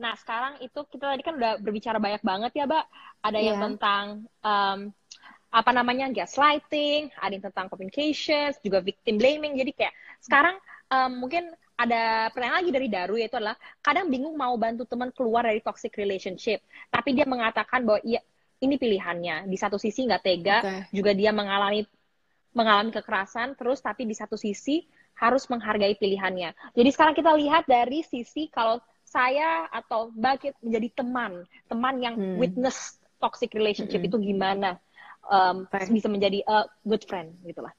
Nah, 0.00 0.16
sekarang 0.16 0.58
itu 0.64 0.80
kita 0.88 1.12
tadi 1.12 1.22
kan 1.24 1.36
udah 1.36 1.60
berbicara 1.60 1.98
banyak 2.00 2.22
banget 2.24 2.52
ya, 2.56 2.64
Mbak. 2.64 2.84
Ada 3.22 3.38
yeah. 3.38 3.46
yang 3.46 3.56
iya. 3.58 3.64
tentang 3.68 4.04
um, 4.42 4.78
apa 5.52 5.70
namanya 5.70 6.08
gaslighting, 6.08 7.12
ada 7.20 7.32
yang 7.36 7.44
tentang 7.44 7.68
communications, 7.68 8.56
juga 8.64 8.80
victim 8.80 9.20
blaming. 9.20 9.60
Jadi 9.60 9.76
kayak 9.76 9.94
sekarang 10.24 10.56
um, 10.88 11.20
mungkin 11.20 11.52
ada 11.76 12.30
pertanyaan 12.32 12.62
lagi 12.62 12.72
dari 12.72 12.88
Daru 12.88 13.16
yaitu 13.18 13.36
adalah 13.36 13.58
kadang 13.82 14.06
bingung 14.08 14.36
mau 14.38 14.54
bantu 14.54 14.86
teman 14.86 15.10
keluar 15.10 15.44
dari 15.44 15.60
toxic 15.60 15.92
relationship, 15.98 16.62
tapi 16.88 17.12
dia 17.12 17.28
mengatakan 17.28 17.84
bahwa 17.84 18.00
iya 18.06 18.24
ini 18.62 18.78
pilihannya. 18.78 19.50
Di 19.50 19.56
satu 19.58 19.76
sisi 19.76 20.06
nggak 20.06 20.22
tega, 20.22 20.58
okay. 20.62 20.80
juga 20.94 21.12
dia 21.12 21.34
mengalami 21.34 21.84
mengalami 22.54 22.92
kekerasan, 22.92 23.58
terus 23.58 23.80
tapi 23.80 24.08
di 24.08 24.14
satu 24.14 24.36
sisi 24.38 24.84
harus 25.18 25.44
menghargai 25.48 25.96
pilihannya. 26.00 26.56
Jadi 26.72 26.88
sekarang 26.92 27.12
kita 27.16 27.32
lihat 27.36 27.68
dari 27.68 28.00
sisi 28.06 28.48
kalau 28.48 28.80
saya 29.12 29.68
atau 29.68 30.08
bagi 30.16 30.56
menjadi 30.64 31.04
teman, 31.04 31.44
teman 31.68 32.00
yang 32.00 32.16
hmm. 32.16 32.40
witness 32.40 32.96
toxic 33.20 33.52
relationship 33.52 34.00
hmm. 34.00 34.08
itu 34.08 34.16
gimana 34.32 34.80
um, 35.28 35.68
bisa 35.68 36.08
menjadi 36.08 36.40
a 36.48 36.64
good 36.88 37.04
friend 37.04 37.36
gitulah. 37.44 37.76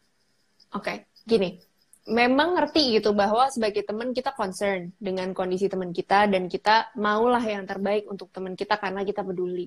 Oke, 0.77 0.85
okay. 0.85 0.97
gini, 1.25 1.57
memang 2.05 2.53
ngerti 2.53 3.01
gitu 3.01 3.17
bahwa 3.17 3.49
sebagai 3.49 3.81
teman 3.81 4.13
kita 4.13 4.35
concern 4.37 4.93
dengan 5.01 5.33
kondisi 5.33 5.65
teman 5.65 5.89
kita 5.89 6.29
dan 6.29 6.45
kita 6.45 6.93
maulah 6.99 7.41
yang 7.41 7.65
terbaik 7.65 8.05
untuk 8.05 8.29
teman 8.29 8.53
kita 8.53 8.77
karena 8.77 9.01
kita 9.01 9.25
peduli. 9.25 9.65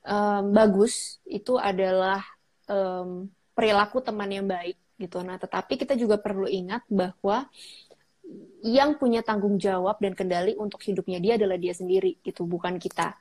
Um, 0.00 0.56
bagus 0.56 1.20
itu 1.28 1.60
adalah 1.60 2.24
um, 2.64 3.28
perilaku 3.52 4.00
teman 4.00 4.32
yang 4.32 4.48
baik 4.48 4.76
gitu. 4.96 5.20
Nah, 5.20 5.36
tetapi 5.36 5.76
kita 5.80 5.96
juga 5.96 6.20
perlu 6.20 6.48
ingat 6.48 6.84
bahwa 6.88 7.48
yang 8.60 9.00
punya 9.00 9.24
tanggung 9.24 9.56
jawab 9.56 9.96
dan 9.98 10.12
kendali 10.12 10.52
untuk 10.56 10.84
hidupnya 10.84 11.16
dia 11.18 11.40
adalah 11.40 11.56
dia 11.56 11.72
sendiri 11.72 12.20
itu 12.20 12.42
bukan 12.44 12.76
kita. 12.76 13.16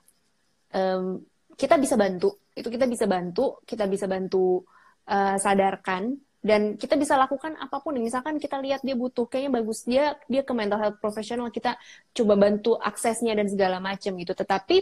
Um, 0.70 1.24
kita 1.55 1.76
bisa 1.76 1.99
bantu 1.99 2.39
itu 2.55 2.68
kita 2.72 2.86
bisa 2.88 3.03
bantu 3.07 3.60
kita 3.68 3.88
bisa 3.88 4.05
bantu 4.07 4.64
uh, 5.07 5.36
sadarkan 5.36 6.16
dan 6.39 6.80
kita 6.80 6.95
bisa 6.95 7.20
lakukan 7.20 7.55
apa 7.60 7.84
pun. 7.84 7.99
Misalkan 7.99 8.39
kita 8.39 8.60
lihat 8.64 8.84
dia 8.84 8.95
butuh 8.95 9.28
kayaknya 9.28 9.60
bagus 9.60 9.84
dia 9.84 10.16
dia 10.32 10.43
ke 10.43 10.51
mental 10.55 10.80
health 10.80 10.99
professional 11.03 11.51
kita 11.51 11.76
coba 12.16 12.39
bantu 12.39 12.80
aksesnya 12.80 13.36
dan 13.36 13.47
segala 13.51 13.84
macam 13.84 14.16
gitu. 14.16 14.32
Tetapi 14.32 14.78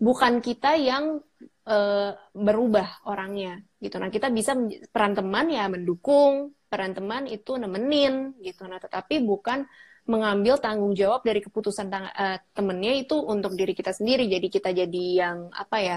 bukan 0.00 0.40
kita 0.40 0.76
yang 0.80 1.20
uh, 1.68 2.10
berubah 2.32 3.04
orangnya 3.08 3.60
gitu. 3.80 4.00
Nah 4.00 4.08
kita 4.08 4.32
bisa 4.32 4.56
peran 4.88 5.12
teman 5.12 5.52
ya 5.52 5.68
mendukung 5.68 6.52
peran 6.72 6.96
teman 6.96 7.28
itu 7.28 7.60
nemenin 7.60 8.32
gitu. 8.40 8.64
Nah 8.64 8.80
tetapi 8.80 9.20
bukan 9.20 9.68
mengambil 10.08 10.56
tanggung 10.56 10.96
jawab 10.96 11.20
dari 11.22 11.44
keputusan 11.44 11.86
uh, 11.92 12.38
temennya 12.56 13.04
itu 13.04 13.20
untuk 13.20 13.52
diri 13.52 13.76
kita 13.76 13.92
sendiri. 13.92 14.24
Jadi 14.24 14.48
kita 14.48 14.72
jadi 14.72 15.04
yang 15.20 15.52
apa 15.52 15.76
ya 15.84 15.96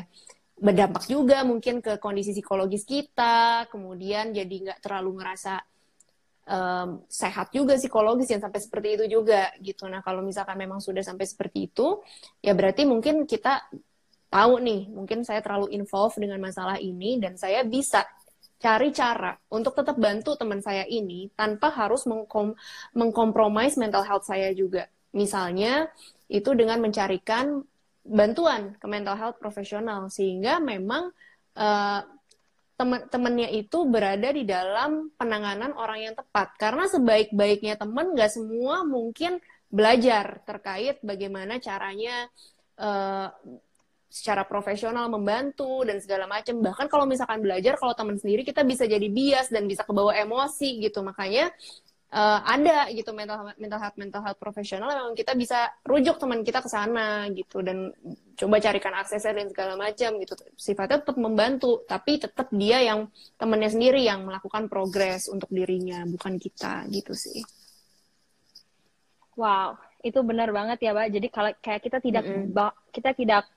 berdampak 0.56 1.08
juga 1.08 1.48
mungkin 1.48 1.80
ke 1.80 2.00
kondisi 2.00 2.32
psikologis 2.32 2.88
kita 2.88 3.68
kemudian 3.68 4.32
jadi 4.32 4.56
nggak 4.56 4.80
terlalu 4.80 5.20
ngerasa 5.20 5.64
um, 6.48 7.04
sehat 7.12 7.52
juga 7.52 7.76
psikologis 7.76 8.32
yang 8.32 8.44
sampai 8.44 8.62
seperti 8.62 8.88
itu 9.00 9.06
juga 9.20 9.52
gitu. 9.60 9.90
Nah 9.90 10.04
kalau 10.06 10.22
misalkan 10.22 10.56
memang 10.60 10.80
sudah 10.80 11.02
sampai 11.02 11.26
seperti 11.26 11.72
itu 11.72 12.00
ya 12.40 12.54
berarti 12.54 12.86
mungkin 12.86 13.26
kita 13.26 13.68
tahu 14.32 14.60
nih 14.62 14.92
mungkin 14.92 15.24
saya 15.24 15.42
terlalu 15.42 15.74
involved 15.74 16.20
dengan 16.20 16.40
masalah 16.40 16.78
ini 16.80 17.18
dan 17.20 17.40
saya 17.40 17.64
bisa 17.64 18.06
cari 18.66 18.89
cara 18.89 19.38
untuk 19.53 19.78
tetap 19.78 19.93
bantu 20.01 20.34
teman 20.34 20.57
saya 20.57 20.89
ini 20.89 21.30
tanpa 21.38 21.70
harus 21.70 22.09
mengkom 22.09 22.57
mengkompromis 22.97 23.78
mental 23.78 24.01
health 24.01 24.26
saya 24.26 24.49
juga. 24.57 24.89
Misalnya 25.13 25.86
itu 26.26 26.49
dengan 26.57 26.82
mencarikan 26.82 27.61
bantuan 28.01 28.74
ke 28.82 28.86
mental 28.89 29.13
health 29.22 29.38
profesional 29.38 30.09
sehingga 30.09 30.57
memang 30.57 31.13
uh, 31.53 32.01
teman-temannya 32.76 33.55
itu 33.55 33.86
berada 33.88 34.34
di 34.34 34.43
dalam 34.43 35.13
penanganan 35.16 35.72
orang 35.78 36.11
yang 36.11 36.16
tepat 36.18 36.57
karena 36.59 36.89
sebaik-baiknya 36.89 37.80
teman 37.80 38.11
nggak 38.18 38.34
semua 38.34 38.84
mungkin 38.84 39.39
belajar 39.72 40.43
terkait 40.43 40.99
bagaimana 40.99 41.61
caranya 41.63 42.28
uh, 42.82 43.32
secara 44.16 44.47
profesional 44.47 45.11
membantu 45.11 45.84
dan 45.84 45.99
segala 45.99 46.24
macam 46.24 46.63
bahkan 46.63 46.88
kalau 46.88 47.03
misalkan 47.03 47.43
belajar 47.43 47.76
kalau 47.76 47.91
teman 47.91 48.16
sendiri 48.16 48.47
kita 48.47 48.63
bisa 48.63 48.88
jadi 48.88 49.03
bias 49.11 49.51
dan 49.51 49.68
bisa 49.68 49.84
kebawa 49.84 50.16
emosi 50.16 50.80
gitu. 50.80 51.03
Makanya 51.03 51.51
uh, 52.16 52.39
ada 52.47 52.88
gitu 52.95 53.11
mental 53.11 53.51
mental 53.59 53.76
health 53.76 53.99
mental 53.99 54.24
health 54.24 54.39
profesional 54.39 54.88
memang 54.88 55.20
kita 55.20 55.36
bisa 55.36 55.68
rujuk 55.84 56.16
teman 56.16 56.47
kita 56.47 56.63
ke 56.63 56.70
sana 56.72 57.28
gitu 57.36 57.59
dan 57.59 57.91
coba 58.39 58.63
carikan 58.63 58.95
aksesnya 58.95 59.36
dan 59.36 59.51
segala 59.51 59.76
macam 59.76 60.16
gitu. 60.24 60.34
Sifatnya 60.55 61.03
tetap 61.03 61.20
membantu 61.20 61.84
tapi 61.84 62.16
tetap 62.16 62.47
dia 62.55 62.80
yang 62.88 63.11
temannya 63.36 63.68
sendiri 63.68 63.99
yang 63.99 64.24
melakukan 64.24 64.72
progres 64.72 65.28
untuk 65.28 65.51
dirinya 65.51 66.07
bukan 66.07 66.39
kita 66.39 66.88
gitu 66.88 67.11
sih. 67.11 67.43
Wow 69.36 69.76
itu 70.05 70.22
benar 70.22 70.53
banget 70.53 70.86
ya 70.86 70.93
mbak. 70.93 71.09
Jadi 71.09 71.28
kalau 71.34 71.51
kayak 71.57 71.82
kita 71.82 71.97
tidak 71.97 72.24
mm 72.24 72.53
-hmm. 72.53 72.72
kita 72.93 73.11
tidak 73.18 73.49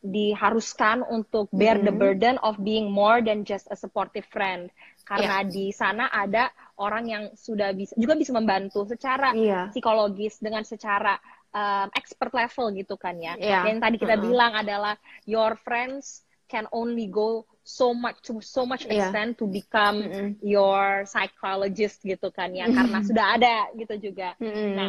diharuskan 0.00 1.04
untuk 1.04 1.52
bear 1.52 1.76
mm 1.76 1.84
-hmm. 1.84 1.88
the 1.88 1.94
burden 1.94 2.36
of 2.40 2.56
being 2.64 2.88
more 2.88 3.20
than 3.20 3.44
just 3.44 3.68
a 3.68 3.76
supportive 3.76 4.24
friend 4.32 4.72
karena 5.04 5.44
yeah. 5.44 5.50
di 5.50 5.66
sana 5.74 6.08
ada 6.08 6.48
orang 6.80 7.04
yang 7.10 7.24
sudah 7.36 7.74
bisa 7.76 7.92
juga 7.98 8.16
bisa 8.16 8.32
membantu 8.32 8.88
secara 8.88 9.36
yeah. 9.36 9.68
psikologis 9.68 10.40
dengan 10.40 10.64
secara 10.64 11.20
um, 11.52 11.90
expert 11.98 12.32
level 12.32 12.72
gitu 12.72 12.94
kan 12.96 13.18
ya. 13.18 13.36
Yeah. 13.36 13.66
Yang 13.66 13.78
tadi 13.82 13.96
kita 14.00 14.14
uh 14.16 14.18
-huh. 14.22 14.26
bilang 14.30 14.52
adalah 14.54 14.94
your 15.26 15.58
friends 15.58 16.24
can 16.48 16.64
only 16.70 17.10
go 17.10 17.46
so 17.62 17.94
much 17.94 18.18
to 18.26 18.42
so 18.42 18.66
much 18.66 18.86
iya. 18.88 19.06
extent 19.10 19.36
yeah. 19.36 19.38
to 19.38 19.44
become 19.46 19.98
mm 20.00 20.10
-hmm. 20.10 20.30
your 20.42 21.04
psychologist 21.06 22.02
gitu 22.02 22.32
kan 22.32 22.50
ya 22.54 22.66
karena 22.70 22.98
sudah 23.04 23.26
ada 23.36 23.56
gitu 23.76 24.10
juga. 24.10 24.34
Mm 24.40 24.50
-hmm. 24.50 24.70
Nah, 24.74 24.88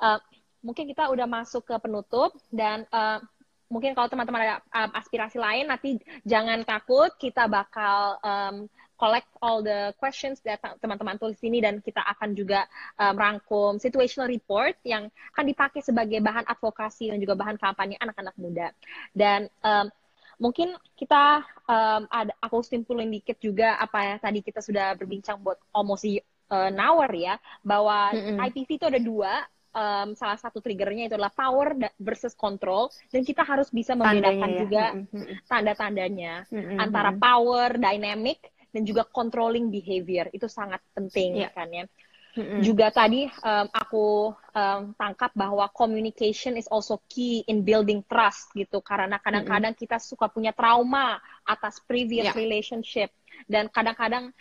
uh, 0.00 0.18
mungkin 0.60 0.84
kita 0.88 1.08
udah 1.08 1.24
masuk 1.24 1.68
ke 1.68 1.76
penutup 1.80 2.36
dan 2.52 2.84
uh, 2.92 3.20
mungkin 3.70 3.94
kalau 3.94 4.10
teman-teman 4.10 4.42
ada 4.42 4.56
um, 4.74 4.90
aspirasi 4.98 5.38
lain 5.38 5.70
nanti 5.70 6.02
jangan 6.26 6.66
takut 6.66 7.14
kita 7.16 7.46
bakal 7.46 8.18
um, 8.20 8.66
collect 8.98 9.30
all 9.40 9.64
the 9.64 9.94
questions 9.96 10.42
that 10.44 10.60
teman-teman 10.82 11.16
tulis 11.16 11.40
ini 11.40 11.64
dan 11.64 11.80
kita 11.80 12.04
akan 12.04 12.36
juga 12.36 12.68
um, 13.00 13.16
rangkum 13.16 13.80
situational 13.80 14.28
report 14.28 14.76
yang 14.84 15.08
akan 15.32 15.44
dipakai 15.48 15.80
sebagai 15.80 16.20
bahan 16.20 16.44
advokasi 16.44 17.08
dan 17.08 17.22
juga 17.22 17.38
bahan 17.38 17.56
kampanye 17.56 17.96
anak-anak 17.96 18.36
muda 18.36 18.74
dan 19.16 19.48
um, 19.64 19.88
mungkin 20.36 20.74
kita 20.98 21.46
um, 21.64 22.04
ada 22.10 22.34
aku 22.42 22.60
simpulin 22.66 23.08
dikit 23.08 23.38
juga 23.38 23.78
apa 23.78 24.04
ya 24.04 24.14
tadi 24.18 24.44
kita 24.44 24.60
sudah 24.60 24.98
berbincang 24.98 25.40
buat 25.40 25.56
almost 25.72 26.04
uh, 26.04 26.68
an 26.68 26.76
hour 26.76 27.08
ya 27.14 27.38
bahwa 27.62 28.10
mm 28.10 28.20
-hmm. 28.20 28.36
IPV 28.50 28.68
itu 28.76 28.86
ada 28.88 29.00
dua 29.00 29.32
um, 29.74 30.14
salah 30.18 30.38
satu 30.38 30.58
triggernya 30.58 31.10
itu 31.10 31.14
adalah 31.16 31.32
power 31.32 31.74
versus 31.98 32.34
control 32.34 32.90
dan 33.10 33.22
kita 33.22 33.42
harus 33.46 33.70
bisa 33.70 33.94
membedakan 33.94 34.50
ya. 34.50 34.58
juga 34.62 34.84
tanda-tandanya 35.46 36.46
mm-hmm. 36.50 36.78
antara 36.78 37.10
power 37.14 37.78
dynamic 37.78 38.50
dan 38.70 38.82
juga 38.86 39.06
controlling 39.06 39.70
behavior 39.70 40.30
itu 40.30 40.46
sangat 40.46 40.82
penting 40.94 41.42
yeah. 41.42 41.50
kan 41.50 41.70
ya 41.70 41.84
mm-hmm. 42.38 42.60
juga 42.62 42.90
tadi 42.94 43.26
um, 43.42 43.66
aku 43.70 44.06
um, 44.54 44.80
tangkap 44.94 45.30
bahwa 45.34 45.66
communication 45.74 46.54
is 46.58 46.70
also 46.70 47.02
key 47.10 47.42
in 47.50 47.62
building 47.66 48.02
trust 48.06 48.50
gitu 48.54 48.82
karena 48.82 49.18
kadang-kadang 49.22 49.74
mm-hmm. 49.74 49.90
kita 49.90 49.98
suka 50.02 50.30
punya 50.30 50.54
trauma 50.54 51.18
atas 51.46 51.82
previous 51.86 52.30
yeah. 52.30 52.36
relationship 52.38 53.10
dan 53.46 53.70
kadang-kadang 53.70 54.34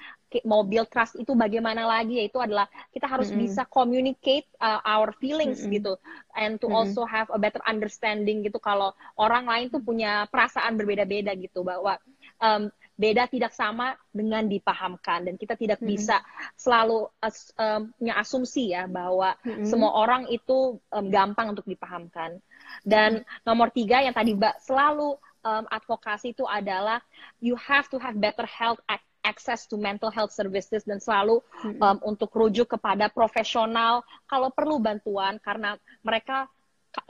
mau 0.46 0.62
build 0.62 0.86
trust 0.94 1.18
itu 1.18 1.34
bagaimana 1.34 1.90
lagi 1.90 2.22
yaitu 2.22 2.38
adalah 2.38 2.70
kita 2.94 3.10
harus 3.10 3.34
mm 3.34 3.36
-hmm. 3.36 3.44
bisa 3.50 3.62
communicate 3.66 4.46
uh, 4.62 4.78
our 4.86 5.10
feelings 5.18 5.66
mm 5.66 5.66
-hmm. 5.66 5.76
gitu 5.82 5.94
and 6.38 6.62
to 6.62 6.70
mm 6.70 6.74
-hmm. 6.74 6.80
also 6.86 7.02
have 7.10 7.26
a 7.34 7.40
better 7.42 7.62
understanding 7.66 8.46
gitu 8.46 8.62
kalau 8.62 8.94
orang 9.18 9.50
lain 9.50 9.74
tuh 9.74 9.82
punya 9.82 10.30
perasaan 10.30 10.78
berbeda-beda 10.78 11.34
gitu 11.34 11.66
bahwa 11.66 11.98
um, 12.38 12.70
beda 13.00 13.32
tidak 13.32 13.56
sama 13.56 13.96
dengan 14.12 14.44
dipahamkan 14.46 15.24
dan 15.24 15.36
kita 15.40 15.56
tidak 15.56 15.80
mm 15.80 15.88
-hmm. 15.88 15.94
bisa 15.98 16.18
selalu 16.60 17.08
as, 17.24 17.50
um, 17.56 17.90
punya 17.96 18.14
asumsi 18.20 18.76
ya 18.76 18.86
bahwa 18.86 19.34
mm 19.42 19.50
-hmm. 19.50 19.66
semua 19.66 19.98
orang 19.98 20.28
itu 20.30 20.78
um, 20.92 21.06
gampang 21.08 21.56
untuk 21.56 21.66
dipahamkan 21.66 22.38
dan 22.86 23.24
mm 23.24 23.26
-hmm. 23.26 23.42
nomor 23.48 23.72
tiga 23.72 24.04
yang 24.04 24.14
tadi 24.14 24.36
mbak 24.36 24.62
selalu 24.62 25.16
um, 25.44 25.66
advokasi 25.70 26.36
itu 26.36 26.46
adalah 26.48 27.04
you 27.40 27.56
have 27.56 27.88
to 27.92 27.98
have 28.00 28.16
better 28.18 28.46
health 28.48 28.80
access 29.24 29.68
to 29.68 29.76
mental 29.76 30.10
health 30.10 30.32
services 30.32 30.88
dan 30.88 31.04
selalu 31.04 31.44
hmm. 31.62 31.80
um, 31.80 31.98
untuk 32.08 32.32
rujuk 32.32 32.72
kepada 32.72 33.12
profesional 33.12 34.02
kalau 34.26 34.50
perlu 34.50 34.80
bantuan 34.80 35.38
karena 35.44 35.76
mereka 36.02 36.48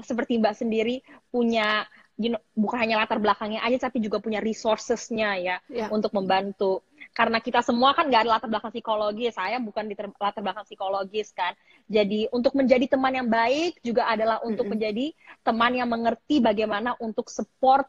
seperti 0.04 0.36
Mbak 0.42 0.56
sendiri 0.60 1.00
punya 1.32 1.88
you 2.20 2.36
know, 2.36 2.42
bukan 2.52 2.84
hanya 2.84 3.00
latar 3.00 3.16
belakangnya 3.16 3.64
aja 3.64 3.88
tapi 3.88 4.04
juga 4.04 4.20
punya 4.20 4.44
resourcesnya 4.44 5.40
ya 5.40 5.58
yeah. 5.72 5.88
untuk 5.88 6.12
membantu 6.12 6.84
karena 7.16 7.40
kita 7.40 7.64
semua 7.64 7.96
kan 7.96 8.12
nggak 8.12 8.28
ada 8.28 8.32
latar 8.38 8.50
belakang 8.52 8.76
psikologis 8.76 9.34
saya 9.40 9.58
bukan 9.58 9.88
di 9.88 9.96
latar 9.96 10.44
belakang 10.44 10.68
psikologis 10.68 11.32
kan 11.32 11.56
jadi 11.88 12.28
untuk 12.36 12.60
menjadi 12.60 12.92
teman 12.92 13.16
yang 13.16 13.28
baik 13.32 13.80
juga 13.82 14.12
adalah 14.12 14.44
untuk 14.44 14.52
mm 14.52 14.60
-hmm. 14.60 14.72
menjadi 14.76 15.06
teman 15.48 15.72
yang 15.74 15.90
mengerti 15.90 16.44
bagaimana 16.44 17.00
untuk 17.00 17.32
support 17.32 17.88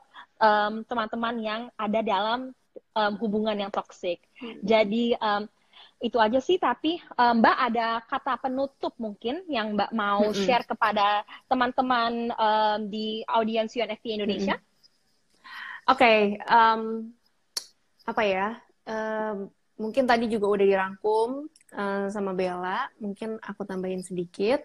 teman-teman 0.88 1.34
um, 1.36 1.45
yang 1.45 1.62
ada 1.76 2.01
dalam 2.01 2.41
um, 2.97 3.12
hubungan 3.20 3.57
yang 3.57 3.72
toksik. 3.72 4.24
Hmm. 4.41 4.59
Jadi 4.64 5.14
um, 5.20 5.45
itu 6.01 6.16
aja 6.16 6.41
sih. 6.41 6.57
Tapi 6.57 6.99
um, 7.14 7.45
Mbak 7.45 7.57
ada 7.70 7.88
kata 8.09 8.34
penutup 8.41 8.97
mungkin 8.97 9.45
yang 9.47 9.76
Mbak 9.76 9.91
mau 9.93 10.32
hmm. 10.32 10.36
share 10.36 10.64
kepada 10.64 11.22
teman-teman 11.47 12.32
um, 12.34 12.80
di 12.88 13.22
audiens 13.28 13.72
UNFP 13.76 14.16
Indonesia? 14.16 14.57
Hmm. 14.57 14.68
Oke, 15.91 16.07
okay, 16.07 16.18
um, 16.47 17.11
apa 18.07 18.22
ya? 18.22 18.49
Um, 18.86 19.51
mungkin 19.80 20.05
tadi 20.05 20.28
juga 20.28 20.47
udah 20.53 20.66
dirangkum 20.66 21.49
uh, 21.74 22.07
sama 22.12 22.36
Bella. 22.36 22.88
Mungkin 23.01 23.41
aku 23.41 23.64
tambahin 23.64 24.05
sedikit. 24.05 24.64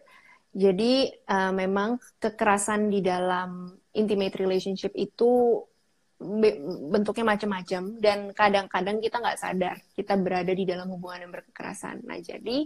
Jadi 0.56 1.12
uh, 1.28 1.52
memang 1.52 2.00
kekerasan 2.16 2.88
di 2.88 3.04
dalam 3.04 3.76
intimate 3.92 4.40
relationship 4.40 4.96
itu 4.96 5.60
bentuknya 6.96 7.36
macam-macam 7.36 8.00
dan 8.00 8.32
kadang-kadang 8.32 9.04
kita 9.04 9.20
nggak 9.20 9.36
sadar 9.36 9.76
kita 10.00 10.16
berada 10.16 10.56
di 10.56 10.64
dalam 10.64 10.88
hubungan 10.96 11.28
yang 11.28 11.34
berkekerasan. 11.36 12.08
Nah 12.08 12.24
jadi 12.24 12.64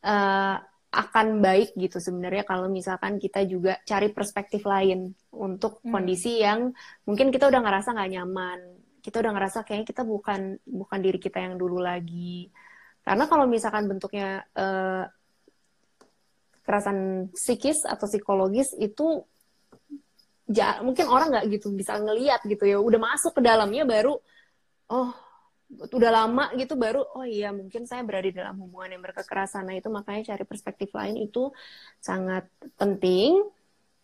uh, 0.00 0.56
akan 0.96 1.44
baik 1.44 1.76
gitu 1.76 2.00
sebenarnya 2.00 2.48
kalau 2.48 2.72
misalkan 2.72 3.20
kita 3.20 3.44
juga 3.44 3.76
cari 3.84 4.08
perspektif 4.16 4.64
lain 4.64 5.12
untuk 5.36 5.84
hmm. 5.84 5.92
kondisi 5.92 6.40
yang 6.40 6.72
mungkin 7.04 7.28
kita 7.28 7.52
udah 7.52 7.60
ngerasa 7.60 7.92
nggak 7.92 8.12
nyaman, 8.16 8.58
kita 9.04 9.20
udah 9.20 9.32
ngerasa 9.36 9.58
kayaknya 9.68 9.86
kita 9.92 10.02
bukan 10.08 10.56
bukan 10.64 10.98
diri 11.04 11.20
kita 11.20 11.44
yang 11.44 11.60
dulu 11.60 11.84
lagi. 11.84 12.48
Karena 13.04 13.28
kalau 13.28 13.44
misalkan 13.44 13.86
bentuknya 13.86 14.40
uh, 14.56 15.04
kekerasan 16.66 17.30
psikis 17.30 17.86
atau 17.86 18.10
psikologis 18.10 18.74
itu 18.74 19.22
ja, 20.50 20.82
mungkin 20.82 21.06
orang 21.06 21.30
nggak 21.30 21.46
gitu 21.54 21.70
bisa 21.70 21.94
ngeliat 21.94 22.42
gitu 22.42 22.66
ya. 22.66 22.82
Udah 22.82 22.98
masuk 22.98 23.38
ke 23.38 23.40
dalamnya 23.46 23.86
baru 23.86 24.18
oh 24.90 25.14
udah 25.66 26.10
lama 26.14 26.54
gitu 26.54 26.78
baru 26.78 27.02
oh 27.02 27.26
iya 27.26 27.50
mungkin 27.50 27.90
saya 27.90 28.06
berada 28.06 28.30
di 28.30 28.34
dalam 28.34 28.58
hubungan 28.58 28.98
yang 28.98 29.02
berkekerasan. 29.06 29.70
Nah 29.70 29.78
itu 29.78 29.86
makanya 29.94 30.34
cari 30.34 30.42
perspektif 30.42 30.90
lain 30.90 31.22
itu 31.22 31.54
sangat 32.02 32.50
penting. 32.74 33.46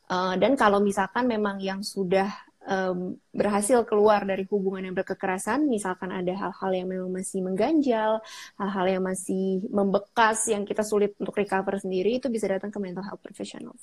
Uh, 0.06 0.38
dan 0.38 0.54
kalau 0.54 0.78
misalkan 0.78 1.26
memang 1.26 1.58
yang 1.58 1.82
sudah 1.82 2.30
um, 2.66 3.18
berhasil 3.34 3.82
keluar 3.86 4.26
dari 4.26 4.46
hubungan 4.48 4.90
yang 4.90 4.96
berkekerasan 4.96 5.66
misalkan 5.66 6.10
ada 6.10 6.32
hal-hal 6.34 6.70
yang 6.72 6.88
memang 6.90 7.10
masih 7.10 7.42
mengganjal 7.42 8.22
hal-hal 8.58 8.86
yang 8.86 9.02
masih 9.04 9.66
membekas 9.70 10.46
yang 10.50 10.66
kita 10.66 10.82
sulit 10.82 11.14
untuk 11.18 11.34
recover 11.36 11.78
sendiri 11.78 12.18
itu 12.18 12.26
bisa 12.30 12.50
datang 12.50 12.70
ke 12.70 12.78
mental 12.78 13.04
health 13.06 13.22
professionals 13.22 13.82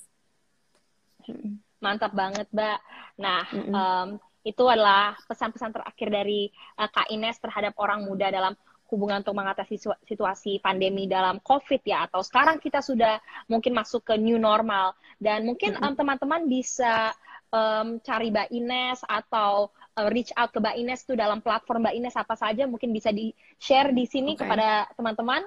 hmm. 1.27 1.69
Mantap 1.79 2.11
banget, 2.11 2.47
Mbak. 2.51 2.79
Nah, 3.23 3.41
mm 3.47 3.61
-hmm. 3.63 3.73
um, 3.73 4.07
itu 4.43 4.63
adalah 4.67 5.15
pesan-pesan 5.27 5.71
terakhir 5.71 6.07
dari 6.11 6.51
uh, 6.79 6.87
Kak 6.87 7.11
Ines 7.11 7.39
terhadap 7.39 7.75
orang 7.79 8.07
muda 8.07 8.31
dalam 8.31 8.55
hubungan 8.89 9.21
untuk 9.21 9.37
mengatasi 9.37 9.77
situasi 10.09 10.57
pandemi 10.65 11.05
dalam 11.05 11.37
COVID 11.45 11.81
ya 11.85 12.09
atau 12.09 12.25
sekarang 12.25 12.57
kita 12.57 12.81
sudah 12.81 13.21
mungkin 13.45 13.77
masuk 13.77 14.01
ke 14.01 14.17
new 14.17 14.41
normal 14.41 14.97
dan 15.21 15.45
mungkin 15.45 15.77
mm-hmm. 15.77 15.93
um, 15.93 15.95
teman-teman 15.95 16.41
bisa 16.49 17.13
um, 17.53 18.01
cari 18.01 18.29
Mbak 18.33 18.49
Ines 18.53 18.99
atau 19.05 19.69
uh, 19.97 20.07
reach 20.09 20.33
out 20.37 20.49
ke 20.53 20.59
Mbak 20.61 20.75
Ines 20.79 21.01
tuh 21.05 21.17
dalam 21.17 21.41
platform 21.43 21.85
Mbak 21.85 21.95
Ines 21.97 22.15
apa 22.17 22.35
saja 22.37 22.65
mungkin 22.65 22.93
bisa 22.93 23.09
di 23.13 23.33
share 23.57 23.93
di 23.93 24.05
sini 24.05 24.33
okay. 24.33 24.45
kepada 24.45 24.89
teman-teman 24.95 25.43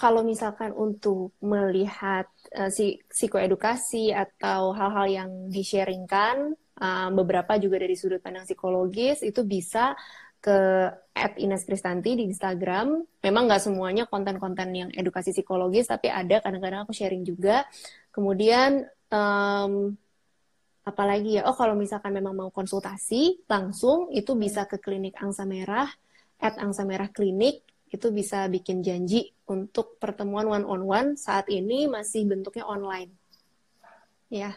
kalau 0.00 0.24
misalkan 0.24 0.72
untuk 0.72 1.36
melihat 1.44 2.24
uh, 2.56 2.72
si 2.72 3.04
psikoedukasi 3.04 4.16
atau 4.16 4.72
hal-hal 4.72 5.06
yang 5.12 5.30
di-sharingkan, 5.52 6.56
uh, 6.80 7.12
beberapa 7.12 7.60
juga 7.60 7.84
dari 7.84 8.00
sudut 8.00 8.24
pandang 8.24 8.48
psikologis, 8.48 9.20
itu 9.20 9.44
bisa 9.44 9.92
ke 10.40 10.88
at 11.12 11.36
Ines 11.36 11.68
Kristanti 11.68 12.16
di 12.16 12.24
Instagram. 12.24 13.04
Memang 13.20 13.44
nggak 13.44 13.60
semuanya 13.60 14.08
konten-konten 14.08 14.72
yang 14.72 14.88
edukasi 14.96 15.36
psikologis, 15.36 15.92
tapi 15.92 16.08
ada 16.08 16.40
kadang-kadang 16.40 16.88
aku 16.88 16.96
sharing 16.96 17.28
juga. 17.28 17.68
Kemudian, 18.08 18.88
um, 19.12 20.00
apalagi 20.90 21.38
ya, 21.38 21.46
oh 21.46 21.54
kalau 21.54 21.78
misalkan 21.78 22.10
memang 22.10 22.34
mau 22.34 22.50
konsultasi 22.50 23.46
langsung, 23.46 24.10
itu 24.10 24.34
bisa 24.34 24.66
ke 24.66 24.82
klinik 24.82 25.14
Angsa 25.22 25.46
Merah, 25.46 25.88
at 26.42 26.58
Angsa 26.58 26.82
Merah 26.82 27.08
Klinik, 27.08 27.62
itu 27.90 28.06
bisa 28.14 28.46
bikin 28.46 28.86
janji 28.86 29.34
untuk 29.50 29.98
pertemuan 29.98 30.46
one 30.46 30.66
on 30.66 30.82
one 30.86 31.08
saat 31.18 31.50
ini 31.50 31.90
masih 31.90 32.22
bentuknya 32.26 32.62
online. 32.66 33.10
Ya. 34.30 34.54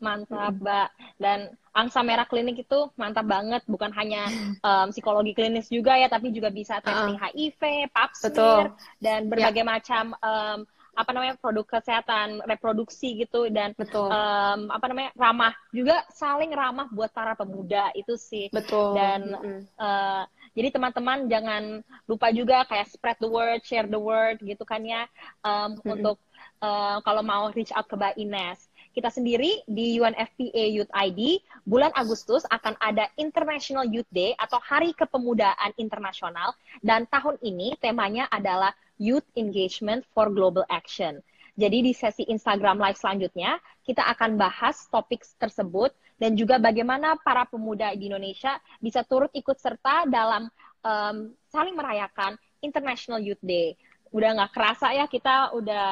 Mantap, 0.00 0.56
Mbak. 0.56 0.88
Dan 1.20 1.52
angsa 1.76 2.00
merah 2.00 2.24
klinik 2.24 2.64
itu 2.64 2.88
mantap 2.96 3.28
banget, 3.28 3.60
bukan 3.68 3.92
hanya 3.92 4.32
um, 4.64 4.88
psikologi 4.88 5.36
klinis 5.36 5.68
juga 5.68 5.92
ya, 6.00 6.08
tapi 6.08 6.32
juga 6.32 6.48
bisa 6.48 6.80
testing 6.80 7.20
uh 7.20 7.20
-uh. 7.20 7.30
HIV, 7.36 7.60
pap 7.92 8.16
smear, 8.16 8.72
dan 8.96 9.28
berbagai 9.28 9.60
yeah. 9.60 9.68
macam 9.68 10.04
um, 10.24 10.58
apa 10.94 11.10
namanya 11.14 11.34
produk 11.38 11.66
kesehatan 11.78 12.42
reproduksi 12.44 13.22
gitu 13.22 13.46
dan 13.48 13.72
betul. 13.78 14.10
um, 14.10 14.70
apa 14.70 14.84
namanya 14.90 15.10
ramah. 15.14 15.54
Juga 15.70 16.02
saling 16.12 16.50
ramah 16.50 16.90
buat 16.90 17.10
para 17.14 17.34
pemuda 17.38 17.94
itu 17.94 18.14
sih. 18.18 18.50
Betul. 18.50 18.98
Dan 18.98 19.20
mm 19.30 19.40
-hmm. 19.40 19.60
uh, 19.78 20.22
jadi 20.54 20.68
teman-teman 20.74 21.30
jangan 21.30 21.62
lupa 22.10 22.34
juga 22.34 22.66
kayak 22.66 22.90
spread 22.90 23.18
the 23.22 23.30
word 23.30 23.62
share 23.62 23.86
the 23.86 24.00
word 24.00 24.42
gitu 24.42 24.62
kan 24.66 24.82
ya. 24.82 25.06
Um, 25.46 25.74
mm 25.74 25.80
-hmm. 25.80 25.94
untuk 25.98 26.16
uh, 26.64 26.98
kalau 27.02 27.22
mau 27.24 27.48
reach 27.52 27.72
out 27.74 27.88
ke 27.88 27.96
Mbak 27.96 28.16
Ines. 28.20 28.60
Kita 28.90 29.06
sendiri 29.06 29.62
di 29.70 30.02
UNFPA 30.02 30.64
Youth 30.74 30.90
ID 30.90 31.38
bulan 31.62 31.94
Agustus 31.94 32.42
akan 32.50 32.74
ada 32.82 33.06
International 33.14 33.86
Youth 33.86 34.10
Day 34.10 34.34
atau 34.34 34.58
Hari 34.58 34.98
Kepemudaan 34.98 35.78
Internasional. 35.78 36.58
Dan 36.82 37.06
tahun 37.06 37.38
ini 37.38 37.78
temanya 37.78 38.26
adalah 38.34 38.74
Youth 39.00 39.24
Engagement 39.32 40.04
for 40.12 40.28
Global 40.28 40.68
Action. 40.68 41.24
Jadi 41.56 41.80
di 41.80 41.92
sesi 41.96 42.28
Instagram 42.28 42.76
Live 42.76 43.00
selanjutnya, 43.00 43.56
kita 43.82 44.04
akan 44.12 44.36
bahas 44.36 44.86
topik 44.92 45.24
tersebut 45.40 45.90
dan 46.20 46.36
juga 46.36 46.60
bagaimana 46.60 47.16
para 47.24 47.48
pemuda 47.48 47.96
di 47.96 48.12
Indonesia 48.12 48.60
bisa 48.76 49.00
turut 49.08 49.32
ikut 49.32 49.56
serta 49.56 50.04
dalam 50.04 50.52
um, 50.84 51.32
saling 51.48 51.72
merayakan 51.72 52.36
International 52.60 53.18
Youth 53.24 53.40
Day. 53.40 53.72
Udah 54.12 54.36
nggak 54.36 54.52
kerasa 54.52 54.92
ya 54.92 55.08
kita 55.08 55.56
udah 55.56 55.88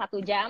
satu 0.00 0.24
jam 0.24 0.48